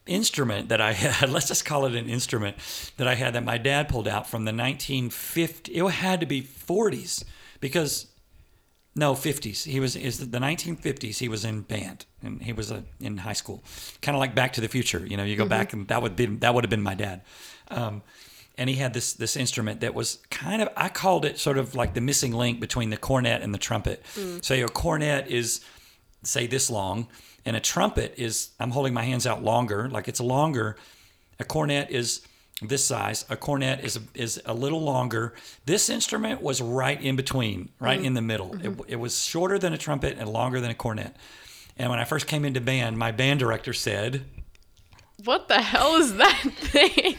instrument 0.05 0.69
that 0.69 0.81
I 0.81 0.91
had, 0.93 1.29
let's 1.29 1.47
just 1.47 1.65
call 1.65 1.85
it 1.85 1.95
an 1.95 2.09
instrument 2.09 2.57
that 2.97 3.07
I 3.07 3.15
had 3.15 3.33
that 3.33 3.43
my 3.43 3.57
dad 3.57 3.89
pulled 3.89 4.07
out 4.07 4.27
from 4.27 4.45
the 4.45 4.51
1950s. 4.51 5.69
It 5.69 5.89
had 5.89 6.19
to 6.19 6.25
be 6.25 6.41
40s 6.41 7.23
because 7.59 8.07
no 8.95 9.13
50s. 9.13 9.65
He 9.65 9.79
was 9.79 9.95
is 9.95 10.19
the 10.19 10.39
1950s. 10.39 11.17
He 11.17 11.27
was 11.27 11.43
in 11.43 11.61
band 11.61 12.05
and 12.23 12.41
he 12.41 12.53
was 12.53 12.71
a, 12.71 12.83
in 12.99 13.17
high 13.17 13.33
school, 13.33 13.63
kind 14.01 14.15
of 14.15 14.19
like 14.19 14.33
Back 14.33 14.53
to 14.53 14.61
the 14.61 14.69
Future. 14.69 15.05
You 15.05 15.17
know, 15.17 15.23
you 15.23 15.35
go 15.35 15.45
back 15.45 15.73
and 15.73 15.87
that 15.89 16.01
would 16.01 16.15
be 16.15 16.25
that 16.27 16.53
would 16.53 16.63
have 16.63 16.69
been 16.69 16.83
my 16.83 16.95
dad. 16.95 17.21
Um, 17.69 18.03
and 18.57 18.69
he 18.69 18.77
had 18.77 18.93
this 18.93 19.13
this 19.13 19.35
instrument 19.35 19.81
that 19.81 19.93
was 19.93 20.19
kind 20.29 20.61
of 20.61 20.69
I 20.77 20.87
called 20.87 21.25
it 21.25 21.37
sort 21.39 21.57
of 21.57 21.75
like 21.75 21.93
the 21.93 22.01
missing 22.01 22.31
link 22.31 22.61
between 22.61 22.89
the 22.89 22.97
cornet 22.97 23.41
and 23.41 23.53
the 23.53 23.57
trumpet. 23.57 24.05
So 24.41 24.53
your 24.53 24.69
cornet 24.69 25.27
is 25.27 25.59
say 26.23 26.47
this 26.47 26.69
long, 26.69 27.07
and 27.45 27.55
a 27.55 27.59
trumpet 27.59 28.13
is 28.17 28.51
I'm 28.59 28.71
holding 28.71 28.93
my 28.93 29.03
hands 29.03 29.27
out 29.27 29.43
longer, 29.43 29.89
like 29.89 30.07
it's 30.07 30.21
longer. 30.21 30.77
A 31.37 31.43
cornet 31.43 31.91
is 31.91 32.21
this 32.61 32.85
size. 32.85 33.25
A 33.29 33.35
cornet 33.35 33.83
is 33.83 33.99
is 34.13 34.41
a 34.45 34.53
little 34.53 34.81
longer. 34.81 35.33
This 35.65 35.89
instrument 35.89 36.41
was 36.41 36.61
right 36.61 37.01
in 37.01 37.15
between, 37.15 37.69
right 37.79 38.01
in 38.01 38.13
the 38.13 38.19
mm-hmm. 38.19 38.27
middle. 38.27 38.53
It, 38.55 38.63
mm-hmm. 38.63 38.81
it 38.87 38.95
was 38.95 39.23
shorter 39.23 39.59
than 39.59 39.73
a 39.73 39.77
trumpet 39.77 40.17
and 40.17 40.29
longer 40.29 40.61
than 40.61 40.71
a 40.71 40.75
cornet. 40.75 41.15
And 41.77 41.89
when 41.89 41.99
I 41.99 42.05
first 42.05 42.27
came 42.27 42.45
into 42.45 42.61
band, 42.61 42.97
my 42.97 43.11
band 43.11 43.39
director 43.39 43.73
said, 43.73 44.25
What 45.23 45.47
the 45.47 45.61
hell 45.61 45.95
is 45.95 46.15
that 46.15 46.41
thing? 46.55 47.17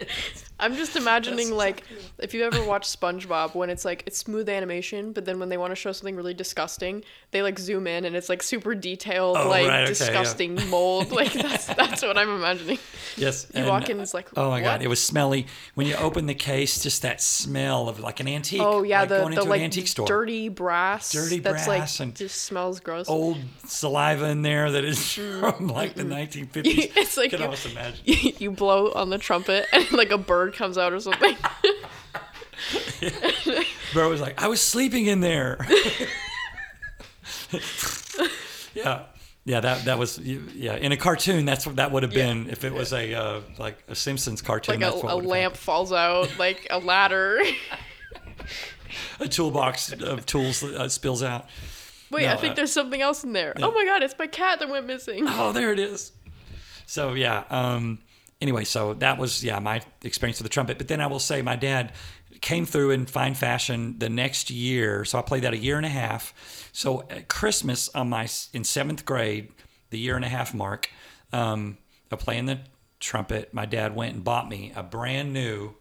I'm 0.60 0.76
just 0.76 0.94
imagining 0.94 1.50
like 1.50 1.82
if 2.18 2.32
you 2.32 2.44
ever 2.44 2.62
watch 2.64 2.86
SpongeBob 2.88 3.56
when 3.56 3.70
it's 3.70 3.84
like 3.84 4.04
it's 4.06 4.18
smooth 4.18 4.48
animation, 4.48 5.12
but 5.12 5.24
then 5.24 5.40
when 5.40 5.48
they 5.48 5.56
want 5.56 5.72
to 5.72 5.74
show 5.74 5.90
something 5.90 6.14
really 6.14 6.32
disgusting, 6.34 7.02
they 7.32 7.42
like 7.42 7.58
zoom 7.58 7.88
in 7.88 8.04
and 8.04 8.14
it's 8.14 8.28
like 8.28 8.40
super 8.42 8.74
detailed, 8.74 9.36
Oh, 9.36 9.48
like 9.48 9.66
right, 9.66 9.74
okay, 9.80 9.82
yeah. 9.82 9.88
disgusting 9.88 10.54
mold. 10.70 11.10
Like 11.14 11.32
that's 11.32 11.66
that's 11.66 12.02
what 12.02 12.16
I'm 12.16 12.28
imagining. 12.30 12.78
Yes. 13.16 13.46
You 13.54 13.64
walk 13.64 13.88
in, 13.90 13.98
it's 14.00 14.14
like, 14.14 14.28
oh 14.36 14.48
my 14.50 14.60
god, 14.60 14.80
it 14.82 14.88
was 14.88 15.02
smelly. 15.02 15.46
When 15.74 15.86
you 15.88 15.96
open 15.96 16.26
the 16.26 16.34
case, 16.34 16.82
just 16.82 17.02
that 17.02 17.20
smell 17.20 17.88
of 17.88 17.98
like 17.98 18.20
an 18.20 18.28
antique. 18.28 18.60
Oh 18.62 18.84
yeah, 18.84 19.00
like 19.00 19.08
the 19.08 19.18
going 19.18 19.34
the 19.34 19.40
into 19.40 19.50
like 19.50 19.58
an 19.60 19.64
antique 19.64 19.88
store. 19.88 20.06
dirty 20.06 20.48
brass. 20.48 21.10
Dirty 21.12 21.40
that's 21.40 21.66
brass 21.66 21.98
like 21.98 22.06
and 22.06 22.14
just 22.16 22.42
smells 22.42 22.78
gross. 22.80 23.08
Old 23.08 23.38
saliva 23.66 24.26
in 24.26 24.42
there 24.42 24.70
that 24.70 24.84
is 24.84 25.12
from 25.14 25.66
like 25.68 25.94
the 25.94 26.04
1950s. 26.04 26.52
Mm-hmm. 26.52 26.98
It's 27.04 27.16
like 27.16 27.32
you 27.32 27.38
can 27.38 27.40
you- 27.40 27.44
almost 27.46 27.66
imagine. 27.66 28.34
you 28.38 28.50
blow 28.52 28.92
on 28.92 29.10
the 29.10 29.18
trumpet 29.18 29.66
and 29.72 29.90
like 29.92 30.10
a 30.12 30.18
bird 30.18 30.43
comes 30.52 30.76
out 30.78 30.92
or 30.92 31.00
something. 31.00 31.36
Bro 33.92 34.10
was 34.10 34.20
like, 34.20 34.42
I 34.42 34.48
was 34.48 34.60
sleeping 34.60 35.06
in 35.06 35.20
there. 35.20 35.58
yeah. 38.74 39.04
Yeah, 39.46 39.60
that 39.60 39.84
that 39.84 39.98
was 39.98 40.18
yeah. 40.18 40.76
In 40.76 40.92
a 40.92 40.96
cartoon, 40.96 41.44
that's 41.44 41.66
what 41.66 41.76
that 41.76 41.92
would 41.92 42.02
have 42.02 42.14
been 42.14 42.48
if 42.48 42.64
it 42.64 42.72
was 42.72 42.94
a 42.94 43.12
uh, 43.12 43.40
like 43.58 43.76
a 43.88 43.94
Simpsons 43.94 44.40
cartoon. 44.40 44.80
Like 44.80 44.90
a, 44.90 45.06
a 45.06 45.16
lamp 45.16 45.54
falls 45.54 45.92
out, 45.92 46.38
like 46.38 46.66
a 46.70 46.78
ladder. 46.78 47.42
a 49.20 49.28
toolbox 49.28 49.92
of 49.92 50.24
tools 50.24 50.64
uh, 50.64 50.88
spills 50.88 51.22
out. 51.22 51.46
Wait, 52.10 52.26
I 52.26 52.36
think 52.36 52.52
uh, 52.52 52.54
there's 52.54 52.72
something 52.72 53.02
else 53.02 53.22
in 53.22 53.34
there. 53.34 53.52
Oh 53.60 53.70
my 53.72 53.84
god, 53.84 54.02
it's 54.02 54.14
my 54.18 54.26
cat 54.26 54.60
that 54.60 54.70
went 54.70 54.86
missing. 54.86 55.24
Oh, 55.26 55.52
there 55.52 55.72
it 55.72 55.78
is. 55.78 56.12
So 56.86 57.12
yeah. 57.12 57.44
Um, 57.50 57.98
anyway, 58.44 58.64
so 58.64 58.92
that 58.94 59.18
was 59.18 59.42
yeah 59.42 59.58
my 59.58 59.80
experience 60.02 60.38
with 60.38 60.44
the 60.44 60.52
trumpet. 60.52 60.76
But 60.76 60.88
then 60.88 61.00
I 61.00 61.06
will 61.06 61.18
say 61.18 61.40
my 61.40 61.56
dad 61.56 61.92
came 62.42 62.66
through 62.66 62.90
in 62.90 63.06
fine 63.06 63.32
fashion 63.32 63.98
the 63.98 64.10
next 64.10 64.50
year. 64.50 65.04
So 65.06 65.18
I 65.18 65.22
played 65.22 65.44
that 65.44 65.54
a 65.54 65.58
year 65.58 65.78
and 65.78 65.86
a 65.86 65.90
half. 65.90 66.68
So 66.72 67.06
at 67.08 67.28
Christmas 67.28 67.88
on 67.94 68.10
my 68.10 68.28
in 68.52 68.64
seventh 68.64 69.06
grade, 69.06 69.50
the 69.88 69.98
year 69.98 70.14
and 70.14 70.24
a 70.24 70.28
half 70.28 70.52
mark 70.52 70.90
um, 71.32 71.78
of 72.10 72.18
playing 72.18 72.44
the 72.44 72.60
trumpet, 73.00 73.54
my 73.54 73.64
dad 73.64 73.96
went 73.96 74.14
and 74.14 74.22
bought 74.22 74.46
me 74.48 74.72
a 74.76 74.82
brand 74.82 75.32
new 75.32 75.74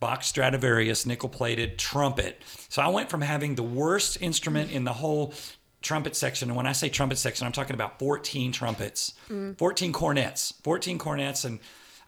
Bach 0.00 0.24
Stradivarius 0.24 1.06
nickel 1.06 1.28
plated 1.28 1.78
trumpet. 1.78 2.42
So 2.68 2.82
I 2.82 2.88
went 2.88 3.10
from 3.10 3.20
having 3.20 3.54
the 3.54 3.62
worst 3.62 4.20
instrument 4.20 4.72
in 4.72 4.82
the 4.84 4.92
whole 4.92 5.34
trumpet 5.82 6.16
section. 6.16 6.50
And 6.50 6.56
when 6.56 6.66
I 6.66 6.72
say 6.72 6.88
trumpet 6.88 7.18
section, 7.18 7.46
I'm 7.46 7.52
talking 7.52 7.74
about 7.74 8.00
14 8.00 8.50
trumpets, 8.52 9.14
14 9.58 9.92
cornets, 9.92 10.54
14 10.64 10.98
cornets. 10.98 11.44
And 11.44 11.60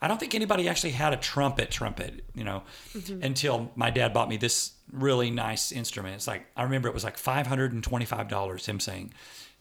I 0.03 0.09
don't 0.09 0.18
think 0.18 0.34
anybody 0.34 0.68
actually 0.68 0.92
had 0.92 1.12
a 1.12 1.16
trumpet 1.16 1.70
trumpet, 1.70 2.24
you 2.34 2.44
know, 2.44 2.62
mm-hmm. 2.94 3.22
until 3.22 3.70
my 3.74 3.90
dad 3.90 4.14
bought 4.14 4.28
me 4.28 4.36
this 4.36 4.72
really 4.92 5.30
nice 5.30 5.72
instrument. 5.72 6.16
It's 6.16 6.26
like, 6.26 6.46
I 6.57 6.62
remember 6.62 6.88
it 6.88 6.94
was 6.94 7.05
like 7.05 7.16
$525, 7.16 8.66
him 8.66 8.80
saying 8.80 9.12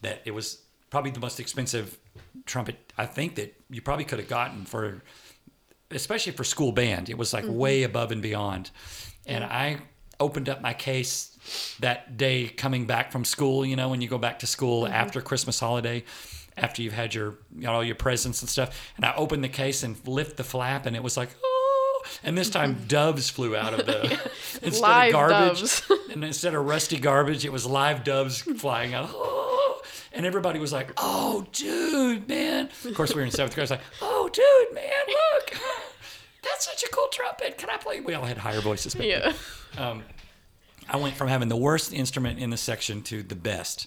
that 0.01 0.21
it 0.25 0.31
was 0.31 0.61
probably 0.89 1.11
the 1.11 1.19
most 1.19 1.39
expensive 1.39 1.97
trumpet 2.45 2.93
I 2.97 3.05
think 3.05 3.35
that 3.35 3.53
you 3.69 3.81
probably 3.81 4.05
could 4.05 4.19
have 4.19 4.27
gotten 4.27 4.65
for 4.65 5.01
especially 5.91 6.31
for 6.31 6.43
school 6.43 6.71
band. 6.71 7.09
It 7.09 7.17
was 7.17 7.33
like 7.33 7.43
mm-hmm. 7.43 7.55
way 7.55 7.83
above 7.83 8.11
and 8.11 8.21
beyond. 8.21 8.71
And 9.25 9.43
I 9.43 9.79
opened 10.19 10.49
up 10.49 10.61
my 10.61 10.73
case 10.73 11.75
that 11.79 12.17
day 12.17 12.47
coming 12.47 12.85
back 12.85 13.11
from 13.11 13.25
school, 13.25 13.65
you 13.65 13.75
know, 13.75 13.89
when 13.89 14.01
you 14.01 14.07
go 14.07 14.17
back 14.17 14.39
to 14.39 14.47
school 14.47 14.83
mm-hmm. 14.83 14.93
after 14.93 15.21
Christmas 15.21 15.59
holiday, 15.59 16.03
after 16.61 16.81
you've 16.81 16.93
had 16.93 17.13
your 17.13 17.35
you 17.55 17.63
know, 17.63 17.73
all 17.73 17.83
your 17.83 17.95
presents 17.95 18.41
and 18.41 18.49
stuff. 18.49 18.91
And 18.97 19.05
I 19.05 19.13
opened 19.15 19.43
the 19.43 19.49
case 19.49 19.83
and 19.83 19.95
lift 20.07 20.37
the 20.37 20.43
flap 20.43 20.85
and 20.85 20.95
it 20.95 21.03
was 21.03 21.17
like, 21.17 21.29
oh 21.43 22.01
and 22.23 22.37
this 22.37 22.49
time 22.49 22.77
doves 22.87 23.29
flew 23.29 23.55
out 23.55 23.73
of 23.73 23.85
the 23.85 24.03
instead 24.61 24.81
Live 24.81 25.07
of 25.09 25.13
garbage. 25.13 25.59
doves. 25.59 25.91
and 26.11 26.23
instead 26.23 26.53
of 26.55 26.65
rusty 26.65 26.97
garbage, 26.99 27.45
it 27.45 27.51
was 27.51 27.65
live 27.65 28.03
doves 28.03 28.41
flying 28.41 28.93
out. 28.93 29.09
Oh, 29.13 29.81
and 30.13 30.25
everybody 30.25 30.59
was 30.59 30.73
like, 30.73 30.91
"Oh, 30.97 31.45
dude, 31.51 32.27
man!" 32.27 32.69
Of 32.85 32.93
course, 32.95 33.13
we 33.13 33.21
were 33.21 33.25
in 33.25 33.31
seventh 33.31 33.53
grade. 33.53 33.61
I 33.61 33.65
was 33.65 33.71
like, 33.71 33.81
"Oh, 34.01 34.27
dude, 34.33 34.73
man, 34.75 34.91
look, 35.07 35.57
that's 36.43 36.65
such 36.65 36.83
a 36.83 36.89
cool 36.89 37.07
trumpet. 37.11 37.57
Can 37.57 37.69
I 37.69 37.77
play?" 37.77 37.99
We 38.01 38.13
all 38.15 38.25
had 38.25 38.37
higher 38.39 38.61
voices. 38.61 38.95
But 38.95 39.05
Yeah. 39.05 39.33
Um, 39.77 40.03
I 40.89 40.97
went 40.97 41.15
from 41.15 41.27
having 41.27 41.47
the 41.49 41.55
worst 41.55 41.93
instrument 41.93 42.39
in 42.39 42.49
the 42.49 42.57
section 42.57 43.03
to 43.03 43.21
the 43.21 43.35
best. 43.35 43.85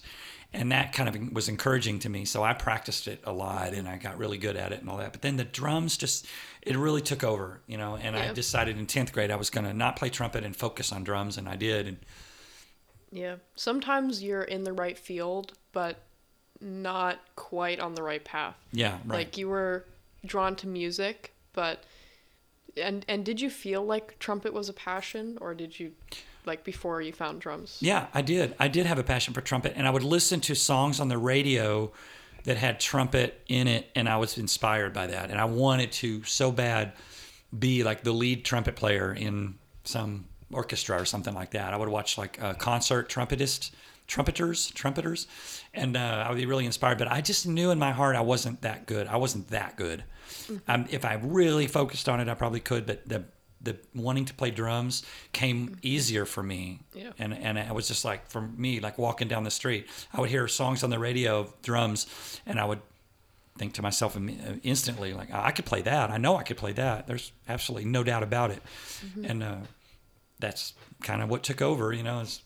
And 0.53 0.71
that 0.71 0.93
kind 0.93 1.09
of 1.09 1.33
was 1.33 1.49
encouraging 1.49 1.99
to 1.99 2.09
me. 2.09 2.25
So 2.25 2.43
I 2.43 2.53
practiced 2.53 3.07
it 3.07 3.21
a 3.23 3.33
lot 3.33 3.73
and 3.73 3.87
I 3.87 3.97
got 3.97 4.17
really 4.19 4.37
good 4.37 4.55
at 4.55 4.71
it 4.71 4.81
and 4.81 4.89
all 4.89 4.97
that. 4.97 5.11
But 5.11 5.23
then 5.23 5.35
the 5.35 5.43
drums 5.43 5.97
just, 5.97 6.27
it 6.61 6.77
really 6.77 7.01
took 7.01 7.23
over, 7.23 7.61
you 7.65 7.77
know. 7.77 7.95
And 7.95 8.15
I 8.15 8.31
decided 8.33 8.77
in 8.77 8.85
10th 8.85 9.11
grade 9.13 9.31
I 9.31 9.35
was 9.35 9.49
going 9.49 9.65
to 9.65 9.73
not 9.73 9.95
play 9.95 10.09
trumpet 10.09 10.43
and 10.43 10.55
focus 10.55 10.91
on 10.91 11.03
drums. 11.03 11.37
And 11.37 11.49
I 11.49 11.55
did. 11.55 11.87
And 11.87 11.97
Yeah. 13.11 13.37
Sometimes 13.55 14.21
you're 14.21 14.43
in 14.43 14.63
the 14.63 14.73
right 14.73 14.97
field, 14.97 15.53
but 15.71 15.97
not 16.61 17.19
quite 17.35 17.79
on 17.79 17.95
the 17.95 18.03
right 18.03 18.23
path. 18.23 18.55
yeah, 18.71 18.99
right. 19.05 19.17
Like 19.17 19.37
you 19.37 19.49
were 19.49 19.85
drawn 20.25 20.55
to 20.57 20.67
music, 20.67 21.33
but 21.51 21.83
and 22.77 23.05
and 23.07 23.25
did 23.25 23.41
you 23.41 23.49
feel 23.49 23.83
like 23.83 24.17
trumpet 24.19 24.53
was 24.53 24.69
a 24.69 24.73
passion 24.73 25.37
or 25.41 25.53
did 25.53 25.79
you 25.79 25.91
like 26.45 26.63
before 26.63 27.01
you 27.01 27.13
found 27.13 27.41
drums? 27.41 27.77
Yeah, 27.79 28.07
I 28.13 28.21
did. 28.21 28.55
I 28.59 28.67
did 28.67 28.85
have 28.85 28.99
a 28.99 29.03
passion 29.03 29.33
for 29.33 29.41
trumpet, 29.41 29.73
and 29.75 29.87
I 29.87 29.91
would 29.91 30.03
listen 30.03 30.39
to 30.41 30.55
songs 30.55 30.99
on 30.99 31.07
the 31.07 31.17
radio 31.17 31.91
that 32.43 32.57
had 32.57 32.79
trumpet 32.79 33.41
in 33.47 33.67
it, 33.67 33.89
and 33.95 34.09
I 34.09 34.17
was 34.17 34.37
inspired 34.37 34.93
by 34.93 35.07
that. 35.07 35.31
And 35.31 35.39
I 35.39 35.45
wanted 35.45 35.91
to 35.93 36.23
so 36.23 36.51
bad 36.51 36.93
be 37.57 37.83
like 37.83 38.03
the 38.03 38.11
lead 38.11 38.43
trumpet 38.43 38.75
player 38.75 39.13
in 39.13 39.55
some 39.83 40.25
orchestra 40.51 41.01
or 41.01 41.05
something 41.05 41.33
like 41.33 41.51
that. 41.51 41.73
I 41.73 41.77
would 41.77 41.89
watch 41.89 42.17
like 42.17 42.41
a 42.41 42.53
concert 42.53 43.09
trumpetist, 43.09 43.71
trumpeters, 44.07 44.71
trumpeters, 44.71 45.27
and 45.73 45.95
uh, 45.95 46.25
I 46.25 46.29
would 46.29 46.37
be 46.37 46.45
really 46.45 46.65
inspired. 46.65 46.97
But 46.97 47.11
I 47.11 47.21
just 47.21 47.47
knew 47.47 47.71
in 47.71 47.79
my 47.79 47.91
heart 47.91 48.15
I 48.15 48.21
wasn't 48.21 48.61
that 48.61 48.85
good. 48.85 49.07
I 49.07 49.17
wasn't 49.17 49.49
that 49.49 49.75
good. 49.75 50.03
Um, 50.67 50.85
if 50.89 51.05
I 51.05 51.19
really 51.21 51.67
focused 51.67 52.09
on 52.09 52.19
it, 52.19 52.27
I 52.27 52.33
probably 52.33 52.59
could. 52.59 52.85
But 52.85 53.07
the 53.07 53.23
the 53.63 53.77
wanting 53.95 54.25
to 54.25 54.33
play 54.33 54.51
drums 54.51 55.03
came 55.31 55.67
mm-hmm. 55.67 55.75
easier 55.81 56.25
for 56.25 56.43
me. 56.43 56.81
Yeah. 56.93 57.11
And 57.17 57.33
and 57.33 57.57
it 57.57 57.73
was 57.73 57.87
just 57.87 58.05
like 58.05 58.29
for 58.29 58.41
me, 58.41 58.79
like 58.79 58.97
walking 58.97 59.27
down 59.27 59.43
the 59.43 59.51
street, 59.51 59.87
I 60.13 60.21
would 60.21 60.29
hear 60.29 60.47
songs 60.47 60.83
on 60.83 60.89
the 60.89 60.99
radio 60.99 61.53
drums, 61.61 62.07
and 62.45 62.59
I 62.59 62.65
would 62.65 62.81
think 63.57 63.73
to 63.73 63.81
myself 63.81 64.17
uh, 64.17 64.19
instantly, 64.63 65.13
like 65.13 65.33
I 65.33 65.51
could 65.51 65.65
play 65.65 65.81
that. 65.83 66.09
I 66.09 66.17
know 66.17 66.35
I 66.35 66.43
could 66.43 66.57
play 66.57 66.73
that. 66.73 67.07
There's 67.07 67.31
absolutely 67.47 67.89
no 67.89 68.03
doubt 68.03 68.23
about 68.23 68.51
it. 68.51 68.61
Mm-hmm. 69.05 69.25
And 69.25 69.43
uh, 69.43 69.57
that's 70.39 70.73
kind 71.01 71.21
of 71.21 71.29
what 71.29 71.43
took 71.43 71.61
over. 71.61 71.93
You 71.93 72.03
know, 72.03 72.19
is 72.19 72.41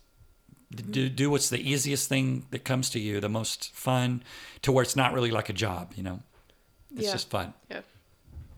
mm-hmm. 0.74 0.92
do 0.92 1.10
do 1.10 1.30
what's 1.32 1.50
the 1.50 1.60
easiest 1.60 2.08
thing 2.10 2.46
that 2.52 2.64
comes 2.64 2.90
to 2.92 3.00
you, 3.00 3.20
the 3.20 3.30
most 3.30 3.74
fun, 3.74 4.24
to 4.62 4.72
where 4.72 4.84
it's 4.84 4.96
not 4.96 5.14
really 5.14 5.32
like 5.32 5.50
a 5.50 5.54
job. 5.54 5.94
You 5.96 6.04
know, 6.04 6.20
it's 6.94 7.06
Yeah. 7.06 7.12
just 7.14 7.30
fun. 7.30 7.54
Yeah. 7.72 7.82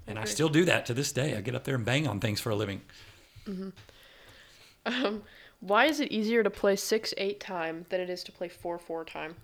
And 0.09 0.19
I 0.19 0.25
still 0.25 0.49
do 0.49 0.65
that 0.65 0.85
to 0.87 0.93
this 0.93 1.11
day. 1.11 1.35
I 1.37 1.41
get 1.41 1.55
up 1.55 1.63
there 1.63 1.75
and 1.75 1.85
bang 1.85 2.07
on 2.07 2.19
things 2.19 2.41
for 2.41 2.49
a 2.49 2.55
living. 2.55 2.81
Why 5.59 5.85
is 5.85 5.99
it 5.99 6.11
easier 6.11 6.43
to 6.43 6.49
play 6.49 6.75
6-8 6.75 7.39
time 7.39 7.85
than 7.89 8.01
it 8.01 8.09
is 8.09 8.23
to 8.23 8.31
play 8.31 8.49
4-4 8.49 9.05
time? 9.05 9.35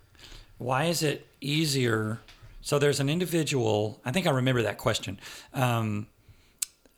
why 0.58 0.84
is 0.84 1.02
it 1.02 1.26
easier? 1.40 2.20
So 2.60 2.78
there's 2.78 3.00
an 3.00 3.08
individual. 3.08 4.00
I 4.04 4.10
think 4.10 4.26
I 4.26 4.30
remember 4.30 4.62
that 4.62 4.78
question. 4.78 5.20
Um, 5.52 6.06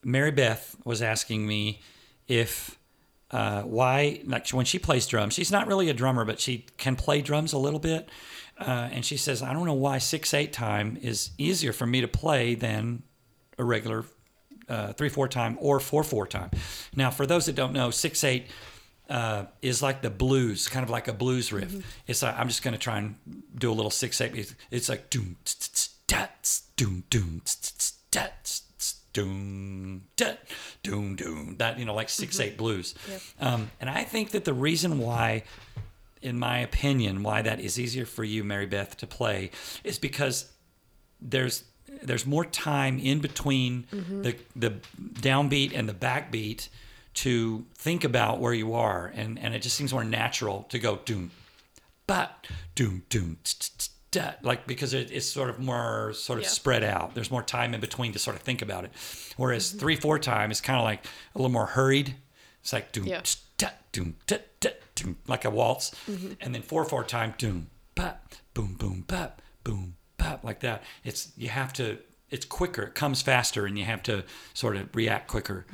Mary 0.05 0.31
Beth 0.31 0.77
was 0.85 1.03
asking 1.03 1.47
me 1.47 1.81
if 2.29 2.79
uh, 3.31 3.63
why, 3.63 4.23
like 4.25 4.49
when 4.51 4.65
she 4.65 4.79
plays 4.79 5.07
drums, 5.07 5.35
she's 5.35 5.53
not 5.53 5.67
really 5.67 5.91
a 5.91 5.95
drummer, 5.95 6.25
but 6.25 6.41
she 6.41 6.67
can 6.79 6.97
play 6.97 7.21
drums 7.21 7.53
a 7.53 7.59
little 7.59 7.81
bit. 7.81 8.09
Uh, 8.59 8.89
and 8.91 9.05
she 9.05 9.17
says, 9.17 9.43
I 9.43 9.53
don't 9.53 9.67
know 9.67 9.75
why 9.75 9.99
six 9.99 10.33
eight 10.33 10.53
time 10.53 10.99
is 11.03 11.31
easier 11.37 11.73
for 11.73 11.87
me 11.87 12.01
to 12.01 12.09
play 12.09 12.55
than 12.55 13.03
a 13.59 13.65
regular 13.65 14.05
uh, 14.69 14.93
three 14.93 15.09
four 15.09 15.29
time 15.29 15.57
or 15.61 15.81
four 15.81 16.05
four 16.05 16.27
time. 16.27 16.51
Now, 16.95 17.11
for 17.11 17.27
those 17.27 17.47
that 17.47 17.55
don't 17.55 17.73
know, 17.73 17.91
six 17.91 18.25
eight 18.25 18.47
uh, 19.09 19.47
is 19.63 19.83
like 19.83 20.03
the 20.03 20.11
blues, 20.11 20.69
kind 20.69 20.85
of 20.85 20.91
like 20.91 21.09
a 21.09 21.13
blues 21.13 21.53
riff. 21.53 21.75
It's 22.07 22.23
like 22.23 22.39
I'm 22.39 22.49
just 22.49 22.63
going 22.63 22.75
to 22.75 22.79
try 22.79 22.99
and 22.99 23.17
do 23.57 23.71
a 23.71 23.75
little 23.75 23.91
six 23.91 24.21
eight. 24.21 24.55
It's 24.71 24.89
like 24.89 25.11
doom 25.11 25.37
doom 26.77 27.05
doom 27.11 27.43
tss, 27.45 28.95
doom 29.13 30.03
doom 30.83 31.17
doom 31.17 31.57
that 31.59 31.79
you 31.79 31.85
know 31.85 31.95
like 31.95 32.09
6 32.09 32.39
eight 32.41 32.57
blues. 32.57 32.95
Um, 33.41 33.71
and 33.81 33.91
I 33.91 34.05
think 34.05 34.31
that 34.31 34.45
the 34.45 34.55
reason 34.55 34.99
why 34.99 35.43
in 36.21 36.39
my 36.39 36.59
opinion, 36.59 37.23
why 37.23 37.43
that 37.43 37.61
is 37.61 37.79
easier 37.79 38.05
for 38.05 38.25
you, 38.25 38.43
Mary 38.45 38.67
Beth, 38.67 38.97
to 38.99 39.07
play 39.07 39.51
is 39.85 39.99
because 39.99 40.51
there's 41.21 41.65
there's 42.03 42.27
more 42.27 42.45
time 42.45 42.99
in 42.99 43.21
between 43.21 43.87
mm-hmm. 43.93 44.23
the 44.23 44.37
the 44.55 44.71
downbeat 45.21 45.73
and 45.75 45.89
the 45.89 45.95
backbeat 45.95 46.69
to 47.15 47.65
think 47.75 48.05
about 48.05 48.41
where 48.41 48.55
you 48.55 48.75
are, 48.75 49.13
and 49.15 49.39
and 49.39 49.55
it 49.55 49.63
just 49.63 49.77
seems 49.77 49.93
more 49.93 50.05
natural 50.05 50.65
to 50.71 50.79
go 50.79 51.01
doom, 51.05 51.31
but 52.07 52.47
doom 52.75 53.03
doom. 53.09 53.39
da, 54.11 54.33
Like 54.43 54.67
because 54.67 54.95
it, 54.95 55.11
it's 55.11 55.27
sort 55.27 55.51
of 55.51 55.59
more 55.59 56.13
sort 56.15 56.39
of 56.39 56.45
Yeah. 56.45 56.51
spread 56.51 56.85
out. 56.85 57.15
There's 57.15 57.31
more 57.31 57.43
time 57.43 57.75
in 57.75 57.81
between 57.81 58.13
to 58.13 58.19
sort 58.19 58.37
of 58.37 58.43
think 58.43 58.63
about 58.63 58.85
it. 58.85 58.93
Whereas 59.37 59.69
mm-hmm. 59.69 59.79
three 59.79 59.97
four 59.97 60.19
time 60.19 60.51
is 60.51 60.61
kind 60.61 60.79
of 60.79 60.85
like 60.85 61.05
a 61.35 61.39
little 61.39 61.51
more 61.53 61.67
hurried. 61.67 62.17
It's 62.63 62.73
like 62.73 62.93
doom 62.93 63.07
Yeah. 63.07 63.23
da, 63.57 63.69
doom 63.93 64.17
da, 64.27 64.39
da, 64.61 64.71
doom 64.95 65.17
like 65.27 65.45
a 65.45 65.51
waltz, 65.51 65.91
mm-hmm. 66.09 66.35
and 66.41 66.55
then 66.55 66.63
four 66.63 66.85
four 66.85 67.05
time 67.05 67.35
doom 67.37 67.69
pop 67.95 68.35
boom 68.55 68.75
boom 68.75 69.05
pop 69.07 69.43
boom 69.65 69.97
pop 70.19 70.45
like 70.45 70.61
that. 70.61 70.83
It's 71.05 71.33
you 71.37 71.49
have 71.49 71.73
to. 71.75 71.99
It's 72.31 72.45
quicker. 72.45 72.83
It 72.83 72.95
comes 72.95 73.23
faster, 73.23 73.67
and 73.67 73.79
you 73.79 73.85
have 73.87 74.03
to 74.05 74.25
sort 74.55 74.77
of 74.77 74.95
react 74.95 75.29
quicker. 75.29 75.67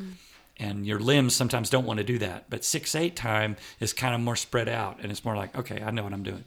And 0.59 0.87
your 0.87 1.01
limbs 1.01 1.35
sometimes 1.35 1.71
don't 1.71 1.87
want 1.87 1.99
to 1.99 2.05
do 2.05 2.19
that. 2.19 2.49
But 2.51 2.65
six 2.65 2.95
eight 2.95 3.17
time 3.17 3.57
is 3.81 3.93
kind 3.93 4.15
of 4.15 4.21
more 4.21 4.37
spread 4.37 4.69
out, 4.69 5.01
and 5.03 5.11
it's 5.13 5.25
more 5.25 5.37
like 5.37 5.57
okay, 5.59 5.83
I 5.83 5.91
know 5.91 6.05
what 6.05 6.13
I'm 6.13 6.23
doing. 6.23 6.45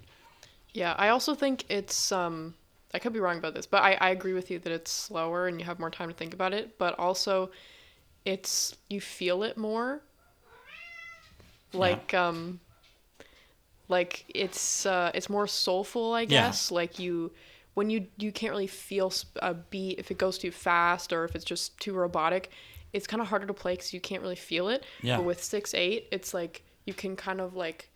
Yeah, 0.74 0.94
I 0.98 1.10
also 1.10 1.34
think 1.36 1.66
it's 1.70 2.12
um 2.12 2.56
I 2.94 3.00
could 3.00 3.14
be 3.14 3.20
wrong 3.20 3.38
about 3.38 3.54
this, 3.54 3.66
but 3.66 3.84
I, 3.84 3.94
I 4.00 4.10
agree 4.10 4.34
with 4.34 4.50
you 4.50 4.60
that 4.60 4.72
it's 4.72 4.92
slower 4.92 5.48
and 5.48 5.60
you 5.60 5.66
have 5.66 5.80
more 5.80 5.90
time 5.90 6.08
to 6.10 6.16
think 6.16 6.34
about 6.34 6.54
it, 6.54 6.78
but 6.78 6.98
also 6.98 7.52
it's 8.26 8.76
you 8.90 9.02
feel 9.02 9.44
it 9.44 9.58
more. 9.58 10.02
Like 11.74 12.14
um 12.14 12.60
like 13.88 14.26
it's 14.30 14.86
uh 14.86 15.12
it's 15.14 15.30
more 15.30 15.48
soulful, 15.48 16.14
I 16.14 16.26
Yeah. 16.26 16.50
guess. 16.50 16.72
Like 16.72 17.00
you 17.00 17.32
when 17.78 17.92
you 17.92 18.08
you 18.18 18.32
can't 18.32 18.50
really 18.50 18.66
feel 18.66 19.14
a 19.36 19.54
beat 19.54 20.00
if 20.00 20.10
it 20.10 20.18
goes 20.18 20.40
too 20.40 20.50
fast 20.50 21.14
or 21.14 21.26
if 21.26 21.36
it's 21.36 21.46
just 21.46 21.80
too 21.80 21.94
robotic. 21.94 22.50
It's 22.92 23.06
kind 23.06 23.22
of 23.22 23.28
harder 23.28 23.46
to 23.46 23.54
play 23.54 23.74
because 23.74 23.94
you 23.94 24.02
can't 24.02 24.24
really 24.24 24.36
feel 24.36 24.70
it. 24.70 24.84
Yeah. 25.04 25.18
But 25.18 25.26
with 25.26 25.44
six 25.44 25.76
eight, 25.76 26.08
it's 26.12 26.34
like 26.34 26.64
you 26.86 26.96
can 26.96 27.16
kind 27.16 27.40
of 27.40 27.54
like 27.54 27.92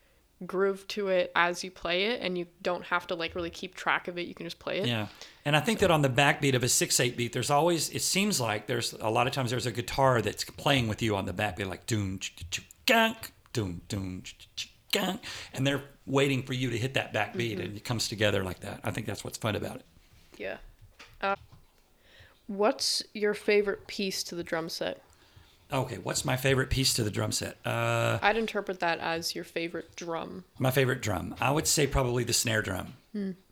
groove 0.45 0.87
to 0.89 1.07
it 1.07 1.31
as 1.35 1.63
you 1.63 1.71
play 1.71 2.05
it, 2.05 2.21
and 2.21 2.37
you 2.37 2.45
don't 2.61 2.83
have 2.85 3.07
to 3.07 3.15
like 3.15 3.33
really 3.33 3.49
keep 3.49 3.73
track 3.73 4.07
of 4.07 4.19
it. 4.19 4.27
You 4.27 4.35
can 4.35 4.45
just 4.45 4.59
play 4.59 4.81
it. 4.81 4.87
Yeah. 4.87 5.07
And 5.45 5.55
I 5.55 5.61
think 5.61 5.79
that 5.79 5.89
on 5.89 6.03
the 6.03 6.09
backbeat 6.09 6.53
of 6.53 6.61
a 6.61 6.69
six 6.69 6.99
eight 6.99 7.17
beat, 7.17 7.33
there's 7.33 7.49
always 7.49 7.89
it 7.89 8.03
seems 8.03 8.39
like 8.39 8.67
there's 8.67 8.93
a 8.93 9.09
lot 9.09 9.25
of 9.25 9.33
times 9.33 9.49
there's 9.49 9.65
a 9.65 9.71
guitar 9.71 10.21
that's 10.21 10.43
playing 10.43 10.89
with 10.89 11.01
you 11.01 11.15
on 11.15 11.25
the 11.25 11.33
backbeat, 11.33 11.67
like 11.67 11.87
doom 11.87 12.19
gunk, 12.85 13.31
doom 13.51 13.81
doom 13.87 14.21
and 14.95 15.65
they're 15.65 15.83
waiting 16.05 16.43
for 16.43 16.53
you 16.53 16.69
to 16.69 16.77
hit 16.77 16.93
that 16.95 17.13
backbeat, 17.13 17.59
and 17.59 17.75
it 17.77 17.83
comes 17.83 18.07
together 18.07 18.43
like 18.43 18.59
that. 18.61 18.79
I 18.83 18.91
think 18.91 19.07
that's 19.07 19.23
what's 19.23 19.37
fun 19.37 19.55
about 19.55 19.77
it. 19.77 19.85
Yeah. 20.37 20.57
Uh, 21.21 21.35
what's 22.47 23.03
your 23.13 23.33
favorite 23.33 23.87
piece 23.87 24.23
to 24.23 24.35
the 24.35 24.43
drum 24.43 24.69
set? 24.69 25.01
Okay, 25.73 25.99
what's 26.03 26.25
my 26.25 26.35
favorite 26.35 26.69
piece 26.69 26.93
to 26.95 27.03
the 27.03 27.11
drum 27.11 27.31
set? 27.31 27.55
Uh, 27.65 28.19
I'd 28.21 28.35
interpret 28.35 28.81
that 28.81 28.99
as 28.99 29.33
your 29.35 29.45
favorite 29.45 29.95
drum. 29.95 30.43
my 30.59 30.69
favorite 30.71 31.01
drum. 31.01 31.33
I 31.39 31.51
would 31.51 31.65
say 31.67 31.87
probably 31.87 32.23
the 32.25 32.33
snare 32.33 32.61
drum 32.61 32.93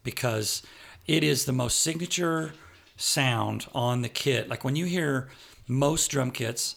because 0.04 0.64
it 1.08 1.24
is 1.24 1.46
the 1.46 1.54
most 1.54 1.80
signature 1.82 2.54
sound 2.98 3.68
on 3.74 4.02
the 4.02 4.10
kit. 4.10 4.50
Like 4.50 4.64
when 4.66 4.76
you 4.76 4.86
hear 4.86 5.30
most 5.68 6.10
drum 6.10 6.32
kits, 6.32 6.76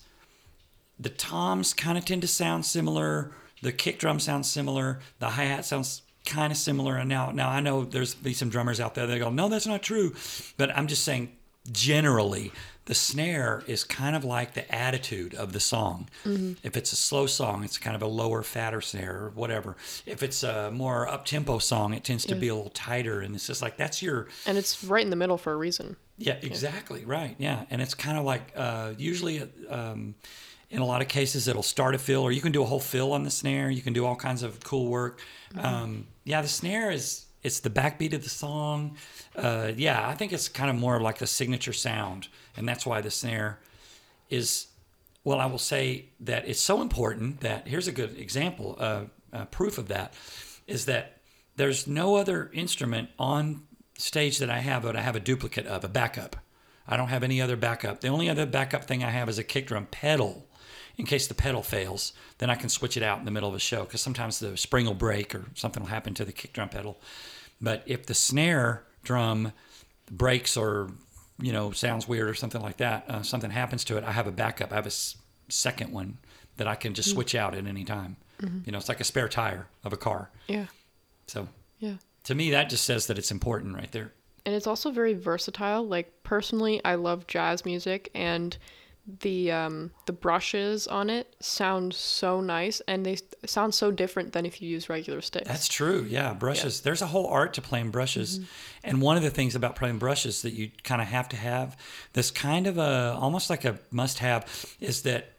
the 0.99 1.09
toms 1.09 1.75
kind 1.75 1.99
of 1.99 2.05
tend 2.05 2.23
to 2.23 2.29
sound 2.29 2.65
similar. 2.65 3.33
The 3.63 3.73
kick 3.73 3.99
drum 3.99 4.21
sounds 4.21 4.51
similar. 4.51 5.01
The 5.19 5.31
hi 5.31 5.45
hat 5.45 5.65
sounds 5.65 6.03
kind 6.27 6.53
of 6.53 6.57
similar. 6.59 6.97
And 6.97 7.09
now, 7.09 7.31
now 7.31 7.49
I 7.49 7.61
know 7.61 7.85
there's 7.85 8.15
be 8.15 8.35
some 8.35 8.49
drummers 8.49 8.81
out 8.81 8.95
there 8.95 9.07
that 9.07 9.19
go, 9.19 9.31
no, 9.31 9.49
that's 9.49 9.67
not 9.67 9.83
true. 9.83 10.15
But 10.57 10.77
I'm 10.77 10.87
just 10.87 11.05
saying, 11.05 11.33
generally, 11.71 12.53
the 12.87 12.95
snare 12.95 13.63
is 13.69 13.85
kind 13.85 14.17
of 14.17 14.25
like 14.25 14.55
the 14.55 14.73
attitude 14.75 15.35
of 15.35 15.53
the 15.53 15.61
song. 15.61 16.09
If 16.25 16.77
it's 16.77 16.93
a 16.93 16.97
slow 16.97 17.27
song, 17.27 17.63
it's 17.63 17.79
kind 17.79 17.95
of 17.95 18.03
a 18.03 18.07
lower, 18.09 18.43
fatter 18.43 18.81
snare 18.81 19.17
or 19.17 19.31
whatever. 19.31 19.77
If 20.05 20.23
it's 20.25 20.43
a 20.43 20.71
more 20.73 21.07
up 21.09 21.25
tempo 21.25 21.59
song, 21.59 21.95
it 21.95 22.03
tends 22.03 22.25
to 22.27 22.35
be 22.35 22.49
a 22.49 22.55
little 22.55 22.71
tighter. 22.71 23.21
And 23.21 23.37
it's 23.37 23.47
just 23.47 23.63
like 23.63 23.77
that's 23.77 24.03
your 24.03 24.27
And 24.47 24.59
it's 24.59 24.83
right 24.83 25.05
in 25.05 25.11
the 25.11 25.17
middle 25.17 25.39
for 25.39 25.53
a 25.53 25.57
reason. 25.57 25.97
yeah, 26.19 26.37
exactly. 26.43 27.05
Right. 27.05 27.37
Yeah. 27.39 27.65
And 27.71 27.81
it's 27.81 27.95
kind 27.95 28.19
of 28.19 28.25
like 28.25 28.53
uh, 28.57 28.95
usually 28.99 29.49
um, 29.69 30.17
in 30.73 30.81
a 30.81 30.87
lot 30.87 31.03
of 31.03 31.09
cases, 31.09 31.49
it'll 31.49 31.63
start 31.63 31.95
a 31.95 31.99
fill, 31.99 32.23
or 32.23 32.33
you 32.33 32.41
can 32.41 32.51
do 32.51 32.63
a 32.63 32.65
whole 32.65 32.81
fill 32.81 33.13
on 33.13 33.25
the 33.25 33.31
snare. 33.31 33.69
You 33.71 33.83
can 33.83 33.93
do 33.93 34.07
all 34.07 34.17
kinds 34.17 34.43
of 34.43 34.59
cool 34.65 34.87
work. 34.87 35.21
Um, 35.59 36.07
yeah, 36.25 36.41
the 36.41 36.49
snare 36.49 36.91
is 36.91 37.27
it's 37.43 37.61
the 37.61 37.69
backbeat 37.69 38.15
of 38.15 38.23
the 38.23 38.31
song. 38.31 38.97
Uh, 39.37 39.73
yeah, 39.77 40.09
I 40.09 40.15
think 40.15 40.33
it's 40.33 40.49
kind 40.49 40.71
of 40.71 40.77
more 40.77 40.99
like 40.99 41.21
a 41.21 41.27
signature 41.27 41.75
sound, 41.75 42.29
and 42.57 42.67
that's 42.67 42.87
why 42.87 43.03
the 43.03 43.11
snare 43.11 43.61
is. 44.31 44.69
Well, 45.25 45.39
I 45.39 45.47
will 45.47 45.59
say 45.59 46.07
that 46.21 46.49
it's 46.49 46.61
so 46.61 46.81
important 46.81 47.41
that 47.41 47.69
here's 47.69 47.87
a 47.87 47.93
good 47.93 48.19
example, 48.19 48.77
uh, 48.81 49.03
uh, 49.33 49.45
proof 49.45 49.79
of 49.79 49.89
that, 49.89 50.15
is 50.67 50.87
that 50.87 51.19
there's 51.57 51.87
no 51.87 52.17
other 52.17 52.51
instrument 52.55 53.11
on 53.19 53.63
stage 53.99 54.39
that 54.39 54.51
I 54.51 54.61
have 54.61 54.83
that 54.85 54.97
I 54.97 55.03
have 55.03 55.17
a 55.17 55.21
duplicate 55.21 55.67
of, 55.67 55.85
a 55.85 55.89
backup. 55.89 56.37
I 56.89 56.97
don't 56.97 57.09
have 57.09 57.23
any 57.23 57.41
other 57.41 57.57
backup. 57.57 58.01
The 58.01 58.09
only 58.09 58.29
other 58.29 58.47
backup 58.47 58.85
thing 58.85 59.05
I 59.05 59.11
have 59.11 59.29
is 59.29 59.39
a 59.39 59.45
kick 59.45 59.67
drum 59.67 59.87
pedal. 59.87 60.49
In 60.99 61.07
case 61.07 61.27
the 61.27 61.35
pedal 61.35 61.63
fails, 61.63 62.13
then 62.39 62.51
I 62.51 62.55
can 62.55 62.69
switch 62.69 62.97
it 62.97 63.03
out 63.03 63.19
in 63.19 63.25
the 63.25 63.31
middle 63.31 63.49
of 63.49 63.55
a 63.55 63.59
show 63.59 63.85
because 63.85 64.01
sometimes 64.03 64.39
the 64.39 64.57
spring 64.57 64.87
will 64.87 64.95
break 64.95 65.35
or 65.35 65.47
something 65.55 65.83
will 65.83 65.91
happen 65.91 66.13
to 66.15 66.25
the 66.25 66.33
kick 66.33 66.53
drum 66.53 66.69
pedal. 66.69 67.01
But 67.61 67.83
if 67.87 68.07
the 68.07 68.15
snare 68.15 68.85
drum 69.03 69.53
breaks 70.11 70.57
or 70.57 70.91
you 71.41 71.53
know 71.53 71.71
sounds 71.73 72.07
weird 72.07 72.29
or 72.29 72.35
something 72.35 72.61
like 72.61 72.77
that, 72.77 73.05
uh, 73.09 73.23
something 73.23 73.51
happens 73.51 73.85
to 73.85 73.97
it, 73.97 74.05
I 74.05 74.13
have 74.13 74.27
a 74.27 74.33
backup. 74.33 74.71
I 74.73 74.77
have 74.77 74.85
a 74.85 74.89
s- 74.89 75.17
second 75.49 75.93
one 75.93 76.19
that 76.59 76.69
I 76.69 76.75
can 76.75 76.93
just 76.95 77.11
switch 77.11 77.35
out 77.35 77.55
at 77.55 77.67
any 77.67 77.85
time. 77.85 78.17
You 78.65 78.73
know, 78.73 78.79
it's 78.79 78.89
like 78.89 79.01
a 79.01 79.05
spare 79.05 79.29
tire 79.29 79.69
of 79.85 79.93
a 79.93 79.97
car. 79.97 80.29
Yeah. 80.49 80.67
So 81.29 81.47
Yeah. 81.79 81.95
to 82.25 82.35
me, 82.35 82.51
that 82.51 82.69
just 82.69 82.85
says 82.85 83.07
that 83.07 83.17
it's 83.17 83.31
important 83.31 83.75
right 83.77 83.91
there. 83.93 84.13
And 84.45 84.53
it's 84.55 84.67
also 84.67 84.91
very 84.91 85.15
versatile. 85.15 85.87
Like 85.87 86.13
personally, 86.25 86.85
I 86.85 86.97
love 86.97 87.29
jazz 87.29 87.65
music 87.65 88.11
and 88.17 88.57
the 89.21 89.51
um 89.51 89.91
the 90.07 90.13
brushes 90.13 90.87
on 90.87 91.11
it 91.11 91.35
sound 91.41 91.93
so 91.93 92.41
nice 92.41 92.81
and 92.87 93.05
they 93.05 93.17
sound 93.45 93.75
so 93.75 93.91
different 93.91 94.33
than 94.33 94.47
if 94.47 94.63
you 94.63 94.69
use 94.69 94.89
regular 94.89 95.21
sticks. 95.21 95.49
That's 95.49 95.67
true. 95.67 96.07
Yeah, 96.09 96.35
brushes. 96.35 96.83
There's 96.83 97.03
a 97.03 97.07
whole 97.07 97.27
art 97.27 97.55
to 97.55 97.63
playing 97.63 97.91
brushes, 97.91 98.41
and 98.85 99.03
one 99.03 99.17
of 99.17 99.25
the 99.25 99.31
things 99.31 99.57
about 99.57 99.75
playing 99.75 99.99
brushes 99.99 100.43
that 100.43 100.53
you 100.53 100.71
kind 100.85 101.03
of 101.03 101.09
have 101.09 101.29
to 101.31 101.37
have, 101.37 101.77
this 102.13 102.31
kind 102.31 102.67
of 102.69 102.79
a 102.79 103.17
almost 103.19 103.51
like 103.51 103.65
a 103.65 103.79
must-have, 103.91 104.47
is 104.79 105.03
that 105.03 105.33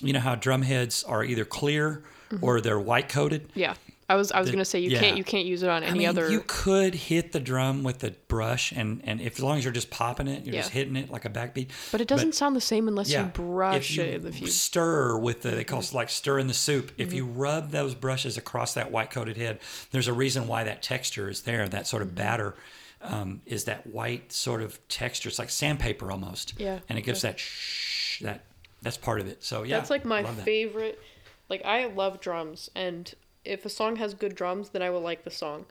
you 0.00 0.14
know 0.14 0.20
how 0.20 0.34
drum 0.34 0.62
heads 0.62 1.04
are 1.04 1.22
either 1.22 1.44
clear 1.44 2.02
or 2.40 2.62
they're 2.62 2.80
white 2.80 3.10
coated. 3.10 3.50
yeah. 3.54 3.74
I 4.08 4.16
was 4.16 4.30
I 4.32 4.40
was 4.40 4.50
gonna 4.50 4.64
say 4.64 4.80
you 4.80 4.90
yeah. 4.90 5.00
can't 5.00 5.16
you 5.16 5.24
can't 5.24 5.46
use 5.46 5.62
it 5.62 5.70
on 5.70 5.82
any 5.82 5.92
I 5.92 5.94
mean, 5.98 6.08
other 6.08 6.30
you 6.30 6.42
could 6.46 6.94
hit 6.94 7.32
the 7.32 7.40
drum 7.40 7.82
with 7.82 8.00
the 8.00 8.10
brush, 8.28 8.72
and 8.72 9.00
and 9.04 9.20
if 9.20 9.34
as 9.36 9.40
long 9.42 9.58
as 9.58 9.64
you're 9.64 9.72
just 9.72 9.90
popping 9.90 10.28
it, 10.28 10.44
you're 10.44 10.54
just 10.56 10.70
hitting 10.70 10.96
it 10.96 11.10
like 11.10 11.24
a 11.24 11.30
backbeat. 11.30 11.68
but 11.92 12.00
it 12.00 12.08
doesn't 12.08 12.34
sound 12.34 12.54
the 12.54 12.60
same 12.60 12.88
unless 12.88 13.10
Yeah, 13.10 13.22
you 13.24 13.28
brush 13.30 13.92
if 13.92 13.96
you 13.96 14.02
it. 14.02 14.24
If 14.26 14.40
you 14.40 14.48
stir 14.48 15.16
with 15.16 15.42
the 15.42 15.50
they 15.52 15.64
call 15.64 15.80
Mm-hmm. 15.80 15.94
it 15.96 15.98
like 15.98 16.10
stir 16.10 16.38
in 16.38 16.46
the 16.48 16.54
soup. 16.54 16.92
If 16.98 17.12
you 17.12 17.24
rub 17.26 17.70
those 17.70 17.94
brushes 17.94 18.36
across 18.36 18.74
that 18.74 18.90
white 18.90 19.10
coated 19.10 19.36
head, 19.36 19.60
there's 19.92 20.08
a 20.08 20.12
reason 20.12 20.46
why 20.46 20.64
that 20.64 20.82
texture 20.82 21.28
is 21.28 21.42
there. 21.42 21.68
That 21.68 21.86
sort 21.86 22.02
Mm-hmm. 22.02 22.10
of 22.10 22.14
batter 22.16 22.54
um, 23.00 23.40
is 23.46 23.64
that 23.64 23.86
white 23.86 24.32
sort 24.32 24.62
of 24.62 24.78
texture. 24.88 25.28
It's 25.28 25.38
like 25.38 25.50
sandpaper 25.50 26.10
almost. 26.12 26.54
Yeah, 26.58 26.80
and 26.88 26.98
it 26.98 27.02
gives 27.02 27.24
yeah. 27.24 27.30
that 27.30 27.38
shh. 27.40 28.20
That 28.20 28.44
that's 28.82 28.96
part 28.96 29.20
of 29.20 29.26
it. 29.28 29.42
So 29.42 29.62
yeah, 29.62 29.78
That's 29.78 29.90
like 29.90 30.04
my 30.04 30.22
favorite. 30.24 31.00
Like 31.48 31.64
I 31.64 31.86
love 31.86 32.20
drums, 32.20 32.70
and 32.74 33.12
if 33.44 33.64
a 33.64 33.68
song 33.68 33.96
has 33.96 34.14
good 34.14 34.34
drums, 34.34 34.70
then 34.70 34.82
I 34.82 34.90
will 34.90 35.00
like 35.00 35.24
the 35.24 35.30
song. 35.30 35.66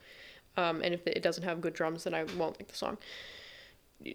Um, 0.57 0.81
and 0.83 0.93
if 0.93 1.05
it 1.07 1.21
doesn't 1.23 1.43
have 1.43 1.61
good 1.61 1.73
drums, 1.73 2.03
then 2.03 2.13
I 2.13 2.23
won't 2.37 2.59
like 2.59 2.67
the 2.67 2.75
song. 2.75 2.97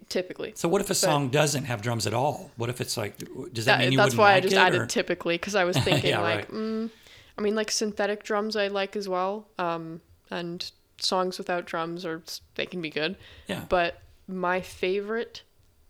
Typically. 0.09 0.53
So 0.57 0.69
what 0.69 0.81
if 0.81 0.91
a 0.91 0.95
song 0.97 1.29
doesn't 1.29 1.65
have 1.65 1.81
drums 1.81 2.09
at 2.09 2.13
all? 2.15 2.51
What 2.57 2.69
if 2.71 2.81
it's 2.81 2.97
like 2.97 3.17
does 3.53 3.67
that, 3.67 3.77
That- 3.77 3.79
mean 3.81 3.93
you 3.93 3.99
that's 3.99 4.07
wouldn't 4.09 4.19
why 4.19 4.35
I 4.35 4.41
just 4.41 4.55
it, 4.55 4.59
added 4.59 4.81
or- 4.83 4.87
typically 4.87 5.37
because 5.37 5.55
I 5.55 5.63
was 5.63 5.77
thinking 5.89 6.11
Yeah, 6.11 6.21
like, 6.21 6.49
right. 6.51 6.51
mm, 6.51 6.91
I 7.39 7.41
mean, 7.41 7.55
like 7.55 7.71
synthetic 7.71 8.25
drums 8.25 8.57
I 8.57 8.67
like 8.67 8.97
as 8.97 9.09
well. 9.09 9.47
Um, 9.59 10.01
and 10.29 10.69
songs 10.99 11.39
without 11.39 11.67
drums 11.67 12.05
are 12.05 12.21
they 12.57 12.67
can 12.67 12.81
be 12.83 12.91
good. 12.91 13.17
Yeah. 13.47 13.65
But 13.69 14.03
my 14.27 14.61
favorite 14.61 15.43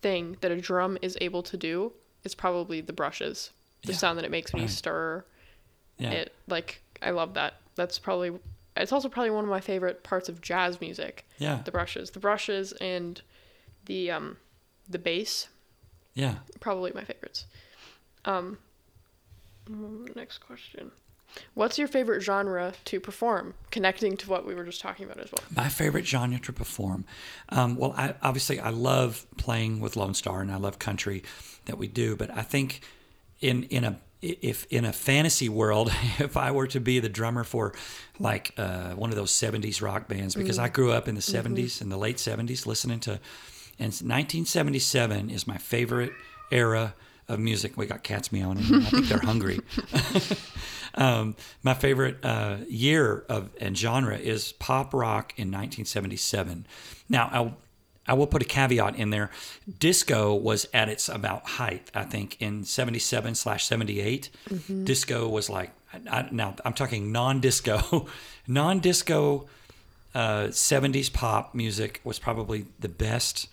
thing 0.03 0.37
that 0.43 0.51
a 0.51 0.61
drum 0.61 0.99
is 1.01 1.17
able 1.23 1.43
to 1.45 1.57
do 1.57 1.93
is 2.23 2.35
probably 2.35 2.83
the 2.83 2.93
brushes. 2.93 3.51
The 3.85 3.93
Yeah. 3.93 3.99
sound 3.99 4.19
that 4.19 4.27
it 4.27 4.31
makes 4.31 4.53
when 4.53 4.61
you 4.61 4.69
stir 4.69 5.25
yeah. 5.97 6.11
it. 6.11 6.35
Like 6.49 6.83
I 7.03 7.11
love 7.11 7.35
that. 7.35 7.55
That's 7.75 7.99
probably. 7.99 8.33
It's 8.77 8.93
also 8.93 9.09
probably 9.09 9.31
one 9.31 9.45
of 9.45 9.51
my 9.51 9.61
favorite 9.61 10.03
parts 10.03 10.29
of 10.29 10.41
jazz 10.43 10.81
music. 10.81 11.27
yeah. 11.39 11.63
The 11.65 11.71
brushes, 11.73 12.11
the 12.11 12.21
brushes, 12.21 12.73
and 12.73 13.21
the 13.87 14.11
um, 14.11 14.37
the 14.89 14.99
bass 14.99 15.49
Yeah. 16.15 16.37
probably 16.61 16.93
my 16.95 17.05
favorites. 17.05 17.47
Um, 18.25 18.59
next 20.15 20.39
question. 20.39 20.91
What's 21.55 21.79
your 21.79 21.89
favorite 21.89 22.21
genre 22.23 22.73
to 22.87 23.01
perform? 23.01 23.55
Connecting 23.71 24.17
to 24.19 24.31
what 24.31 24.47
we 24.47 24.55
were 24.55 24.65
just 24.65 24.81
talking 24.81 25.05
about 25.05 25.19
as 25.19 25.31
well. 25.33 25.43
My 25.55 25.69
favorite 25.69 26.07
genre 26.07 26.39
to 26.39 26.53
perform. 26.53 27.05
Um, 27.51 27.77
well, 27.77 27.93
I, 27.97 28.15
obviously, 28.23 28.59
I 28.61 28.71
love 28.71 29.27
playing 29.37 29.81
with 29.81 29.95
Lonestar, 29.95 30.41
and 30.41 30.51
I 30.51 30.57
love 30.57 30.79
country 30.79 31.23
that 31.67 31.79
we 31.79 31.89
do. 31.89 32.17
But 32.17 32.31
I 32.31 32.43
think 32.43 32.81
in 33.41 33.65
in 33.65 33.85
a 33.85 33.99
if 34.23 34.67
in 34.71 34.85
a 34.85 34.93
fantasy 34.93 35.49
world, 35.49 35.91
if 36.19 36.37
I 36.37 36.51
were 36.51 36.67
to 36.69 36.81
be 36.81 36.99
the 36.99 37.09
drummer 37.09 37.45
for 37.45 37.75
like 38.19 38.53
uh, 38.57 38.91
one 38.91 39.11
of 39.11 39.17
those 39.17 39.33
'70s 39.33 39.83
rock 39.83 40.09
bands, 40.09 40.35
because 40.35 40.59
I 40.59 40.69
grew 40.69 40.93
up 40.93 41.09
in 41.09 41.15
the 41.15 41.21
'70s, 41.21 41.81
in 41.81 41.89
the 41.89 41.99
late 41.99 42.17
'70s, 42.17 42.67
listening 42.67 43.01
to, 43.01 43.13
and 43.79 43.93
1977 43.93 45.31
is 45.31 45.47
my 45.47 45.59
favorite 45.59 46.13
era 46.51 46.95
of 47.29 47.39
music. 47.39 47.77
We 47.77 47.87
got 47.87 48.03
cats 48.03 48.33
meowing. 48.33 48.59
I 48.59 48.81
think 48.81 49.07
they're 49.07 49.19
hungry. 49.19 49.61
Um, 50.97 51.37
my 51.63 51.75
favorite 51.75 52.25
uh, 52.25 52.59
year 52.69 53.25
of 53.29 53.51
and 53.61 53.77
genre 53.77 54.17
is 54.17 54.53
pop 54.53 54.95
rock 54.95 55.35
in 55.37 55.49
1977. 55.49 56.67
Now, 57.09 57.29
I'll, 57.33 57.57
I 58.09 58.15
will 58.15 58.27
put 58.27 58.43
a 58.43 58.45
caveat 58.45 58.97
in 58.97 59.11
there. 59.11 59.31
Disco 59.79 60.35
was 60.35 60.67
at 60.73 60.89
its 60.89 61.09
about 61.09 61.47
height, 61.47 61.91
I 61.95 62.05
think, 62.05 62.37
in 62.41 62.65
77 62.65 63.35
slash 63.35 63.65
78. 63.65 64.31
Disco 64.85 65.29
was 65.29 65.51
like, 65.51 65.71
I, 66.11 66.29
now 66.31 66.55
I'm 66.65 66.73
talking 66.75 67.11
non-disco, 67.13 68.07
non-disco 68.47 69.47
uh, 70.15 70.47
70s 70.49 71.13
pop 71.13 71.55
music 71.55 72.01
was 72.05 72.19
probably 72.19 72.67
the 72.81 72.89
best, 72.89 73.49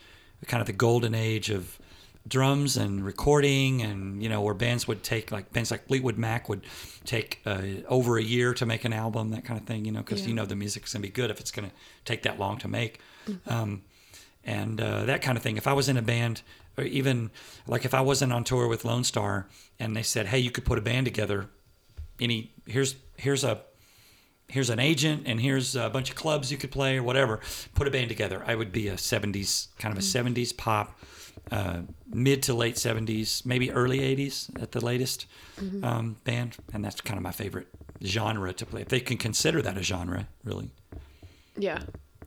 kind 0.47 0.61
of 0.61 0.67
the 0.67 0.73
golden 0.73 1.13
age 1.15 1.49
of 1.49 1.77
drums 2.25 2.77
and 2.77 3.05
recording 3.05 3.81
and 3.81 4.23
you 4.23 4.29
know 4.29 4.39
where 4.39 4.53
bands 4.53 4.87
would 4.87 5.03
take 5.03 5.29
like 5.29 5.51
bands 5.51 5.69
like 5.71 5.85
Fleetwood 5.87 6.17
Mac 6.17 6.47
would 6.47 6.61
take 7.03 7.41
uh, 7.45 7.61
over 7.89 8.17
a 8.17 8.23
year 8.23 8.53
to 8.53 8.65
make 8.65 8.85
an 8.85 8.93
album 8.93 9.31
that 9.31 9.43
kind 9.43 9.59
of 9.59 9.65
thing 9.67 9.83
you 9.83 9.91
know 9.91 9.99
because 9.99 10.21
Yeah. 10.21 10.29
you 10.29 10.33
know 10.33 10.45
the 10.45 10.55
music's 10.55 10.93
gonna 10.93 11.01
be 11.03 11.09
good 11.09 11.29
if 11.29 11.41
it's 11.41 11.51
gonna 11.51 11.71
take 12.05 12.23
that 12.23 12.39
long 12.39 12.57
to 12.59 12.69
make 12.69 13.01
um, 13.47 13.81
and 14.45 14.79
uh, 14.81 15.05
that 15.05 15.21
kind 15.21 15.37
of 15.37 15.43
thing. 15.43 15.57
If 15.57 15.67
I 15.67 15.73
was 15.73 15.89
in 15.89 15.97
a 15.97 16.01
band, 16.01 16.41
or 16.77 16.83
even 16.83 17.31
like 17.67 17.85
if 17.85 17.93
I 17.93 18.01
wasn't 18.01 18.33
on 18.33 18.43
tour 18.43 18.67
with 18.67 18.83
Lonestar, 18.83 19.45
and 19.79 19.95
they 19.95 20.03
said, 20.03 20.27
"Hey, 20.27 20.39
you 20.39 20.51
could 20.51 20.65
put 20.65 20.77
a 20.77 20.81
band 20.81 21.05
together," 21.05 21.49
any 22.19 22.51
here's 22.65 22.95
here's 23.17 23.43
a 23.43 23.61
here's 24.49 24.69
an 24.69 24.79
agent 24.79 25.23
and 25.25 25.39
here's 25.39 25.75
a 25.75 25.89
bunch 25.89 26.09
of 26.09 26.15
clubs 26.15 26.51
you 26.51 26.57
could 26.57 26.71
play 26.71 26.97
or 26.97 27.03
whatever. 27.03 27.39
Put 27.75 27.87
a 27.87 27.91
band 27.91 28.09
together. 28.09 28.43
I 28.45 28.55
would 28.55 28.71
be 28.71 28.87
a 28.87 28.95
'70s 28.95 29.67
kind 29.79 29.91
of 29.91 29.97
a 29.97 30.05
'70s 30.05 30.55
pop, 30.55 30.99
uh, 31.51 31.79
mid 32.07 32.43
to 32.43 32.53
late 32.53 32.75
'70s, 32.75 33.45
maybe 33.45 33.71
early 33.71 33.99
'80s 33.99 34.61
at 34.61 34.71
the 34.71 34.83
latest 34.83 35.25
um, 35.83 36.17
band, 36.23 36.57
and 36.73 36.83
that's 36.83 36.99
kind 37.01 37.17
of 37.17 37.23
my 37.23 37.31
favorite 37.31 37.67
genre 38.03 38.51
to 38.53 38.65
play. 38.65 38.81
If 38.81 38.89
they 38.89 38.99
can 38.99 39.17
consider 39.17 39.61
that 39.61 39.77
a 39.77 39.83
genre, 39.83 40.27
really. 40.43 40.71
Yeah. 41.57 41.79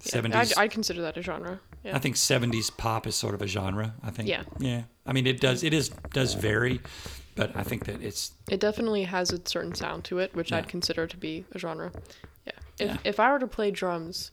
Yeah, 0.05 0.21
70s. 0.21 0.35
I'd, 0.35 0.59
I'd 0.59 0.71
consider 0.71 1.03
that 1.03 1.17
a 1.17 1.23
genre. 1.23 1.59
Yeah. 1.87 1.97
I 1.97 1.99
think 1.99 2.17
'70s 2.17 2.77
pop 2.77 3.07
is 3.07 3.15
sort 3.15 3.35
of 3.35 3.43
a 3.43 3.47
genre. 3.47 3.95
I 4.03 4.11
think. 4.11 4.29
Yeah. 4.29 4.43
Yeah. 4.59 4.83
I 5.07 5.13
mean, 5.13 5.27
it 5.27 5.41
does. 5.41 5.63
It 5.63 5.73
is 5.73 5.89
does 6.13 6.35
vary, 6.35 6.81
but 7.37 7.57
I 7.57 7.63
think 7.63 7.85
that 7.87 8.03
it's 8.03 8.33
It 8.51 8.61
definitely 8.61 9.05
has 9.05 9.33
a 9.33 9.41
certain 9.45 9.75
sound 9.75 10.05
to 10.05 10.19
it, 10.19 10.35
which 10.35 10.51
Yeah. 10.51 10.59
I'd 10.59 10.69
consider 10.69 11.07
to 11.07 11.17
be 11.17 11.45
a 11.53 11.59
genre. 11.59 11.93
Yeah. 12.47 12.53
If 12.79 12.89
Yeah. 12.89 12.97
if 13.05 13.21
I 13.21 13.31
were 13.33 13.39
to 13.39 13.47
play 13.47 13.71
drums 13.71 14.31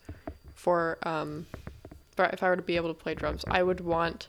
for 0.55 0.97
um 1.03 1.45
if 2.17 2.43
I 2.43 2.49
were 2.49 2.55
to 2.55 2.61
be 2.61 2.75
able 2.75 2.89
to 2.89 2.99
play 2.99 3.13
drums, 3.15 3.43
I 3.47 3.63
would 3.63 3.81
want 3.81 4.27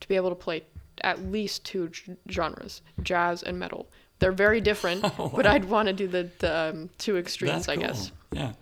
to 0.00 0.08
be 0.08 0.16
able 0.16 0.30
to 0.30 0.36
play 0.36 0.64
at 1.02 1.20
least 1.22 1.64
two 1.64 1.90
genres, 2.30 2.80
jazz 3.02 3.42
and 3.42 3.58
metal. 3.58 3.88
They're 4.20 4.32
very 4.32 4.60
different, 4.60 5.04
Oh, 5.18 5.28
but. 5.34 5.44
I'd 5.44 5.64
want 5.64 5.88
to 5.88 5.92
do 5.92 6.06
the, 6.06 6.30
the 6.38 6.56
um, 6.56 6.90
two 6.98 7.18
extremes, 7.18 7.66
That's 7.66 7.68
I 7.68 7.74
cool. 7.74 7.84
guess. 7.86 8.12
Yeah. 8.32 8.52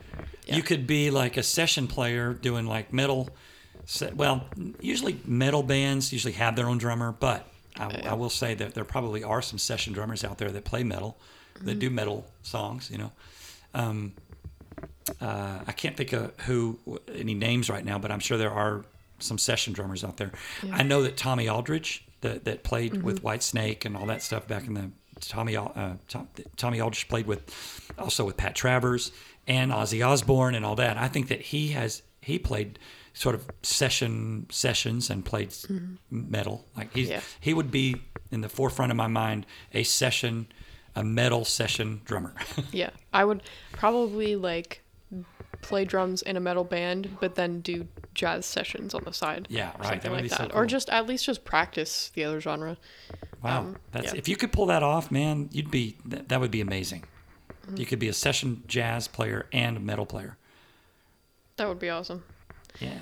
Yeah. 0.46 0.56
You 0.56 0.62
could 0.62 0.86
be 0.86 1.10
like 1.10 1.36
a 1.36 1.42
session 1.42 1.86
player 1.86 2.32
doing 2.32 2.66
like 2.66 2.92
metal. 2.92 3.28
Well, 4.14 4.46
usually 4.80 5.20
metal 5.24 5.62
bands 5.62 6.12
usually 6.12 6.34
have 6.34 6.56
their 6.56 6.68
own 6.68 6.78
drummer, 6.78 7.12
but 7.12 7.46
I, 7.76 8.02
I 8.08 8.14
will 8.14 8.30
say 8.30 8.54
that 8.54 8.74
there 8.74 8.84
probably 8.84 9.24
are 9.24 9.42
some 9.42 9.58
session 9.58 9.92
drummers 9.92 10.24
out 10.24 10.38
there 10.38 10.50
that 10.50 10.64
play 10.64 10.84
metal, 10.84 11.18
that 11.62 11.78
do 11.78 11.90
metal 11.90 12.26
songs. 12.42 12.90
You 12.90 12.98
know, 12.98 13.12
um, 13.74 14.12
uh, 15.20 15.60
I 15.66 15.72
can't 15.72 15.96
think 15.96 16.12
of 16.12 16.32
who 16.42 16.78
any 17.14 17.34
names 17.34 17.68
right 17.70 17.84
now, 17.84 17.98
but 17.98 18.10
I'm 18.10 18.20
sure 18.20 18.38
there 18.38 18.52
are 18.52 18.84
some 19.18 19.38
session 19.38 19.72
drummers 19.72 20.04
out 20.04 20.16
there. 20.16 20.32
I 20.72 20.82
know 20.82 21.02
that 21.02 21.16
Tommy 21.16 21.48
Aldridge 21.48 22.04
that 22.20 22.44
that 22.44 22.62
played 22.62 23.02
with 23.02 23.22
Whitesnake 23.22 23.84
and 23.84 23.96
all 23.96 24.06
that 24.06 24.22
stuff 24.22 24.46
back 24.46 24.66
in 24.66 24.74
the 24.74 24.90
Tommy 25.20 25.56
uh, 25.56 25.94
Tom, 26.08 26.28
Tommy 26.56 26.80
Aldridge 26.80 27.08
played 27.08 27.26
with 27.26 27.90
also 27.98 28.24
with 28.24 28.36
Pat 28.36 28.54
Travers 28.54 29.12
and 29.46 29.72
Ozzy 29.72 30.06
Osbourne 30.06 30.54
and 30.54 30.64
all 30.64 30.76
that. 30.76 30.96
I 30.96 31.08
think 31.08 31.28
that 31.28 31.40
he 31.40 31.68
has 31.68 32.02
he 32.20 32.38
played 32.38 32.78
sort 33.14 33.34
of 33.34 33.48
session 33.62 34.46
sessions 34.50 35.10
and 35.10 35.24
played 35.24 35.48
s 35.48 35.66
metal. 36.10 36.64
Like 36.76 36.92
he's 36.94 37.08
Yeah. 37.08 37.20
he 37.40 37.52
would 37.54 37.70
be 37.70 38.02
in 38.30 38.40
the 38.40 38.48
forefront 38.48 38.90
of 38.90 38.96
my 38.96 39.06
mind 39.08 39.46
a 39.72 39.82
session 39.82 40.46
a 40.94 41.02
metal 41.02 41.44
session 41.44 42.00
drummer. 42.04 42.34
Yeah, 42.72 42.90
I 43.12 43.24
would 43.24 43.42
probably 43.72 44.36
like 44.36 44.82
play 45.62 45.84
drums 45.84 46.22
in 46.22 46.36
a 46.36 46.40
metal 46.40 46.64
band, 46.64 47.16
but 47.20 47.34
then 47.36 47.60
do 47.60 47.86
jazz 48.14 48.44
sessions 48.46 48.94
on 48.94 49.04
the 49.04 49.12
side. 49.12 49.46
Yeah, 49.48 49.68
or 49.68 49.72
right, 49.72 49.78
that 49.78 49.88
Something 49.88 50.10
would 50.10 50.16
like 50.16 50.24
be 50.24 50.28
so 50.30 50.36
that, 50.42 50.54
or 50.54 50.66
just 50.66 50.90
at 50.90 51.06
least 51.06 51.24
just 51.24 51.44
practice 51.44 52.10
the 52.14 52.24
other 52.24 52.40
genre. 52.40 52.76
Wow, 53.42 53.60
Um, 53.60 53.76
that's 53.92 54.12
yeah. 54.12 54.18
if 54.18 54.28
you 54.28 54.36
could 54.36 54.52
pull 54.52 54.66
that 54.66 54.82
off, 54.82 55.10
man, 55.10 55.48
you'd 55.52 55.70
be 55.70 55.96
that, 56.06 56.28
that 56.30 56.40
would 56.40 56.50
be 56.50 56.60
amazing. 56.60 57.04
Mm-hmm. 57.66 57.76
You 57.76 57.86
could 57.86 57.98
be 58.00 58.08
a 58.08 58.12
session 58.12 58.62
jazz 58.66 59.06
player 59.08 59.46
and 59.52 59.76
a 59.76 59.80
metal 59.80 60.04
player. 60.06 60.36
That 61.56 61.68
would 61.68 61.78
be 61.78 61.90
awesome. 61.90 62.24
Yeah. 62.80 62.98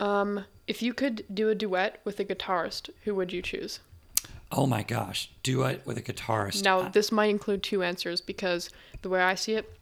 Um, 0.00 0.44
if 0.66 0.82
you 0.82 0.94
could 0.94 1.24
do 1.32 1.48
a 1.48 1.54
duet 1.54 2.00
with 2.04 2.18
a 2.20 2.24
guitarist, 2.24 2.90
who 3.04 3.14
would 3.14 3.32
you 3.32 3.42
choose? 3.42 3.80
Oh 4.50 4.66
my 4.66 4.82
gosh, 4.82 5.30
duet 5.42 5.86
with 5.86 5.96
a 5.96 6.02
guitarist. 6.02 6.62
Now, 6.64 6.88
this 6.88 7.10
might 7.12 7.30
include 7.30 7.62
two 7.62 7.82
answers 7.82 8.20
because 8.20 8.68
the 9.02 9.08
way 9.08 9.20
I 9.20 9.34
see 9.34 9.54
it, 9.54 9.78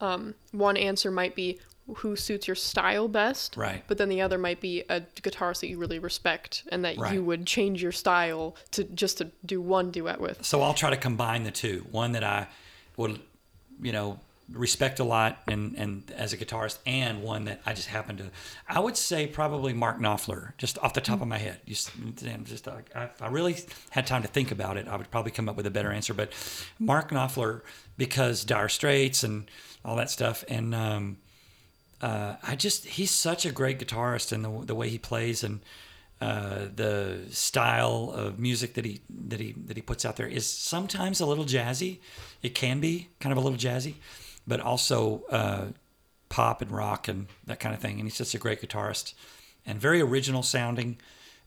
um, 0.00 0.34
one 0.52 0.76
answer 0.76 1.10
might 1.10 1.34
be 1.34 1.58
who 1.98 2.16
suits 2.16 2.48
your 2.48 2.56
style 2.56 3.06
best, 3.06 3.56
Right. 3.56 3.84
But 3.86 3.96
then 3.98 4.08
the 4.08 4.20
other 4.20 4.38
might 4.38 4.60
be 4.60 4.82
a 4.88 5.02
guitarist 5.22 5.60
that 5.60 5.68
you 5.68 5.78
really 5.78 6.00
respect 6.00 6.64
and 6.72 6.84
that 6.84 6.98
Right. 6.98 7.14
you 7.14 7.22
would 7.22 7.46
change 7.46 7.80
your 7.80 7.92
style 7.92 8.56
to 8.72 8.82
just 8.82 9.18
to 9.18 9.30
do 9.44 9.60
one 9.60 9.92
duet 9.92 10.20
with. 10.20 10.44
so 10.44 10.62
I'll 10.62 10.74
try 10.74 10.90
to 10.90 10.96
combine 10.96 11.44
the 11.44 11.52
two. 11.52 11.86
One 11.92 12.10
that 12.12 12.24
I 12.24 12.48
would, 12.96 13.20
you 13.80 13.92
know, 13.92 14.18
respect 14.52 15.00
a 15.00 15.04
lot 15.04 15.38
and 15.48 15.74
and 15.76 16.10
as 16.16 16.32
a 16.32 16.36
guitarist, 16.36 16.78
and 16.86 17.22
one 17.22 17.44
that 17.44 17.60
I 17.66 17.72
just 17.72 17.88
happen 17.88 18.16
to. 18.18 18.30
I 18.68 18.80
would 18.80 18.96
say 18.96 19.26
probably 19.26 19.72
Mark 19.72 19.98
Knopfler, 19.98 20.52
just 20.58 20.78
off 20.78 20.94
the 20.94 21.00
top 21.00 21.20
of 21.20 21.28
my 21.28 21.38
head. 21.38 21.60
Damn, 22.16 22.44
just 22.44 22.68
uh, 22.68 22.76
I, 22.94 23.10
I 23.20 23.28
really 23.28 23.56
had 23.90 24.06
time 24.06 24.22
to 24.22 24.28
think 24.28 24.50
about 24.50 24.76
it, 24.76 24.88
I 24.88 24.96
would 24.96 25.10
probably 25.10 25.32
come 25.32 25.48
up 25.48 25.56
with 25.56 25.66
a 25.66 25.70
better 25.70 25.90
answer. 25.90 26.14
But 26.14 26.32
Mark 26.78 27.10
Knopfler, 27.10 27.62
because 27.96 28.44
Dire 28.44 28.68
Straits 28.68 29.22
and 29.22 29.50
all 29.84 29.96
that 29.96 30.10
stuff, 30.10 30.44
and 30.48 30.74
um, 30.74 31.16
uh, 32.00 32.36
I 32.42 32.56
just 32.56 32.86
he's 32.86 33.10
such 33.10 33.46
a 33.46 33.52
great 33.52 33.78
guitarist 33.78 34.32
and 34.32 34.44
the 34.44 34.66
the 34.66 34.74
way 34.74 34.88
he 34.88 34.98
plays 34.98 35.42
and 35.42 35.60
uh, 36.20 36.66
the 36.74 37.20
style 37.30 38.10
of 38.14 38.38
music 38.38 38.74
that 38.74 38.84
he 38.84 39.00
that 39.28 39.40
he 39.40 39.52
that 39.66 39.76
he 39.76 39.82
puts 39.82 40.04
out 40.04 40.16
there 40.16 40.26
is 40.26 40.48
sometimes 40.48 41.20
a 41.20 41.26
little 41.26 41.44
jazzy. 41.44 41.98
It 42.42 42.54
can 42.54 42.80
be 42.80 43.08
kind 43.20 43.32
of 43.32 43.38
a 43.38 43.40
little 43.40 43.58
jazzy, 43.58 43.94
but 44.46 44.60
also 44.60 45.24
uh, 45.30 45.66
pop 46.28 46.62
and 46.62 46.70
rock 46.70 47.08
and 47.08 47.26
that 47.46 47.60
kind 47.60 47.74
of 47.74 47.80
thing. 47.80 47.94
And 47.94 48.04
he's 48.04 48.18
just 48.18 48.34
a 48.34 48.38
great 48.38 48.60
guitarist 48.60 49.14
and 49.64 49.80
very 49.80 50.00
original 50.00 50.42
sounding. 50.42 50.98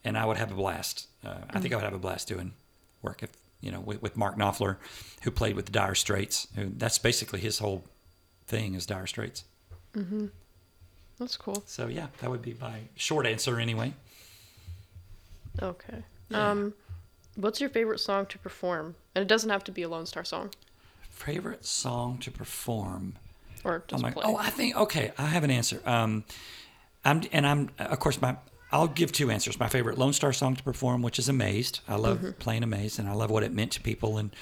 And 0.03 0.17
I 0.17 0.25
would 0.25 0.37
have 0.37 0.51
a 0.51 0.55
blast. 0.55 1.07
Uh, 1.25 1.35
I 1.49 1.59
think 1.59 1.73
I 1.73 1.77
would 1.77 1.85
have 1.85 1.93
a 1.93 1.99
blast 1.99 2.27
doing 2.27 2.53
work 3.01 3.23
if 3.23 3.31
you 3.61 3.71
know 3.71 3.81
with, 3.81 4.01
with 4.01 4.15
Mark 4.15 4.37
Knopfler, 4.37 4.77
who 5.23 5.31
played 5.31 5.55
with 5.55 5.65
the 5.65 5.71
Dire 5.71 5.95
Straits. 5.95 6.47
Who 6.55 6.71
that's 6.77 6.97
basically 6.97 7.41
his 7.41 7.59
whole 7.59 7.83
thing 8.47 8.75
is 8.75 8.85
Dire 8.85 9.07
Straits. 9.07 9.43
Mm-hmm. 9.93 10.27
That's 11.19 11.35
cool. 11.35 11.63
So 11.65 11.87
yeah, 11.87 12.07
that 12.21 12.29
would 12.29 12.41
be 12.41 12.55
my 12.61 12.79
short 12.95 13.25
answer 13.25 13.59
anyway. 13.59 13.93
Okay. 15.61 16.03
Yeah. 16.29 16.51
Um, 16.51 16.73
what's 17.35 17.59
your 17.59 17.69
favorite 17.69 17.99
song 17.99 18.25
to 18.27 18.37
perform? 18.37 18.95
And 19.15 19.21
it 19.21 19.27
doesn't 19.27 19.49
have 19.49 19.65
to 19.65 19.71
be 19.73 19.83
a 19.83 19.89
Lonestar 19.89 20.25
song 20.25 20.51
Favorite 21.19 21.65
song 21.65 22.17
to 22.19 22.31
perform? 22.31 23.15
or 23.65 23.79
Oh, 23.79 23.83
just 23.87 24.01
my, 24.03 24.11
play. 24.11 24.23
oh, 24.25 24.37
I 24.37 24.49
think 24.49 24.75
okay. 24.77 25.11
I 25.17 25.25
have 25.25 25.43
an 25.43 25.51
answer. 25.51 25.81
Um, 25.85 26.23
I'm 27.03 27.23
and 27.31 27.45
I'm 27.45 27.69
of 27.77 27.99
course 27.99 28.21
my. 28.21 28.37
I'll 28.71 28.87
give 28.87 29.11
two 29.11 29.29
answers. 29.31 29.59
My 29.59 29.67
favorite 29.67 29.97
Lonestar 29.97 30.33
song 30.33 30.55
to 30.55 30.63
perform, 30.63 31.01
which 31.01 31.19
is 31.19 31.27
"Amazed." 31.27 31.79
I 31.87 31.95
love 31.95 32.19
Mm-hmm. 32.19 32.31
playing 32.39 32.63
"Amazed," 32.63 32.99
and 32.99 33.09
I 33.09 33.13
love 33.13 33.31
what 33.31 33.43
it 33.43 33.51
meant 33.51 33.71
to 33.73 33.81
people, 33.81 34.17
and 34.17 34.33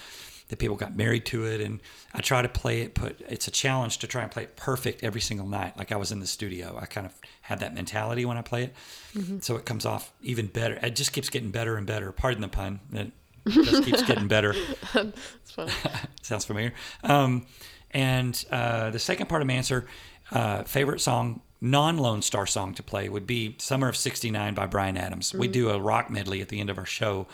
that 0.49 0.59
people 0.59 0.75
got 0.75 0.95
married 0.95 1.25
to 1.27 1.45
it. 1.45 1.61
And 1.61 1.81
I 2.13 2.21
try 2.21 2.41
to 2.41 2.49
play 2.49 2.81
it. 2.81 2.93
Put 2.93 3.19
it's 3.27 3.47
a 3.47 3.51
challenge 3.51 3.97
to 3.99 4.07
try 4.07 4.21
and 4.23 4.31
play 4.31 4.43
it 4.43 4.55
perfect 4.55 5.03
every 5.03 5.21
single 5.21 5.47
night, 5.47 5.77
like 5.77 5.91
I 5.91 5.95
was 5.95 6.11
in 6.11 6.19
the 6.19 6.27
studio. 6.27 6.77
I 6.79 6.85
kind 6.85 7.07
of 7.07 7.13
have 7.41 7.59
that 7.61 7.73
mentality 7.73 8.23
when 8.25 8.37
I 8.37 8.41
play 8.43 8.63
it, 8.65 8.75
Mm-hmm. 9.15 9.39
so 9.39 9.55
it 9.55 9.65
comes 9.65 9.85
off 9.85 10.11
even 10.21 10.45
better. 10.47 10.77
It 10.83 10.95
just 10.95 11.11
keeps 11.13 11.29
getting 11.29 11.49
better 11.51 11.75
and 11.77 11.87
better. 11.87 12.11
Pardon 12.11 12.41
the 12.41 12.47
pun. 12.49 12.81
It 12.93 13.11
just 13.49 13.83
keeps 13.83 14.03
getting 14.03 14.27
better. 14.27 14.53
Sounds 16.21 16.45
familiar. 16.45 16.73
Um, 17.03 17.45
and 17.91 18.43
uh, 18.51 18.89
the 18.89 18.99
second 18.99 19.27
part 19.27 19.41
of 19.41 19.47
my 19.47 19.53
answer, 19.53 19.87
uh, 20.31 20.63
favorite 20.63 21.01
song, 21.01 21.41
non 21.61 21.97
Lonestar 21.97 22.47
song 22.47 22.73
to 22.75 22.83
play 22.83 23.09
would 23.09 23.25
be 23.25 23.55
Summer 23.59 23.87
of 23.87 23.95
69 23.95 24.53
by 24.53 24.65
Bryan 24.65 24.97
Adams. 24.97 25.33
We 25.33 25.47
do 25.47 25.69
a 25.69 25.79
rock 25.79 26.09
medley 26.09 26.41
at 26.41 26.49
the 26.49 26.59
end 26.59 26.69
of 26.69 26.77
our 26.77 26.85
show, 26.85 27.27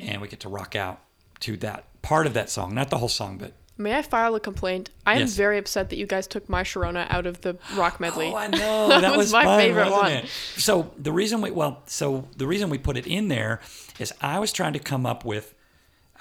and 0.00 0.20
we 0.20 0.28
get 0.28 0.40
to 0.40 0.48
rock 0.48 0.74
out 0.74 1.00
to 1.40 1.56
that 1.58 1.84
part 2.02 2.26
of 2.26 2.34
that 2.34 2.50
song. 2.50 2.74
Not 2.74 2.90
the 2.90 2.98
whole 2.98 3.08
song, 3.08 3.38
but. 3.38 3.52
May 3.80 3.96
I 3.96 4.02
file 4.02 4.34
a 4.34 4.40
complaint? 4.40 4.90
I 5.06 5.14
am 5.14 5.20
Yes. 5.20 5.34
very 5.34 5.56
upset 5.56 5.88
that 5.88 5.96
you 5.96 6.06
guys 6.06 6.26
took 6.26 6.48
my 6.50 6.62
Sharona 6.62 7.06
out 7.08 7.24
of 7.24 7.40
the 7.40 7.56
rock 7.74 7.98
medley. 7.98 8.30
Oh, 8.30 8.36
I 8.36 8.46
know. 8.48 8.88
That 8.88 9.00
That, 9.00 9.10
was 9.12 9.26
was, 9.28 9.32
my 9.32 9.44
fun, 9.44 9.58
favorite 9.58 9.90
one. 9.90 10.12
It? 10.12 10.28
So 10.56 10.92
the 10.98 11.12
reason 11.12 11.40
we 11.40 11.50
well, 11.50 11.82
so 11.86 12.28
the 12.36 12.46
reason 12.46 12.68
we 12.68 12.76
put 12.76 12.98
it 12.98 13.06
in 13.06 13.28
there 13.28 13.60
is 13.98 14.12
I 14.20 14.38
was 14.38 14.52
trying 14.52 14.74
to 14.74 14.78
come 14.78 15.06
up 15.06 15.24
with. 15.24 15.54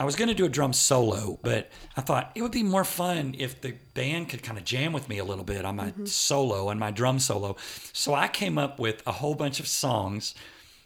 I 0.01 0.05
was 0.05 0.16
going 0.16 0.30
to 0.30 0.34
do 0.34 0.45
a 0.45 0.49
drum 0.49 0.72
solo, 0.72 1.39
but 1.43 1.70
I 1.97 2.01
thought 2.01 2.32
it 2.34 2.41
would 2.41 2.53
be 2.53 2.64
more 2.64 2.86
fun 2.86 3.36
if 3.38 3.60
the 3.60 3.74
band 3.93 4.30
could 4.30 4.41
kind 4.41 4.57
of 4.57 4.64
jam 4.64 4.93
with 4.93 5.10
me 5.10 5.18
a 5.18 5.26
little 5.26 5.43
bit 5.43 5.66
on 5.66 5.76
my 5.76 5.88
mm-hmm. 5.88 6.05
solo 6.05 6.70
and 6.70 6.80
my 6.80 6.89
drum 6.89 7.20
solo. 7.20 7.57
So 7.91 8.14
I 8.14 8.30
came 8.30 8.57
up 8.57 8.80
with 8.80 9.03
a 9.05 9.12
whole 9.12 9.36
bunch 9.36 9.60
of 9.60 9.68
songs, 9.68 10.36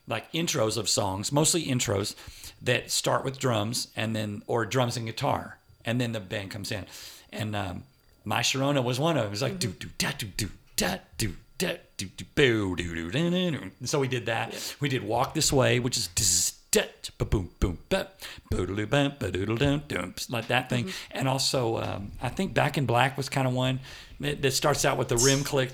like 0.07 0.32
intros 0.32 0.78
of 0.78 0.89
songs, 0.89 1.32
mostly 1.32 1.65
intros 1.65 2.15
that 2.59 2.89
start 2.89 3.24
with 3.24 3.38
drums 3.38 3.89
and 3.95 4.15
then 4.15 4.41
or 4.47 4.65
drums 4.65 4.97
and 4.97 5.05
guitar, 5.05 5.59
and 5.86 5.99
then 5.99 6.11
the 6.11 6.19
band 6.19 6.51
comes 6.51 6.71
in. 6.71 6.86
And 7.31 7.55
um, 7.55 7.84
my 8.25 8.41
Sharona 8.41 8.84
was 8.84 8.99
one 8.99 9.17
of 9.17 9.23
them. 9.23 9.27
It 9.27 9.31
was 9.31 9.41
like 9.41 9.59
do 9.59 9.69
do 9.69 9.89
da 9.97 10.11
do 10.17 10.27
do 10.38 10.49
da 10.75 10.97
do 11.17 11.34
da 11.57 11.73
do 11.97 12.05
do 12.05 12.25
boo 12.36 12.75
do 12.75 13.09
do. 13.09 13.17
And 13.17 13.71
So 13.89 13.99
we 13.99 14.07
did 14.07 14.25
that. 14.27 14.75
We 14.79 14.89
did 14.89 15.03
Walk 15.03 15.34
This 15.34 15.51
Way, 15.51 15.79
which 15.79 15.97
is 15.97 16.09
dz, 16.15 16.53
da, 16.71 16.84
ba 17.17 17.25
boom 17.25 17.49
boom 17.59 17.77
ba 17.89 18.07
boodle 18.49 18.86
bum 18.86 19.13
ba 19.19 19.31
doodle 19.31 19.57
dum 19.57 19.84
dum 19.88 20.13
like 20.29 20.47
that 20.47 20.69
thing. 20.69 20.91
And 21.11 21.27
also 21.27 21.77
um, 21.77 22.11
I 22.21 22.29
think 22.29 22.53
Back 22.53 22.77
in 22.77 22.86
Black 22.86 23.17
was 23.17 23.29
kind 23.29 23.47
of 23.47 23.53
one 23.53 23.79
that, 24.19 24.41
that 24.41 24.51
starts 24.51 24.86
out 24.86 24.97
with 24.97 25.07
the 25.09 25.17
rim 25.17 25.43
click. 25.43 25.71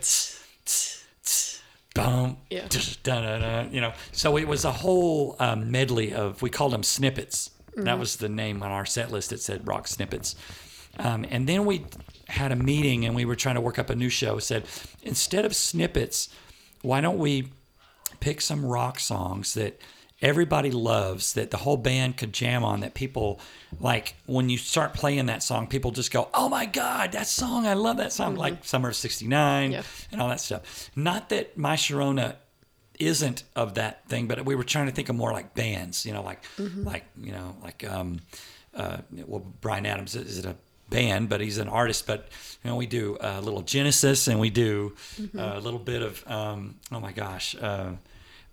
boom, 1.96 2.38
Yeah. 2.50 3.68
you 3.72 3.82
know. 3.82 3.94
So 4.12 4.38
it 4.38 4.48
was 4.48 4.64
a 4.66 4.72
whole 4.72 5.36
um, 5.40 5.72
medley 5.72 6.14
of 6.14 6.42
we 6.42 6.50
called 6.50 6.74
them 6.74 6.84
snippets. 6.84 7.50
That 7.86 8.00
was 8.00 8.18
the 8.18 8.30
name 8.30 8.64
on 8.64 8.72
our 8.72 8.86
set 8.86 9.12
list. 9.12 9.32
It 9.32 9.42
said 9.42 9.68
rock 9.68 9.88
snippets. 9.88 10.36
Um, 10.98 11.26
and 11.30 11.48
then 11.48 11.66
we 11.66 11.86
had 12.28 12.52
a 12.52 12.56
meeting 12.56 13.06
and 13.06 13.16
we 13.16 13.26
were 13.26 13.36
trying 13.36 13.56
to 13.56 13.62
work 13.62 13.80
up 13.80 13.90
a 13.90 13.96
new 13.96 14.10
show. 14.10 14.40
Said 14.40 14.66
instead 15.04 15.46
of 15.46 15.56
snippets, 15.56 16.30
why 16.82 17.02
don't 17.02 17.18
we 17.18 17.52
pick 18.20 18.42
some 18.42 18.66
rock 18.66 19.00
songs 19.00 19.54
that 19.54 19.80
everybody 20.22 20.72
loves 20.72 21.34
that 21.34 21.50
the 21.52 21.58
whole 21.58 21.78
band 21.78 22.18
could 22.18 22.34
jam 22.34 22.62
on 22.64 22.82
that 22.82 22.94
people 22.94 23.40
like 23.80 24.16
when 24.26 24.50
you 24.50 24.58
start 24.58 24.94
playing 24.94 25.28
that 25.28 25.42
song 25.42 25.66
people 25.66 25.92
just 25.92 26.12
go 26.12 26.28
oh 26.34 26.50
my 26.50 26.66
god 26.66 27.14
that 27.14 27.26
song 27.26 27.66
i 27.66 27.74
love 27.74 27.96
that 27.96 28.12
song 28.12 28.36
like 28.36 28.66
summer 28.66 28.90
of 28.90 28.96
69 28.98 29.72
Yeah. 29.72 29.82
and 30.12 30.20
all 30.22 30.28
that 30.28 30.42
stuff 30.42 30.90
not 30.94 31.30
that 31.30 31.58
my 31.58 31.78
sharona 31.78 32.36
isn't 33.00 33.44
of 33.56 33.76
that 33.76 34.08
thing 34.10 34.28
but 34.28 34.44
we 34.46 34.56
were 34.56 34.64
trying 34.64 34.86
to 34.86 34.92
think 34.92 35.10
of 35.10 35.16
more 35.16 35.32
like 35.32 35.54
bands 35.56 36.06
you 36.06 36.14
know 36.14 36.22
like 36.22 36.44
like 36.84 37.06
you 37.22 37.32
know 37.32 37.56
like 37.64 37.90
um 37.90 38.20
uh 38.76 38.98
well 39.26 39.40
bryan 39.62 39.86
adams 39.86 40.16
is 40.16 40.38
it 40.38 40.46
a 40.46 40.56
band 40.90 41.30
but 41.30 41.40
he's 41.40 41.58
an 41.60 41.68
artist 41.70 42.06
but 42.08 42.28
you 42.64 42.70
know 42.70 42.76
we 42.76 42.86
do 42.88 43.16
a 43.22 43.40
little 43.42 43.62
genesis 43.62 44.28
and 44.28 44.40
we 44.40 44.50
do 44.50 44.94
a 45.38 45.60
little 45.60 45.80
bit 45.80 46.02
of 46.02 46.24
um 46.28 46.76
oh 46.92 47.00
my 47.00 47.12
gosh 47.12 47.56
uh 47.62 47.92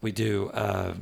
we 0.01 0.13
do 0.13 0.49
uh 0.51 0.95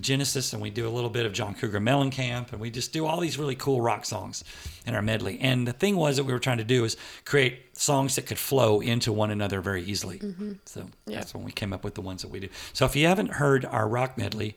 Genesis 0.00 0.52
and 0.52 0.60
we 0.60 0.70
do 0.70 0.86
a 0.86 0.90
little 0.90 1.10
bit 1.10 1.26
of 1.26 1.32
John 1.32 1.54
Cougar 1.54 1.80
Mellencamp 1.80 2.52
and 2.52 2.60
we 2.60 2.70
just 2.70 2.92
do 2.92 3.06
all 3.06 3.18
these 3.20 3.38
really 3.38 3.54
cool 3.54 3.80
rock 3.80 4.04
songs 4.04 4.44
in 4.86 4.94
our 4.94 5.02
medley. 5.02 5.38
And 5.40 5.66
the 5.66 5.72
thing 5.72 5.96
was 5.96 6.16
that 6.16 6.24
we 6.24 6.32
were 6.32 6.38
trying 6.38 6.58
to 6.58 6.64
do 6.64 6.84
is 6.84 6.96
create 7.24 7.76
songs 7.78 8.16
that 8.16 8.22
could 8.26 8.38
flow 8.38 8.80
into 8.80 9.12
one 9.12 9.30
another 9.30 9.60
very 9.60 9.82
easily. 9.84 10.20
So 10.66 10.86
Yeah. 11.06 11.18
that's 11.18 11.34
when 11.34 11.44
we 11.44 11.52
came 11.52 11.72
up 11.72 11.82
with 11.84 11.94
the 11.94 12.02
ones 12.02 12.22
that 12.22 12.28
we 12.30 12.40
do. 12.40 12.48
So 12.72 12.84
if 12.84 12.94
you 12.96 13.06
haven't 13.06 13.32
heard 13.32 13.64
our 13.64 13.88
rock 13.88 14.16
medley, 14.18 14.56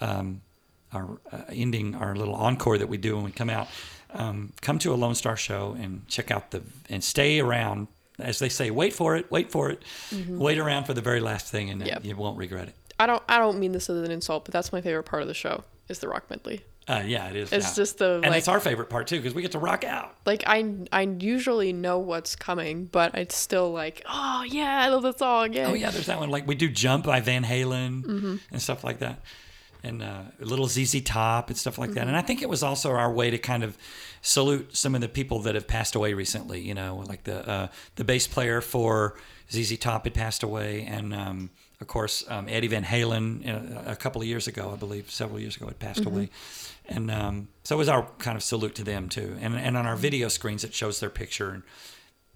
um, 0.00 0.40
our 0.92 1.20
uh, 1.30 1.42
ending, 1.50 1.94
our 1.94 2.16
little 2.16 2.34
encore 2.34 2.76
that 2.78 2.88
we 2.88 2.96
do 2.96 3.14
when 3.16 3.24
we 3.24 3.30
come 3.30 3.50
out, 3.50 3.68
um, 4.12 4.52
come 4.60 4.78
to 4.80 4.92
a 4.92 4.96
Lonestar 4.96 5.36
show 5.36 5.76
and 5.80 6.06
check 6.08 6.30
out 6.32 6.50
the 6.50 6.62
and 6.88 7.04
stay 7.04 7.38
around. 7.40 7.86
As 8.18 8.38
they 8.38 8.48
say, 8.50 8.70
wait 8.70 8.92
for 8.92 9.16
it, 9.16 9.30
wait 9.30 9.50
for 9.50 9.70
it, 9.70 9.82
wait 10.28 10.58
around 10.58 10.84
for 10.84 10.92
the 10.92 11.00
very 11.00 11.20
last 11.20 11.46
thing, 11.46 11.70
and 11.70 11.86
Yep. 11.86 12.04
you 12.04 12.16
won't 12.16 12.36
regret 12.36 12.68
it. 12.68 12.74
I 13.00 13.06
don't 13.06 13.22
I 13.28 13.38
don't 13.38 13.58
mean 13.58 13.72
this 13.72 13.88
as 13.90 14.02
an 14.06 14.10
insult, 14.10 14.44
but 14.44 14.52
that's 14.52 14.72
my 14.72 14.80
favorite 14.80 15.04
part 15.04 15.22
of 15.22 15.28
the 15.28 15.34
show 15.34 15.64
is 15.88 15.98
the 15.98 16.08
rock 16.08 16.30
medley. 16.30 16.60
Uh, 16.88 17.02
yeah, 17.06 17.28
it 17.28 17.36
is. 17.36 17.52
It's 17.52 17.68
yeah. 17.68 17.74
just 17.82 17.98
the 17.98 18.14
and 18.16 18.26
like 18.26 18.38
it's 18.38 18.48
our 18.48 18.58
favorite 18.58 18.90
part 18.90 19.06
too 19.06 19.16
because 19.16 19.32
we 19.32 19.42
get 19.42 19.52
to 19.52 19.58
rock 19.58 19.84
out. 19.84 20.16
like 20.26 20.42
I 20.46 20.74
I 20.90 21.02
usually 21.02 21.72
know 21.72 21.98
what's 21.98 22.34
coming, 22.36 22.86
but 22.86 23.14
it's 23.14 23.36
still 23.36 23.70
like 23.70 24.02
oh 24.08 24.44
yeah 24.48 24.80
I 24.84 24.88
love 24.88 25.02
the 25.02 25.12
song 25.16 25.52
yeah 25.52 25.66
Oh 25.68 25.74
yeah, 25.74 25.90
there's 25.90 26.06
that 26.06 26.18
one. 26.18 26.30
Like 26.30 26.46
we 26.46 26.54
do 26.54 26.68
"Jump" 26.68 27.04
by 27.06 27.20
Van 27.20 27.44
Halen 27.44 28.02
Mm-hmm. 28.04 28.36
and 28.50 28.62
stuff 28.62 28.82
like 28.82 28.98
that, 29.00 29.20
and 29.84 30.02
uh, 30.02 30.22
a 30.40 30.44
little 30.44 30.66
ZZ 30.66 31.00
Top 31.02 31.48
and 31.48 31.56
stuff 31.56 31.78
like 31.78 31.90
that. 31.90 32.00
Mm-hmm. 32.00 32.08
And 32.08 32.16
I 32.16 32.22
think 32.22 32.42
it 32.42 32.48
was 32.48 32.62
also 32.62 32.90
our 32.90 33.12
way 33.12 33.30
to 33.30 33.38
kind 33.38 33.62
of 33.62 33.78
salute 34.22 34.76
some 34.76 34.94
of 34.94 35.00
the 35.00 35.08
people 35.08 35.38
that 35.40 35.54
have 35.54 35.68
passed 35.68 35.94
away 35.94 36.12
recently. 36.14 36.60
You 36.60 36.74
know, 36.74 37.04
like 37.06 37.22
the 37.24 37.48
uh, 37.48 37.68
the 37.96 38.04
bass 38.04 38.26
player 38.26 38.60
for 38.60 39.16
ZZ 39.52 39.78
Top 39.78 40.04
had 40.04 40.14
passed 40.14 40.42
away, 40.42 40.82
and 40.90 41.14
um, 41.14 41.50
of 41.80 41.86
course 41.86 42.24
um, 42.28 42.46
Eddie 42.48 42.68
Van 42.68 42.84
Halen 42.84 43.86
a 43.88 43.96
couple 43.96 44.20
of 44.20 44.26
years 44.28 44.46
ago, 44.46 44.70
I 44.72 44.76
believe, 44.76 45.10
several 45.10 45.38
years 45.40 45.56
ago, 45.56 45.66
had 45.66 45.78
passed 45.78 46.00
Mm-hmm. 46.00 46.14
away. 46.16 46.30
And 46.88 47.10
um, 47.10 47.48
so 47.64 47.76
it 47.76 47.78
was 47.78 47.88
our 47.88 48.06
kind 48.18 48.36
of 48.36 48.42
salute 48.42 48.74
to 48.76 48.84
them 48.84 49.08
too. 49.08 49.36
And 49.40 49.54
and 49.54 49.76
on 49.76 49.86
our 49.86 49.94
Mm-hmm. 49.94 50.02
video 50.02 50.28
screens, 50.28 50.64
it 50.64 50.74
shows 50.74 51.00
their 51.00 51.10
picture 51.10 51.50
and 51.50 51.62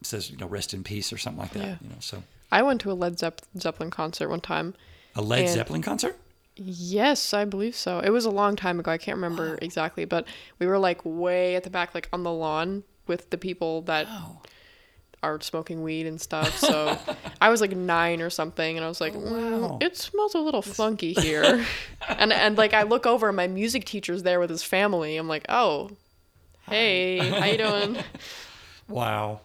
says 0.03 0.31
you 0.31 0.37
know 0.37 0.47
rest 0.47 0.75
in 0.75 0.83
peace 0.85 1.13
or 1.13 1.19
something 1.19 1.41
like 1.41 1.53
that. 1.53 1.63
Yeah. 1.63 1.77
You 1.83 1.89
know, 1.91 1.97
so 2.01 2.23
I 2.53 2.63
went 2.63 2.81
to 2.83 2.93
a 2.93 2.95
Led 2.95 3.19
Zepp- 3.19 3.43
Zeppelin 3.59 3.91
concert 3.91 4.29
one 4.29 4.41
time. 4.41 4.75
a 5.17 5.23
Led 5.23 5.41
And- 5.47 5.51
Zeppelin 5.55 5.83
concert. 5.83 6.17
Yes, 6.57 7.35
I 7.35 7.45
believe 7.45 7.75
so. 7.75 7.99
It 7.99 8.11
was 8.11 8.25
a 8.27 8.31
long 8.31 8.55
time 8.55 8.79
ago. 8.79 8.91
I 8.93 8.97
can't 8.99 9.17
remember 9.17 9.59
exactly, 9.61 10.05
but 10.05 10.25
we 10.61 10.67
were 10.69 10.79
like 10.79 11.01
way 11.05 11.57
at 11.57 11.65
the 11.65 11.71
back, 11.71 11.95
like 11.97 12.09
on 12.13 12.23
the 12.23 12.31
lawn 12.33 12.85
with 13.09 13.31
the 13.31 13.39
people 13.39 13.83
that 13.83 14.07
Oh. 14.09 14.41
Are 15.25 15.41
smoking 15.41 15.83
weed 15.83 16.07
and 16.07 16.21
stuff. 16.21 16.57
So 16.59 16.97
I 17.41 17.49
was 17.49 17.61
like 17.61 17.73
nine 17.77 18.21
or 18.21 18.31
something, 18.31 18.77
and 18.77 18.85
I 18.85 18.89
was 18.89 19.01
like, 19.01 19.15
wow. 19.15 19.21
"Mm, 19.81 19.83
it 19.83 19.97
smells 19.97 20.35
a 20.35 20.39
little 20.41 20.63
funky 20.63 21.13
here. 21.27 21.65
and 22.09 22.33
and 22.33 22.57
like 22.59 22.75
I 22.75 22.83
look 22.85 23.07
over, 23.07 23.29
and 23.29 23.37
my 23.37 23.47
music 23.49 23.85
teacher's 23.85 24.23
there 24.23 24.39
with 24.41 24.51
his 24.51 24.63
family. 24.63 25.17
I'm 25.17 25.29
like, 25.29 25.47
oh, 25.49 25.91
hey, 26.69 27.19
how 27.19 27.47
you 27.47 27.59
doing? 27.59 27.97
Wow, 28.87 29.41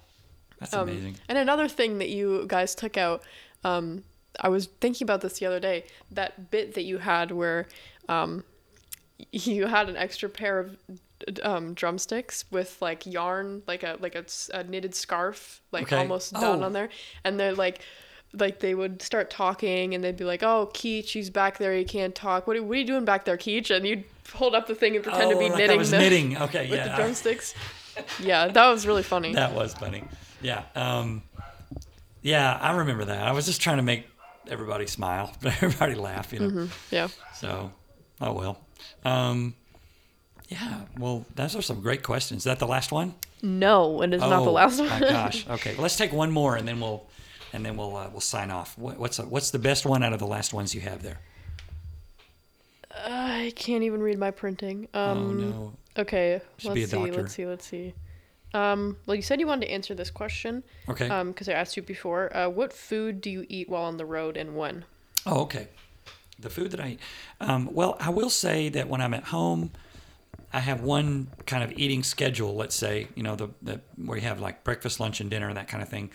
that's 0.59 0.73
Um, 0.73 0.89
amazing. 0.89 1.15
And 1.29 1.37
another 1.37 1.69
thing 1.69 1.99
that 1.99 2.09
you 2.09 2.43
guys 2.47 2.75
took 2.75 2.97
out, 2.97 3.23
um, 3.63 4.03
I 4.37 4.49
was 4.49 4.65
thinking 4.81 5.05
about 5.05 5.21
this 5.21 5.39
the 5.39 5.45
other 5.45 5.61
day. 5.61 5.85
That 6.11 6.51
bit 6.51 6.73
that 6.73 6.83
you 6.83 6.97
had 6.97 7.31
where 7.31 7.67
um, 8.09 8.43
you 9.31 9.67
had 9.67 9.87
an 9.87 9.95
extra 9.95 10.27
pair 10.27 10.59
of 10.59 10.75
um, 11.43 11.73
drumsticks 11.73 12.45
with 12.51 12.77
like 12.81 13.05
yarn, 13.05 13.61
like 13.67 13.83
a 13.83 13.97
like 13.99 14.15
a, 14.15 14.19
s- 14.23 14.49
a 14.53 14.63
knitted 14.63 14.95
scarf, 14.95 15.61
like 15.71 15.83
Okay. 15.83 15.97
almost 15.97 16.33
done 16.33 16.61
Oh. 16.61 16.65
on 16.65 16.73
there, 16.73 16.89
and 17.23 17.39
they're 17.39 17.53
like. 17.55 17.81
Like 18.31 18.59
they 18.59 18.75
would 18.75 19.01
start 19.01 19.31
talking 19.31 19.95
and 19.95 20.03
they'd 20.03 20.15
be 20.15 20.23
like, 20.23 20.43
"Oh, 20.43 20.69
Keech, 20.71 21.13
he's 21.13 21.31
back 21.31 21.57
there. 21.57 21.73
He 21.73 21.83
can't 21.83 22.13
talk. 22.13 22.45
What 22.45 22.57
are, 22.57 22.61
what 22.61 22.75
are 22.77 22.79
you 22.79 22.85
doing 22.85 23.03
back 23.03 23.25
there, 23.25 23.37
Keech?" 23.37 23.71
And 23.71 23.87
you'd 23.87 24.03
hold 24.35 24.53
up 24.53 24.67
the 24.67 24.75
thing 24.75 24.93
and 24.93 25.03
pretend 25.03 25.31
to 25.31 25.35
Oh, 25.35 25.39
be 25.39 25.45
like 25.45 25.53
I 25.53 25.57
knitting 25.57 25.77
was 25.79 25.89
the, 25.89 25.97
knitting. 25.97 26.37
Okay, 26.43 26.69
with 26.69 26.77
yeah, 26.77 26.89
the 26.89 26.95
drumsticks. 26.95 27.55
yeah, 28.21 28.47
that 28.49 28.67
was 28.69 28.85
really 28.85 29.01
funny. 29.01 29.33
that 29.33 29.55
was 29.55 29.73
funny. 29.73 30.03
Yeah, 30.43 30.61
um, 30.75 31.23
yeah, 32.21 32.55
I 32.61 32.77
remember 32.77 33.05
that. 33.05 33.27
I 33.27 33.31
was 33.31 33.47
just 33.47 33.61
trying 33.61 33.77
to 33.77 33.83
make 33.83 34.05
everybody 34.47 34.85
smile, 34.85 35.33
but 35.41 35.53
everybody 35.63 35.95
laugh. 35.95 36.31
You 36.31 36.39
know. 36.39 36.47
Mm-hmm. 36.49 36.65
Yeah. 36.95 37.07
So, 37.33 37.71
oh 38.21 38.33
well. 38.33 38.59
Um, 39.03 39.55
yeah. 40.49 40.81
Well, 40.97 41.25
those 41.35 41.55
are 41.55 41.61
some 41.61 41.79
great 41.81 42.03
questions. 42.03 42.41
Is 42.41 42.43
that 42.45 42.59
the 42.59 42.67
last 42.67 42.91
one? 42.91 43.15
No, 43.41 44.01
and 44.01 44.13
it 44.13 44.17
is 44.17 44.21
not 44.21 44.43
the 44.43 44.49
Oh, 44.49 44.53
last 44.53 44.79
one. 44.79 44.89
my 44.89 44.99
gosh. 44.99 45.47
Okay. 45.49 45.73
Well, 45.73 45.83
let's 45.83 45.95
take 45.95 46.11
one 46.11 46.31
more, 46.31 46.57
and 46.57 46.67
then 46.67 46.81
we'll, 46.81 47.05
and 47.53 47.65
then 47.65 47.77
we'll 47.77 47.95
uh, 47.95 48.09
we'll 48.11 48.19
sign 48.21 48.51
off. 48.51 48.77
What, 48.77 48.97
what's 48.99 49.17
what's 49.19 49.51
the 49.51 49.59
best 49.59 49.85
one 49.85 50.03
out 50.03 50.11
of 50.11 50.19
the 50.19 50.27
last 50.27 50.53
ones 50.53 50.75
you 50.75 50.81
have 50.81 51.01
there? 51.03 51.19
I 52.91 53.53
can't 53.55 53.83
even 53.83 54.01
read 54.01 54.17
my 54.17 54.31
printing. 54.31 54.87
Um, 54.93 55.17
oh 55.17 55.31
no. 55.31 55.73
Okay, 55.97 56.41
Should 56.57 56.69
let's 56.71 56.83
a 56.83 56.87
see. 56.87 57.11
Let's 57.11 57.33
see. 57.33 57.45
Let's 57.45 57.65
see. 57.67 57.93
Um, 58.53 58.97
well, 59.05 59.15
you 59.15 59.21
said 59.21 59.39
you 59.39 59.47
wanted 59.47 59.67
to 59.67 59.71
answer 59.71 59.93
this 59.93 60.09
question. 60.09 60.63
Okay. 60.87 61.07
Um, 61.07 61.29
because 61.31 61.47
I 61.49 61.53
asked 61.53 61.77
you 61.77 61.83
before. 61.83 62.35
Uh, 62.35 62.49
what 62.49 62.73
food 62.73 63.21
do 63.21 63.29
you 63.29 63.45
eat 63.47 63.69
while 63.69 63.83
on 63.83 63.97
the 63.97 64.05
road 64.05 64.37
and 64.37 64.55
when? 64.57 64.85
Oh, 65.25 65.41
okay. 65.41 65.67
The 66.39 66.49
food 66.49 66.71
that 66.71 66.79
I 66.79 66.87
eat. 66.91 66.99
Um, 67.39 67.69
well, 67.73 67.95
I 67.99 68.09
will 68.09 68.29
say 68.29 68.69
that 68.69 68.87
when 68.87 69.01
I'm 69.01 69.13
at 69.13 69.25
home, 69.25 69.71
I 70.51 70.59
have 70.59 70.81
one 70.81 71.27
kind 71.45 71.63
of 71.63 71.71
eating 71.77 72.03
schedule. 72.03 72.55
Let's 72.55 72.75
say, 72.75 73.07
you 73.15 73.23
know, 73.23 73.35
the, 73.35 73.49
the 73.61 73.81
where 73.97 74.17
you 74.17 74.23
have 74.23 74.39
like 74.39 74.63
breakfast, 74.63 74.99
lunch, 74.99 75.21
and 75.21 75.29
dinner, 75.29 75.47
and 75.47 75.57
that 75.57 75.67
kind 75.67 75.83
of 75.83 75.89
thing, 75.89 76.09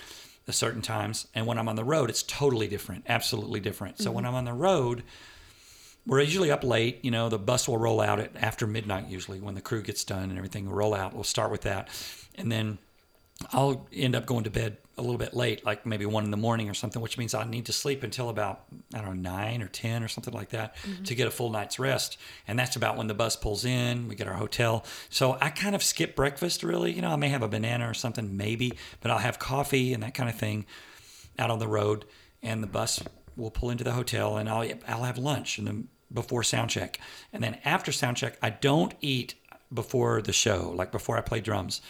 at 0.48 0.54
certain 0.54 0.82
times. 0.82 1.26
And 1.34 1.46
when 1.46 1.58
I'm 1.58 1.68
on 1.68 1.76
the 1.76 1.84
road, 1.84 2.10
it's 2.10 2.22
totally 2.22 2.68
different, 2.68 3.04
absolutely 3.08 3.60
different. 3.60 3.98
So 3.98 4.10
when 4.10 4.24
mm-hmm. 4.24 4.34
I'm 4.34 4.38
on 4.38 4.44
the 4.44 4.52
road, 4.52 5.02
we're 6.06 6.20
usually 6.20 6.50
up 6.50 6.64
late. 6.64 7.04
You 7.04 7.10
know, 7.10 7.28
the 7.28 7.38
bus 7.38 7.68
will 7.68 7.78
roll 7.78 8.00
out 8.00 8.20
at 8.20 8.32
after 8.36 8.66
midnight 8.66 9.08
usually 9.08 9.40
when 9.40 9.54
the 9.54 9.60
crew 9.60 9.82
gets 9.82 10.04
done 10.04 10.30
and 10.30 10.36
everything 10.36 10.66
will 10.66 10.76
roll 10.76 10.94
out. 10.94 11.14
We'll 11.14 11.24
start 11.24 11.50
with 11.50 11.62
that, 11.62 11.88
and 12.34 12.50
then 12.50 12.78
I'll 13.52 13.86
end 13.92 14.14
up 14.14 14.26
going 14.26 14.44
to 14.44 14.50
bed 14.50 14.78
a 14.96 15.02
little 15.02 15.18
bit 15.18 15.34
late, 15.34 15.64
like 15.64 15.84
maybe 15.84 16.06
one 16.06 16.24
in 16.24 16.30
the 16.30 16.36
morning 16.36 16.70
or 16.70 16.74
something, 16.74 17.02
which 17.02 17.18
means 17.18 17.34
I 17.34 17.44
need 17.44 17.66
to 17.66 17.72
sleep 17.72 18.02
until 18.02 18.28
about 18.28 18.64
I 18.94 18.98
don't 18.98 19.22
know 19.22 19.30
nine 19.30 19.62
or 19.62 19.68
ten 19.68 20.02
or 20.02 20.08
something 20.08 20.32
like 20.32 20.50
that 20.50 20.76
mm-hmm. 20.76 21.02
to 21.04 21.14
get 21.14 21.26
a 21.26 21.30
full 21.30 21.50
night's 21.50 21.78
rest. 21.78 22.16
And 22.46 22.58
that's 22.58 22.76
about 22.76 22.96
when 22.96 23.08
the 23.08 23.14
bus 23.14 23.34
pulls 23.34 23.64
in. 23.64 24.08
We 24.08 24.14
get 24.14 24.28
our 24.28 24.34
hotel, 24.34 24.84
so 25.08 25.36
I 25.40 25.50
kind 25.50 25.74
of 25.74 25.82
skip 25.82 26.14
breakfast. 26.14 26.62
Really, 26.62 26.92
you 26.92 27.02
know, 27.02 27.10
I 27.10 27.16
may 27.16 27.28
have 27.28 27.42
a 27.42 27.48
banana 27.48 27.88
or 27.88 27.94
something, 27.94 28.36
maybe, 28.36 28.78
but 29.00 29.10
I'll 29.10 29.18
have 29.18 29.38
coffee 29.38 29.92
and 29.92 30.02
that 30.02 30.14
kind 30.14 30.28
of 30.28 30.36
thing 30.36 30.66
out 31.38 31.50
on 31.50 31.58
the 31.58 31.68
road, 31.68 32.04
and 32.42 32.62
the 32.62 32.68
bus 32.68 33.02
will 33.36 33.50
pull 33.50 33.70
into 33.70 33.84
the 33.84 33.92
hotel, 33.92 34.36
and 34.36 34.48
I'll 34.48 34.68
I'll 34.86 35.04
have 35.04 35.18
lunch 35.18 35.58
and 35.58 35.66
then 35.66 35.88
before 36.12 36.44
sound 36.44 36.70
check, 36.70 37.00
and 37.32 37.42
then 37.42 37.58
after 37.64 37.90
sound 37.90 38.16
check, 38.16 38.38
I 38.40 38.50
don't 38.50 38.94
eat 39.00 39.34
before 39.72 40.22
the 40.22 40.32
show, 40.32 40.72
like 40.76 40.92
before 40.92 41.18
I 41.18 41.20
play 41.20 41.40
drums 41.40 41.80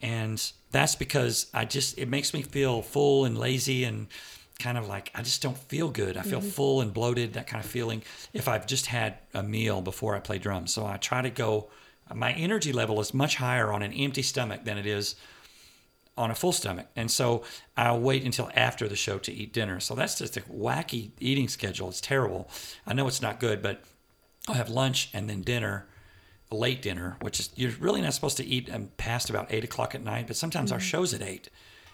and 0.00 0.52
that's 0.70 0.94
because 0.94 1.46
I 1.54 1.64
just 1.64 1.98
it 1.98 2.08
makes 2.08 2.34
me 2.34 2.42
feel 2.42 2.82
full 2.82 3.24
and 3.24 3.38
lazy 3.38 3.84
and 3.84 4.08
kind 4.58 4.78
of 4.78 4.88
like 4.88 5.10
I 5.14 5.22
just 5.22 5.42
don't 5.42 5.58
feel 5.58 5.88
good. 5.88 6.16
I 6.16 6.22
feel 6.22 6.40
mm-hmm. 6.40 6.48
full 6.48 6.80
and 6.80 6.92
bloated, 6.92 7.34
that 7.34 7.46
kind 7.46 7.64
of 7.64 7.70
feeling 7.70 8.02
if 8.32 8.48
I've 8.48 8.66
just 8.66 8.86
had 8.86 9.18
a 9.34 9.42
meal 9.42 9.82
before 9.82 10.14
I 10.14 10.20
play 10.20 10.38
drums. 10.38 10.72
So 10.72 10.86
I 10.86 10.96
try 10.96 11.22
to 11.22 11.30
go 11.30 11.68
my 12.14 12.32
energy 12.32 12.72
level 12.72 13.00
is 13.00 13.12
much 13.12 13.36
higher 13.36 13.72
on 13.72 13.82
an 13.82 13.92
empty 13.92 14.22
stomach 14.22 14.64
than 14.64 14.78
it 14.78 14.86
is 14.86 15.16
on 16.16 16.30
a 16.30 16.34
full 16.34 16.52
stomach. 16.52 16.86
And 16.96 17.10
so 17.10 17.42
I'll 17.76 18.00
wait 18.00 18.24
until 18.24 18.50
after 18.54 18.88
the 18.88 18.96
show 18.96 19.18
to 19.18 19.32
eat 19.32 19.52
dinner. 19.52 19.80
So 19.80 19.94
that's 19.94 20.18
just 20.18 20.36
a 20.36 20.40
wacky 20.42 21.10
eating 21.18 21.48
schedule. 21.48 21.88
It's 21.88 22.00
terrible. 22.00 22.48
I 22.86 22.94
know 22.94 23.06
it's 23.06 23.20
not 23.20 23.40
good, 23.40 23.60
but 23.60 23.82
I'll 24.48 24.54
have 24.54 24.70
lunch 24.70 25.10
and 25.12 25.28
then 25.28 25.42
dinner, 25.42 25.86
late 26.50 26.82
dinner, 26.82 27.16
which 27.20 27.40
is 27.40 27.50
you're 27.56 27.72
really 27.80 28.00
not 28.00 28.14
supposed 28.14 28.36
to 28.38 28.44
eat 28.44 28.72
um, 28.72 28.90
past 28.96 29.30
about 29.30 29.46
eight 29.52 29.64
o'clock 29.64 29.94
at 29.94 30.02
night. 30.02 30.26
But 30.26 30.36
sometimes 30.36 30.72
our 30.72 30.80
show's 30.80 31.12
at 31.14 31.22
eight, 31.22 31.48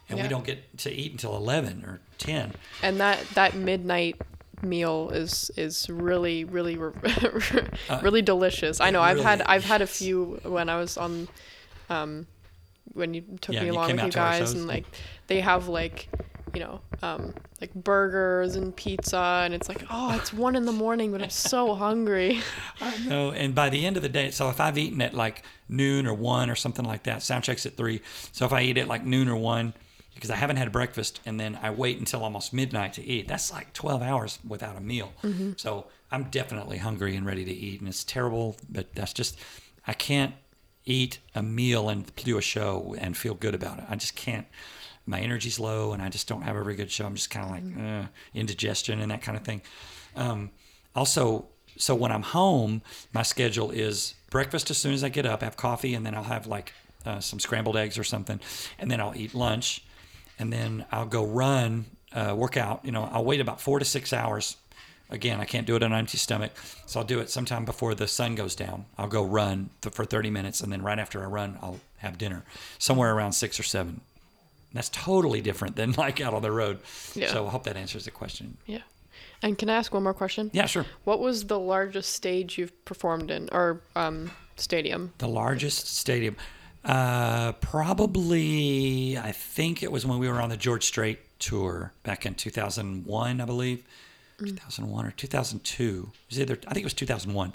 and 0.09 0.21
we 0.21 0.29
don't 0.29 0.45
get 0.45 0.79
to 0.79 0.91
eat 0.93 1.13
until 1.13 1.37
eleven 1.37 1.85
or 1.85 2.01
ten. 2.19 2.53
And 2.83 3.01
that 3.01 3.21
that 3.35 3.55
midnight 3.55 4.21
meal 4.63 5.11
is 5.11 5.51
is 5.57 5.89
really 5.91 6.45
really 6.45 6.77
really 8.03 8.23
delicious. 8.23 8.81
I 8.81 8.89
Uh, 8.89 8.91
know 8.91 9.03
I've 9.03 9.21
had 9.21 9.43
I've 9.43 9.65
had 9.65 9.83
a 9.83 9.87
few 9.87 10.41
when 10.45 10.69
I 10.69 10.79
was 10.79 10.97
on 10.97 11.29
um 11.91 12.27
when 12.95 13.15
you 13.15 13.23
took 13.41 13.55
Yeah, 13.55 13.63
me 13.63 13.69
along 13.69 13.93
with 13.93 14.03
you 14.05 14.13
guys 14.13 14.53
and 14.53 14.67
like 14.67 14.85
they 15.29 15.41
have 15.41 15.69
like 15.69 16.09
you 16.55 16.61
know 16.61 16.81
um 17.03 17.35
like 17.61 17.73
burgers 17.75 18.57
and 18.57 18.75
pizza 18.77 19.43
and 19.45 19.55
it's 19.55 19.69
like 19.69 19.85
oh 19.91 20.15
it's 20.17 20.33
one 20.33 20.55
in 20.57 20.67
the 20.67 20.73
morning 20.73 21.11
but 21.13 21.23
I'm 21.23 21.31
so 21.31 21.75
hungry. 21.87 22.41
No, 23.07 23.31
and 23.31 23.55
by 23.55 23.69
the 23.71 23.87
end 23.87 23.97
of 23.97 24.03
the 24.03 24.09
day, 24.09 24.31
so 24.31 24.49
if 24.51 24.61
I've 24.61 24.77
eaten 24.79 25.01
at 25.01 25.15
like 25.15 25.45
noon 25.69 26.07
or 26.07 26.15
one 26.15 26.51
or 26.51 26.55
something 26.55 26.85
like 26.85 27.05
that, 27.05 27.23
sound 27.23 27.45
checks 27.45 27.65
at 27.67 27.77
three. 27.77 28.01
So 28.33 28.45
if 28.47 28.53
I 28.53 28.63
eat 28.63 28.79
at 28.79 28.89
like 28.89 29.05
noon 29.05 29.29
or 29.29 29.37
one, 29.37 29.73
because 30.15 30.31
I 30.31 30.37
haven't 30.37 30.57
had 30.57 30.71
breakfast, 30.73 31.21
and 31.25 31.39
then 31.41 31.59
I 31.63 31.71
wait 31.71 31.99
until 31.99 32.23
almost 32.23 32.53
midnight 32.53 32.93
to 32.95 33.03
eat, 33.05 33.29
that's 33.29 33.51
like 33.53 33.73
12 33.73 34.03
hours 34.03 34.39
without 34.47 34.77
a 34.77 34.81
meal. 34.81 35.13
So 35.57 35.87
I'm 36.11 36.25
definitely 36.25 36.79
hungry 36.79 37.17
and 37.17 37.25
ready 37.27 37.45
to 37.45 37.53
eat, 37.53 37.81
and 37.81 37.89
it's 37.89 38.05
terrible, 38.05 38.57
but 38.69 38.95
that's 38.95 39.13
just, 39.13 39.39
I 39.87 39.95
can't 39.95 40.35
eat 40.85 41.19
a 41.35 41.43
meal 41.43 41.89
and 41.89 42.15
do 42.17 42.37
a 42.39 42.43
show 42.43 42.95
and 42.99 43.17
feel 43.17 43.35
good 43.35 43.55
about 43.55 43.79
it. 43.79 43.85
I 43.89 43.97
just 43.97 44.15
can't. 44.17 44.47
My 45.07 45.21
energy's 45.21 45.59
low, 45.59 45.93
and 45.93 46.03
I 46.03 46.09
just 46.09 46.29
don't 46.29 46.43
have 46.43 46.57
a 46.57 46.63
very 46.63 46.77
good 46.77 46.91
show. 46.91 47.07
I'm 47.07 47.15
just 47.15 47.31
kind 47.31 47.45
of 47.45 47.51
like 47.51 47.87
uh, 47.87 48.07
indigestion 48.35 49.01
and 49.01 49.11
that 49.11 49.23
kind 49.23 49.37
of 49.37 49.45
thing. 49.45 49.63
Um, 50.15 50.51
also, 50.95 51.47
so 51.77 51.95
when 51.95 52.13
I'm 52.13 52.23
home, 52.23 52.83
my 53.13 53.23
schedule 53.23 53.71
is 53.71 54.15
breakfast 54.31 54.71
as 54.71 54.79
soon 54.79 54.95
as 54.95 55.03
I 55.03 55.09
get 55.09 55.27
up, 55.27 55.43
have 55.43 55.57
coffee, 55.57 55.95
and 55.95 56.05
then 56.07 56.15
I'll 56.15 56.23
have 56.23 56.47
like 56.47 56.73
uh, 57.05 57.21
some 57.21 57.41
scrambled 57.41 57.77
eggs 57.77 57.99
or 57.99 58.05
something, 58.05 58.41
and 58.79 58.91
then 58.91 59.01
I'll 59.01 59.17
eat 59.17 59.35
lunch, 59.35 59.85
and 60.39 60.53
then 60.53 60.85
I'll 60.93 61.07
go 61.07 61.25
run, 61.25 61.87
uh, 62.13 62.35
work 62.37 62.57
out. 62.57 62.85
You 62.85 62.93
know, 62.93 63.09
I'll 63.13 63.25
wait 63.25 63.41
about 63.41 63.61
four 63.61 63.79
to 63.79 63.85
six 63.85 64.13
hours. 64.13 64.57
Again, 65.11 65.41
I 65.41 65.45
can't 65.45 65.67
do 65.67 65.77
it 65.77 65.83
on 65.83 65.93
an 65.93 65.99
empty 65.99 66.17
stomach, 66.17 66.53
so 66.87 66.99
I'll 67.01 67.07
do 67.07 67.21
it 67.21 67.29
sometime 67.29 67.67
before 67.67 67.95
the 67.95 68.09
sun 68.09 68.35
goes 68.35 68.55
down. 68.55 68.87
I'll 68.97 69.09
go 69.09 69.23
run 69.23 69.69
th- 69.83 69.95
for 69.95 70.07
30 70.07 70.31
minutes, 70.31 70.63
and 70.63 70.73
then 70.73 70.81
right 70.81 70.99
after 70.99 71.23
I 71.23 71.27
run, 71.27 71.59
I'll 71.61 71.81
have 71.99 72.17
dinner 72.17 72.45
somewhere 72.79 73.15
around 73.15 73.33
six 73.33 73.61
or 73.61 73.63
seven. 73.63 74.01
That's 74.73 74.89
totally 74.89 75.41
different 75.41 75.77
than 75.77 75.93
like 75.93 76.21
out 76.21 76.35
on 76.35 76.43
the 76.43 76.53
road. 76.53 76.81
Yeah. 77.15 77.33
So 77.33 77.47
I 77.47 77.51
hope 77.51 77.65
that 77.65 77.77
answers 77.77 78.05
the 78.05 78.11
question. 78.11 78.57
Yeah. 78.67 78.81
And 79.43 79.59
can 79.59 79.69
I 79.69 79.75
ask 79.75 79.93
one 79.93 80.05
more 80.05 80.15
question? 80.15 80.51
Yeah, 80.53 80.67
sure. 80.67 80.87
What 81.05 81.21
was 81.21 81.47
the 81.47 81.59
largest 81.59 82.13
stage 82.13 82.59
you've 82.59 82.85
performed 82.85 83.31
in 83.31 83.49
or 83.53 83.81
um 83.97 84.31
stadium? 84.57 85.13
The 85.19 85.29
largest 85.29 85.89
stadium. 85.89 86.37
Uh, 86.85 87.53
probably, 87.53 89.17
I 89.17 89.31
think 89.33 89.83
it 89.83 89.93
was 89.93 90.05
when 90.05 90.19
we 90.19 90.29
were 90.29 90.41
on 90.41 90.49
the 90.49 90.57
George 90.57 90.85
Strait 90.85 91.21
tour 91.39 91.93
back 92.03 92.27
in 92.27 92.35
2001, 92.35 93.41
I 93.41 93.45
believe. 93.45 93.85
2001 94.47 95.07
or 95.07 95.11
2002. 95.13 96.11
It 96.13 96.31
was 96.31 96.41
either, 96.41 96.59
I 96.67 96.75
think 96.75 96.83
it 96.83 96.85
was 96.85 96.95
2001. 96.95 97.55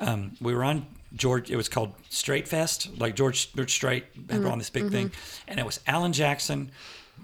Um, 0.00 0.32
we 0.40 0.54
were 0.54 0.64
on 0.64 0.86
George, 1.14 1.50
it 1.50 1.56
was 1.56 1.68
called 1.68 1.94
Strait 2.08 2.46
Fest. 2.48 2.98
Like 2.98 3.16
George, 3.16 3.52
George 3.54 3.72
Strait 3.72 4.04
had 4.30 4.44
on 4.44 4.58
this 4.58 4.70
big 4.70 4.90
thing. 4.90 5.10
And 5.48 5.58
it 5.58 5.66
was 5.66 5.80
Alan 5.86 6.12
Jackson. 6.12 6.70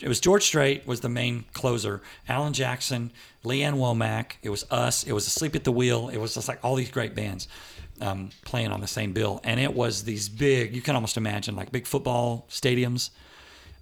It 0.00 0.08
was 0.08 0.20
George 0.20 0.44
Strait 0.44 0.86
was 0.86 1.00
the 1.00 1.08
main 1.08 1.44
closer. 1.52 2.00
Alan 2.28 2.52
Jackson, 2.52 3.12
Lee 3.44 3.62
Ann 3.62 3.74
Womack. 3.74 4.32
It 4.42 4.48
was 4.48 4.64
us. 4.70 5.04
It 5.04 5.12
was 5.12 5.26
Asleep 5.26 5.54
at 5.54 5.64
the 5.64 5.72
Wheel. 5.72 6.08
It 6.08 6.18
was 6.18 6.34
just 6.34 6.48
like 6.48 6.60
all 6.62 6.74
these 6.76 6.90
great 6.90 7.14
bands 7.14 7.48
um, 8.00 8.30
playing 8.44 8.72
on 8.72 8.80
the 8.80 8.86
same 8.86 9.12
bill. 9.12 9.40
And 9.44 9.60
it 9.60 9.74
was 9.74 10.04
these 10.04 10.28
big, 10.28 10.74
you 10.74 10.82
can 10.82 10.94
almost 10.94 11.16
imagine 11.16 11.54
like 11.56 11.70
big 11.72 11.86
football 11.86 12.46
stadiums, 12.48 13.10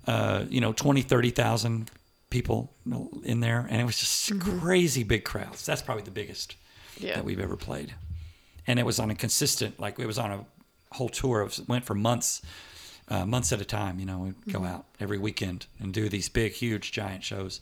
uh, 0.07 0.45
you 0.49 0.61
know, 0.61 0.73
20, 0.73 1.03
30,000 1.03 1.91
people 2.31 2.73
in 3.25 3.41
there. 3.41 3.67
And 3.69 3.81
it 3.81 3.85
was 3.85 3.99
just 3.99 4.41
crazy 4.41 5.03
big 5.03 5.25
crowds. 5.25 5.67
That's 5.67 5.83
probably 5.83 6.05
the 6.05 6.11
biggest 6.11 6.57
Yeah. 6.99 7.17
that 7.17 7.25
we've 7.25 7.41
ever 7.41 7.57
played. 7.57 7.95
And 8.67 8.79
it 8.79 8.87
was 8.87 8.99
on 8.99 9.11
a 9.11 9.15
consistent, 9.15 9.81
like 9.81 9.99
it 9.99 10.07
was 10.07 10.19
on 10.19 10.31
a 10.31 10.47
whole 10.95 11.09
tour 11.09 11.41
of, 11.41 11.59
went 11.69 11.85
for 11.85 11.95
months, 11.95 12.41
uh, 13.09 13.27
months 13.27 13.53
at 13.53 13.61
a 13.61 13.65
time. 13.65 13.99
You 13.99 14.07
know, 14.07 14.19
we'd 14.19 14.53
go 14.53 14.65
out 14.65 14.87
every 15.01 15.19
weekend 15.19 15.67
and 15.81 15.93
do 15.93 16.09
these 16.09 16.29
big, 16.29 16.53
huge, 16.53 16.93
giant 16.93 17.25
shows. 17.25 17.61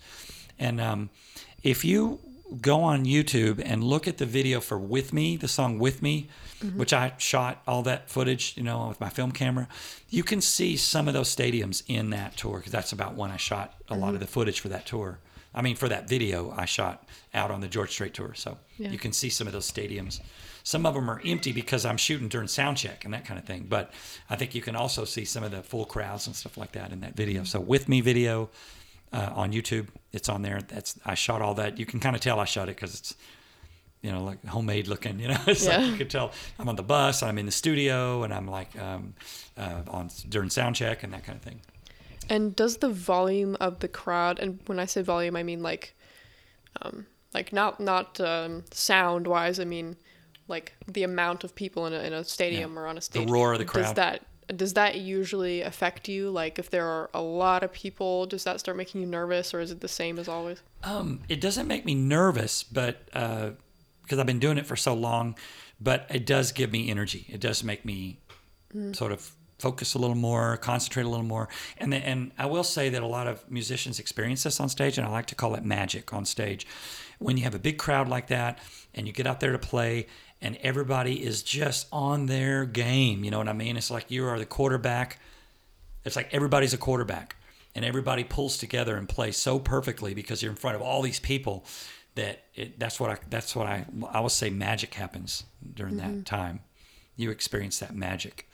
And 0.59 0.81
um, 0.81 1.11
if 1.63 1.85
you 1.85 2.21
go 2.61 2.81
on 2.81 3.05
YouTube 3.05 3.61
and 3.65 3.85
look 3.85 4.09
at 4.09 4.19
the 4.19 4.27
video 4.27 4.61
for 4.61 4.79
"With 4.79 5.13
Me," 5.13 5.37
the 5.37 5.49
song 5.49 5.79
"With 5.79 6.03
Me," 6.03 6.29
mm-hmm. 6.61 6.79
which 6.79 6.93
I 6.93 7.13
shot 7.19 7.63
all 7.67 7.83
that 7.83 8.11
footage, 8.11 8.55
you 8.57 8.63
know, 8.63 8.89
with 8.89 9.01
my 9.01 9.09
film 9.09 9.33
camera, 9.33 9.69
you 10.09 10.23
can 10.23 10.41
see 10.41 10.77
some 10.77 11.09
of 11.09 11.15
those 11.15 11.35
stadiums 11.35 11.83
in 11.87 12.11
that 12.11 12.37
tour 12.37 12.59
because 12.59 12.73
that's 12.73 12.93
about 12.93 13.15
when 13.15 13.31
I 13.31 13.37
shot 13.37 13.75
a 13.89 13.95
lot 13.95 14.09
of 14.09 14.15
mm-hmm. 14.15 14.21
the 14.21 14.27
footage 14.27 14.61
for 14.61 14.69
that 14.69 14.87
tour. 14.87 15.19
I 15.55 15.63
mean, 15.63 15.77
for 15.77 15.89
that 15.89 16.09
video, 16.09 16.55
I 16.57 16.67
shot 16.67 17.09
out 17.35 17.51
on 17.51 17.61
the 17.61 17.69
George 17.69 17.91
Strait 17.91 18.15
tour, 18.15 18.35
so 18.35 18.59
Yeah. 18.77 18.91
you 18.91 18.99
can 18.99 19.13
see 19.13 19.31
some 19.31 19.47
of 19.47 19.53
those 19.53 19.71
stadiums. 19.71 20.21
Some 20.63 20.85
of 20.85 20.95
them 20.95 21.11
are 21.11 21.23
empty 21.25 21.53
because 21.53 21.87
I'm 21.87 21.97
shooting 21.97 22.29
during 22.29 22.47
sound 22.47 22.77
check 22.77 23.07
and 23.07 23.15
that 23.15 23.25
kind 23.25 23.41
of 23.41 23.47
thing. 23.47 23.67
But 23.69 23.91
I 24.29 24.37
think 24.37 24.55
you 24.55 24.61
can 24.61 24.77
also 24.77 25.07
see 25.07 25.25
some 25.25 25.43
of 25.43 25.51
the 25.51 25.63
full 25.63 25.87
crowds 25.87 26.27
and 26.27 26.37
stuff 26.37 26.59
like 26.59 26.73
that 26.73 26.93
in 26.93 27.01
that 27.01 27.17
video. 27.17 27.41
Mm-hmm. 27.41 27.47
So 27.47 27.61
with 27.61 27.89
me 27.89 28.03
video 28.03 28.51
uh, 29.13 29.31
on 29.35 29.53
YouTube, 29.53 29.89
it's 30.13 30.29
on 30.29 30.43
there. 30.43 30.61
That's 30.61 30.99
I 31.05 31.15
shot 31.15 31.43
all 31.43 31.55
that. 31.55 31.79
You 31.79 31.87
can 31.87 32.01
kind 32.01 32.17
of 32.17 32.23
tell 32.23 32.41
I 32.41 32.45
shot 32.45 32.69
it 32.69 32.77
because 32.77 32.95
it's 32.95 33.15
you 34.03 34.13
know 34.13 34.25
like 34.25 34.45
homemade 34.45 34.89
looking. 34.89 35.19
You 35.19 35.29
know, 35.29 35.41
it's 35.47 35.67
like 35.67 35.87
you 35.87 35.97
could 35.97 36.11
tell 36.11 36.33
I'm 36.59 36.69
on 36.69 36.77
the 36.77 36.83
bus, 36.83 37.23
I'm 37.23 37.39
in 37.39 37.47
the 37.47 37.53
studio, 37.53 38.23
and 38.23 38.33
I'm 38.33 38.47
like 38.47 38.79
um, 38.79 39.15
uh, 39.57 39.83
on 39.89 40.11
during 40.29 40.51
sound 40.51 40.77
check 40.77 41.03
and 41.03 41.13
that 41.13 41.25
kind 41.25 41.37
of 41.37 41.43
thing. 41.43 41.61
And 42.31 42.55
does 42.55 42.79
the 42.79 42.91
volume 42.91 43.57
of 43.59 43.81
the 43.81 43.89
crowd, 43.89 44.39
and 44.39 44.61
when 44.67 44.79
I 44.79 44.85
say 44.85 45.03
volume, 45.03 45.35
I 45.35 45.43
mean 45.43 45.63
like, 45.63 45.95
um, 46.83 47.07
like 47.33 47.53
not 47.53 47.81
not 47.81 48.21
um, 48.21 48.65
sound 48.71 49.27
wise. 49.27 49.59
I 49.59 49.65
mean, 49.65 49.97
like 50.47 50.75
the 50.87 51.05
amount 51.05 51.45
of 51.45 51.55
people 51.55 51.87
in 51.87 51.95
a, 51.95 52.01
in 52.01 52.13
a 52.13 52.25
stadium 52.25 52.79
or 52.79 52.87
on 52.87 52.99
a 52.99 53.01
stage. 53.01 53.27
The 53.27 53.33
roar 53.33 53.55
of 53.55 53.59
the 53.59 53.65
crowd. 53.65 53.83
Does 53.83 53.95
that 53.95 54.27
does 54.57 54.75
that 54.75 54.97
usually 54.97 55.61
affect 55.61 56.09
you? 56.09 56.31
Like 56.31 56.59
if 56.59 56.71
there 56.71 56.87
are 56.87 57.11
a 57.15 57.21
lot 57.21 57.63
of 57.63 57.73
people, 57.73 58.27
does 58.27 58.45
that 58.45 58.61
start 58.61 58.77
making 58.77 59.01
you 59.01 59.07
nervous, 59.07 59.53
or 59.53 59.61
is 59.61 59.71
it 59.71 59.81
the 59.81 59.89
same 59.89 60.19
as 60.19 60.29
always? 60.29 60.63
Um, 60.83 61.21
it 61.29 61.41
doesn't 61.41 61.67
make 61.67 61.85
me 61.85 61.95
nervous, 61.95 62.63
but 62.63 63.05
because 63.07 64.19
I've 64.19 64.27
been 64.27 64.39
doing 64.39 64.59
it 64.59 64.67
for 64.67 64.77
so 64.77 64.95
long, 64.95 65.37
but 65.81 66.07
it 66.11 66.27
does 66.27 66.53
give 66.53 66.73
me 66.73 66.91
energy. 66.91 67.27
It 67.29 67.41
does 67.41 67.63
make 67.63 67.85
me 67.85 68.19
sort 68.93 69.13
of 69.13 69.33
focus 69.59 69.95
a 69.95 69.99
little 69.99 70.17
more, 70.17 70.57
concentrate 70.57 71.03
a 71.03 71.09
little 71.09 71.27
more. 71.27 71.49
And 71.79 71.93
then, 71.93 72.03
and 72.03 72.33
I 72.39 72.47
will 72.47 72.65
say 72.65 72.91
that 72.91 73.03
a 73.03 73.07
lot 73.07 73.27
of 73.27 73.51
musicians 73.51 73.99
experience 73.99 74.45
this 74.45 74.61
on 74.61 74.69
stage, 74.69 74.99
and 74.99 75.07
I 75.07 75.11
like 75.11 75.27
to 75.27 75.35
call 75.35 75.55
it 75.55 75.65
magic 75.65 76.13
on 76.13 76.25
stage. 76.25 76.67
When 77.19 77.37
you 77.37 77.43
have 77.43 77.55
a 77.55 77.59
big 77.59 77.79
crowd 77.79 78.09
like 78.09 78.29
that, 78.29 78.59
and 78.95 79.07
you 79.07 79.13
get 79.13 79.27
out 79.27 79.41
there 79.41 79.53
to 79.53 79.59
play, 79.59 80.07
and 80.41 80.57
everybody 80.63 81.25
is 81.25 81.43
just 81.43 81.87
on 81.93 82.27
their 82.27 82.65
game. 82.65 83.25
You 83.25 83.31
know 83.31 83.39
what 83.39 83.49
I 83.49 83.53
mean? 83.53 83.77
It's 83.77 83.91
like 83.91 84.11
you 84.11 84.27
are 84.27 84.39
the 84.39 84.47
quarterback 84.47 85.19
it's 86.09 86.17
like 86.17 86.29
everybody's 86.33 86.73
a 86.73 86.79
quarterback 86.79 87.37
and 87.75 87.85
everybody 87.85 88.25
pulls 88.25 88.57
together 88.57 88.97
and 88.97 89.09
plays 89.09 89.37
so 89.37 89.59
perfectly 89.59 90.15
because 90.15 90.43
you're 90.43 90.51
in 90.51 90.57
front 90.57 90.75
of 90.75 90.83
all 90.83 91.03
these 91.03 91.21
people 91.21 91.65
that 92.15 92.45
it, 92.55 92.81
that's 92.81 92.99
what 92.99 93.11
I 93.11 93.19
that's 93.29 93.55
what 93.55 93.67
I 93.67 93.85
I 94.11 94.21
will 94.21 94.29
say 94.29 94.51
magic 94.51 94.95
happens 94.95 95.45
during 95.75 95.99
that 95.99 96.25
time. 96.25 96.61
You 97.15 97.31
experience 97.31 97.79
that 97.81 97.95
magic, 97.95 98.49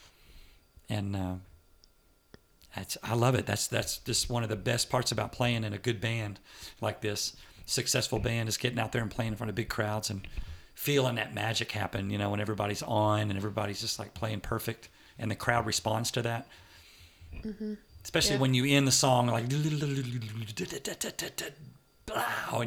and 0.88 1.14
uh, 1.14 1.34
that's 2.74 2.98
I 3.02 3.14
love 3.14 3.34
it. 3.34 3.46
That's 3.46 3.68
that's 3.68 3.98
just 3.98 4.28
one 4.28 4.42
of 4.42 4.48
the 4.48 4.56
best 4.56 4.90
parts 4.90 5.12
about 5.12 5.32
playing 5.32 5.64
in 5.64 5.72
a 5.72 5.78
good 5.78 6.00
band 6.00 6.40
like 6.80 7.00
this. 7.00 7.36
Successful 7.66 8.18
band 8.18 8.48
is 8.48 8.56
getting 8.56 8.78
out 8.78 8.92
there 8.92 9.00
and 9.00 9.10
playing 9.10 9.32
in 9.32 9.36
front 9.36 9.48
of 9.48 9.54
big 9.54 9.68
crowds 9.68 10.10
and 10.10 10.26
feeling 10.74 11.16
that 11.16 11.34
magic 11.34 11.72
happen. 11.72 12.10
You 12.10 12.18
know, 12.18 12.30
when 12.30 12.40
everybody's 12.40 12.82
on 12.82 13.30
and 13.30 13.36
everybody's 13.36 13.80
just 13.80 13.98
like 13.98 14.14
playing 14.14 14.40
perfect, 14.40 14.88
and 15.18 15.30
the 15.30 15.34
crowd 15.36 15.66
responds 15.66 16.10
to 16.12 16.22
that 16.22 16.46
especially 18.04 18.36
Yeah. 18.36 18.40
when 18.40 18.54
you 18.54 18.64
end 18.64 18.86
the 18.86 18.92
song 18.92 19.26
like 19.26 19.44
and 19.44 19.52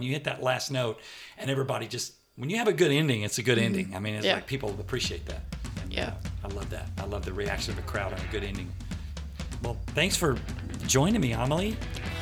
you 0.04 0.12
hit 0.12 0.24
that 0.26 0.44
last 0.44 0.72
note 0.72 1.00
and 1.38 1.50
everybody 1.50 1.88
just 1.88 2.14
when 2.36 2.50
you 2.50 2.58
have 2.58 2.68
a 2.68 2.74
good 2.74 2.92
ending 2.92 3.22
it's 3.22 3.38
a 3.38 3.44
good 3.44 3.58
ending 3.58 3.96
i 3.96 4.00
mean 4.00 4.16
it's 4.16 4.26
Yeah. 4.26 4.36
like 4.36 4.48
people 4.48 4.70
appreciate 4.80 5.26
that 5.26 5.42
and, 5.82 5.94
Yeah. 5.94 6.14
uh, 6.44 6.46
i 6.46 6.48
love 6.54 6.70
that 6.70 6.88
i 6.98 7.06
love 7.06 7.26
the 7.26 7.34
reaction 7.34 7.72
of 7.72 7.78
the 7.78 7.84
crowd 7.84 8.14
on 8.14 8.20
a 8.20 8.32
good 8.32 8.44
ending 8.44 8.72
well 9.64 9.78
thanks 9.88 10.16
for 10.16 10.38
joining 10.86 11.22
me 11.22 11.34
amelie 11.34 11.76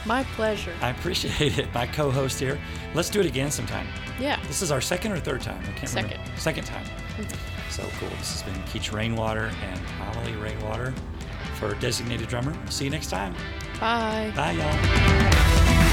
My 0.05 0.23
pleasure. 0.35 0.73
i 0.81 0.89
appreciate 0.89 1.57
it. 1.57 1.73
My 1.73 1.87
co-host 1.87 2.39
here. 2.39 2.59
Let's 2.93 3.09
do 3.09 3.19
it 3.19 3.25
again 3.25 3.51
sometime. 3.51 3.87
Yeah. 4.19 4.39
this 4.47 4.61
is 4.61 4.71
our 4.71 4.81
second 4.81 5.11
or 5.11 5.19
third 5.19 5.41
time? 5.41 5.61
I 5.67 5.71
can't 5.73 5.89
Second. 5.89 6.11
remember. 6.11 6.39
Second. 6.39 6.65
Time. 6.65 6.85
So 7.69 7.83
cool. 7.99 8.09
This 8.09 8.41
has 8.41 8.43
been 8.43 8.61
Keech 8.63 8.91
rainwater 8.93 9.51
and 9.63 9.79
amelie 10.09 10.35
rainwater 10.41 10.93
for 11.55 11.73
designated 11.75 12.27
drummer. 12.29 12.55
See 12.69 12.85
you 12.85 12.91
next 12.91 13.09
time. 13.09 13.33
Bye. 13.79 14.31
bye 14.35 14.51
y'all 14.53 15.91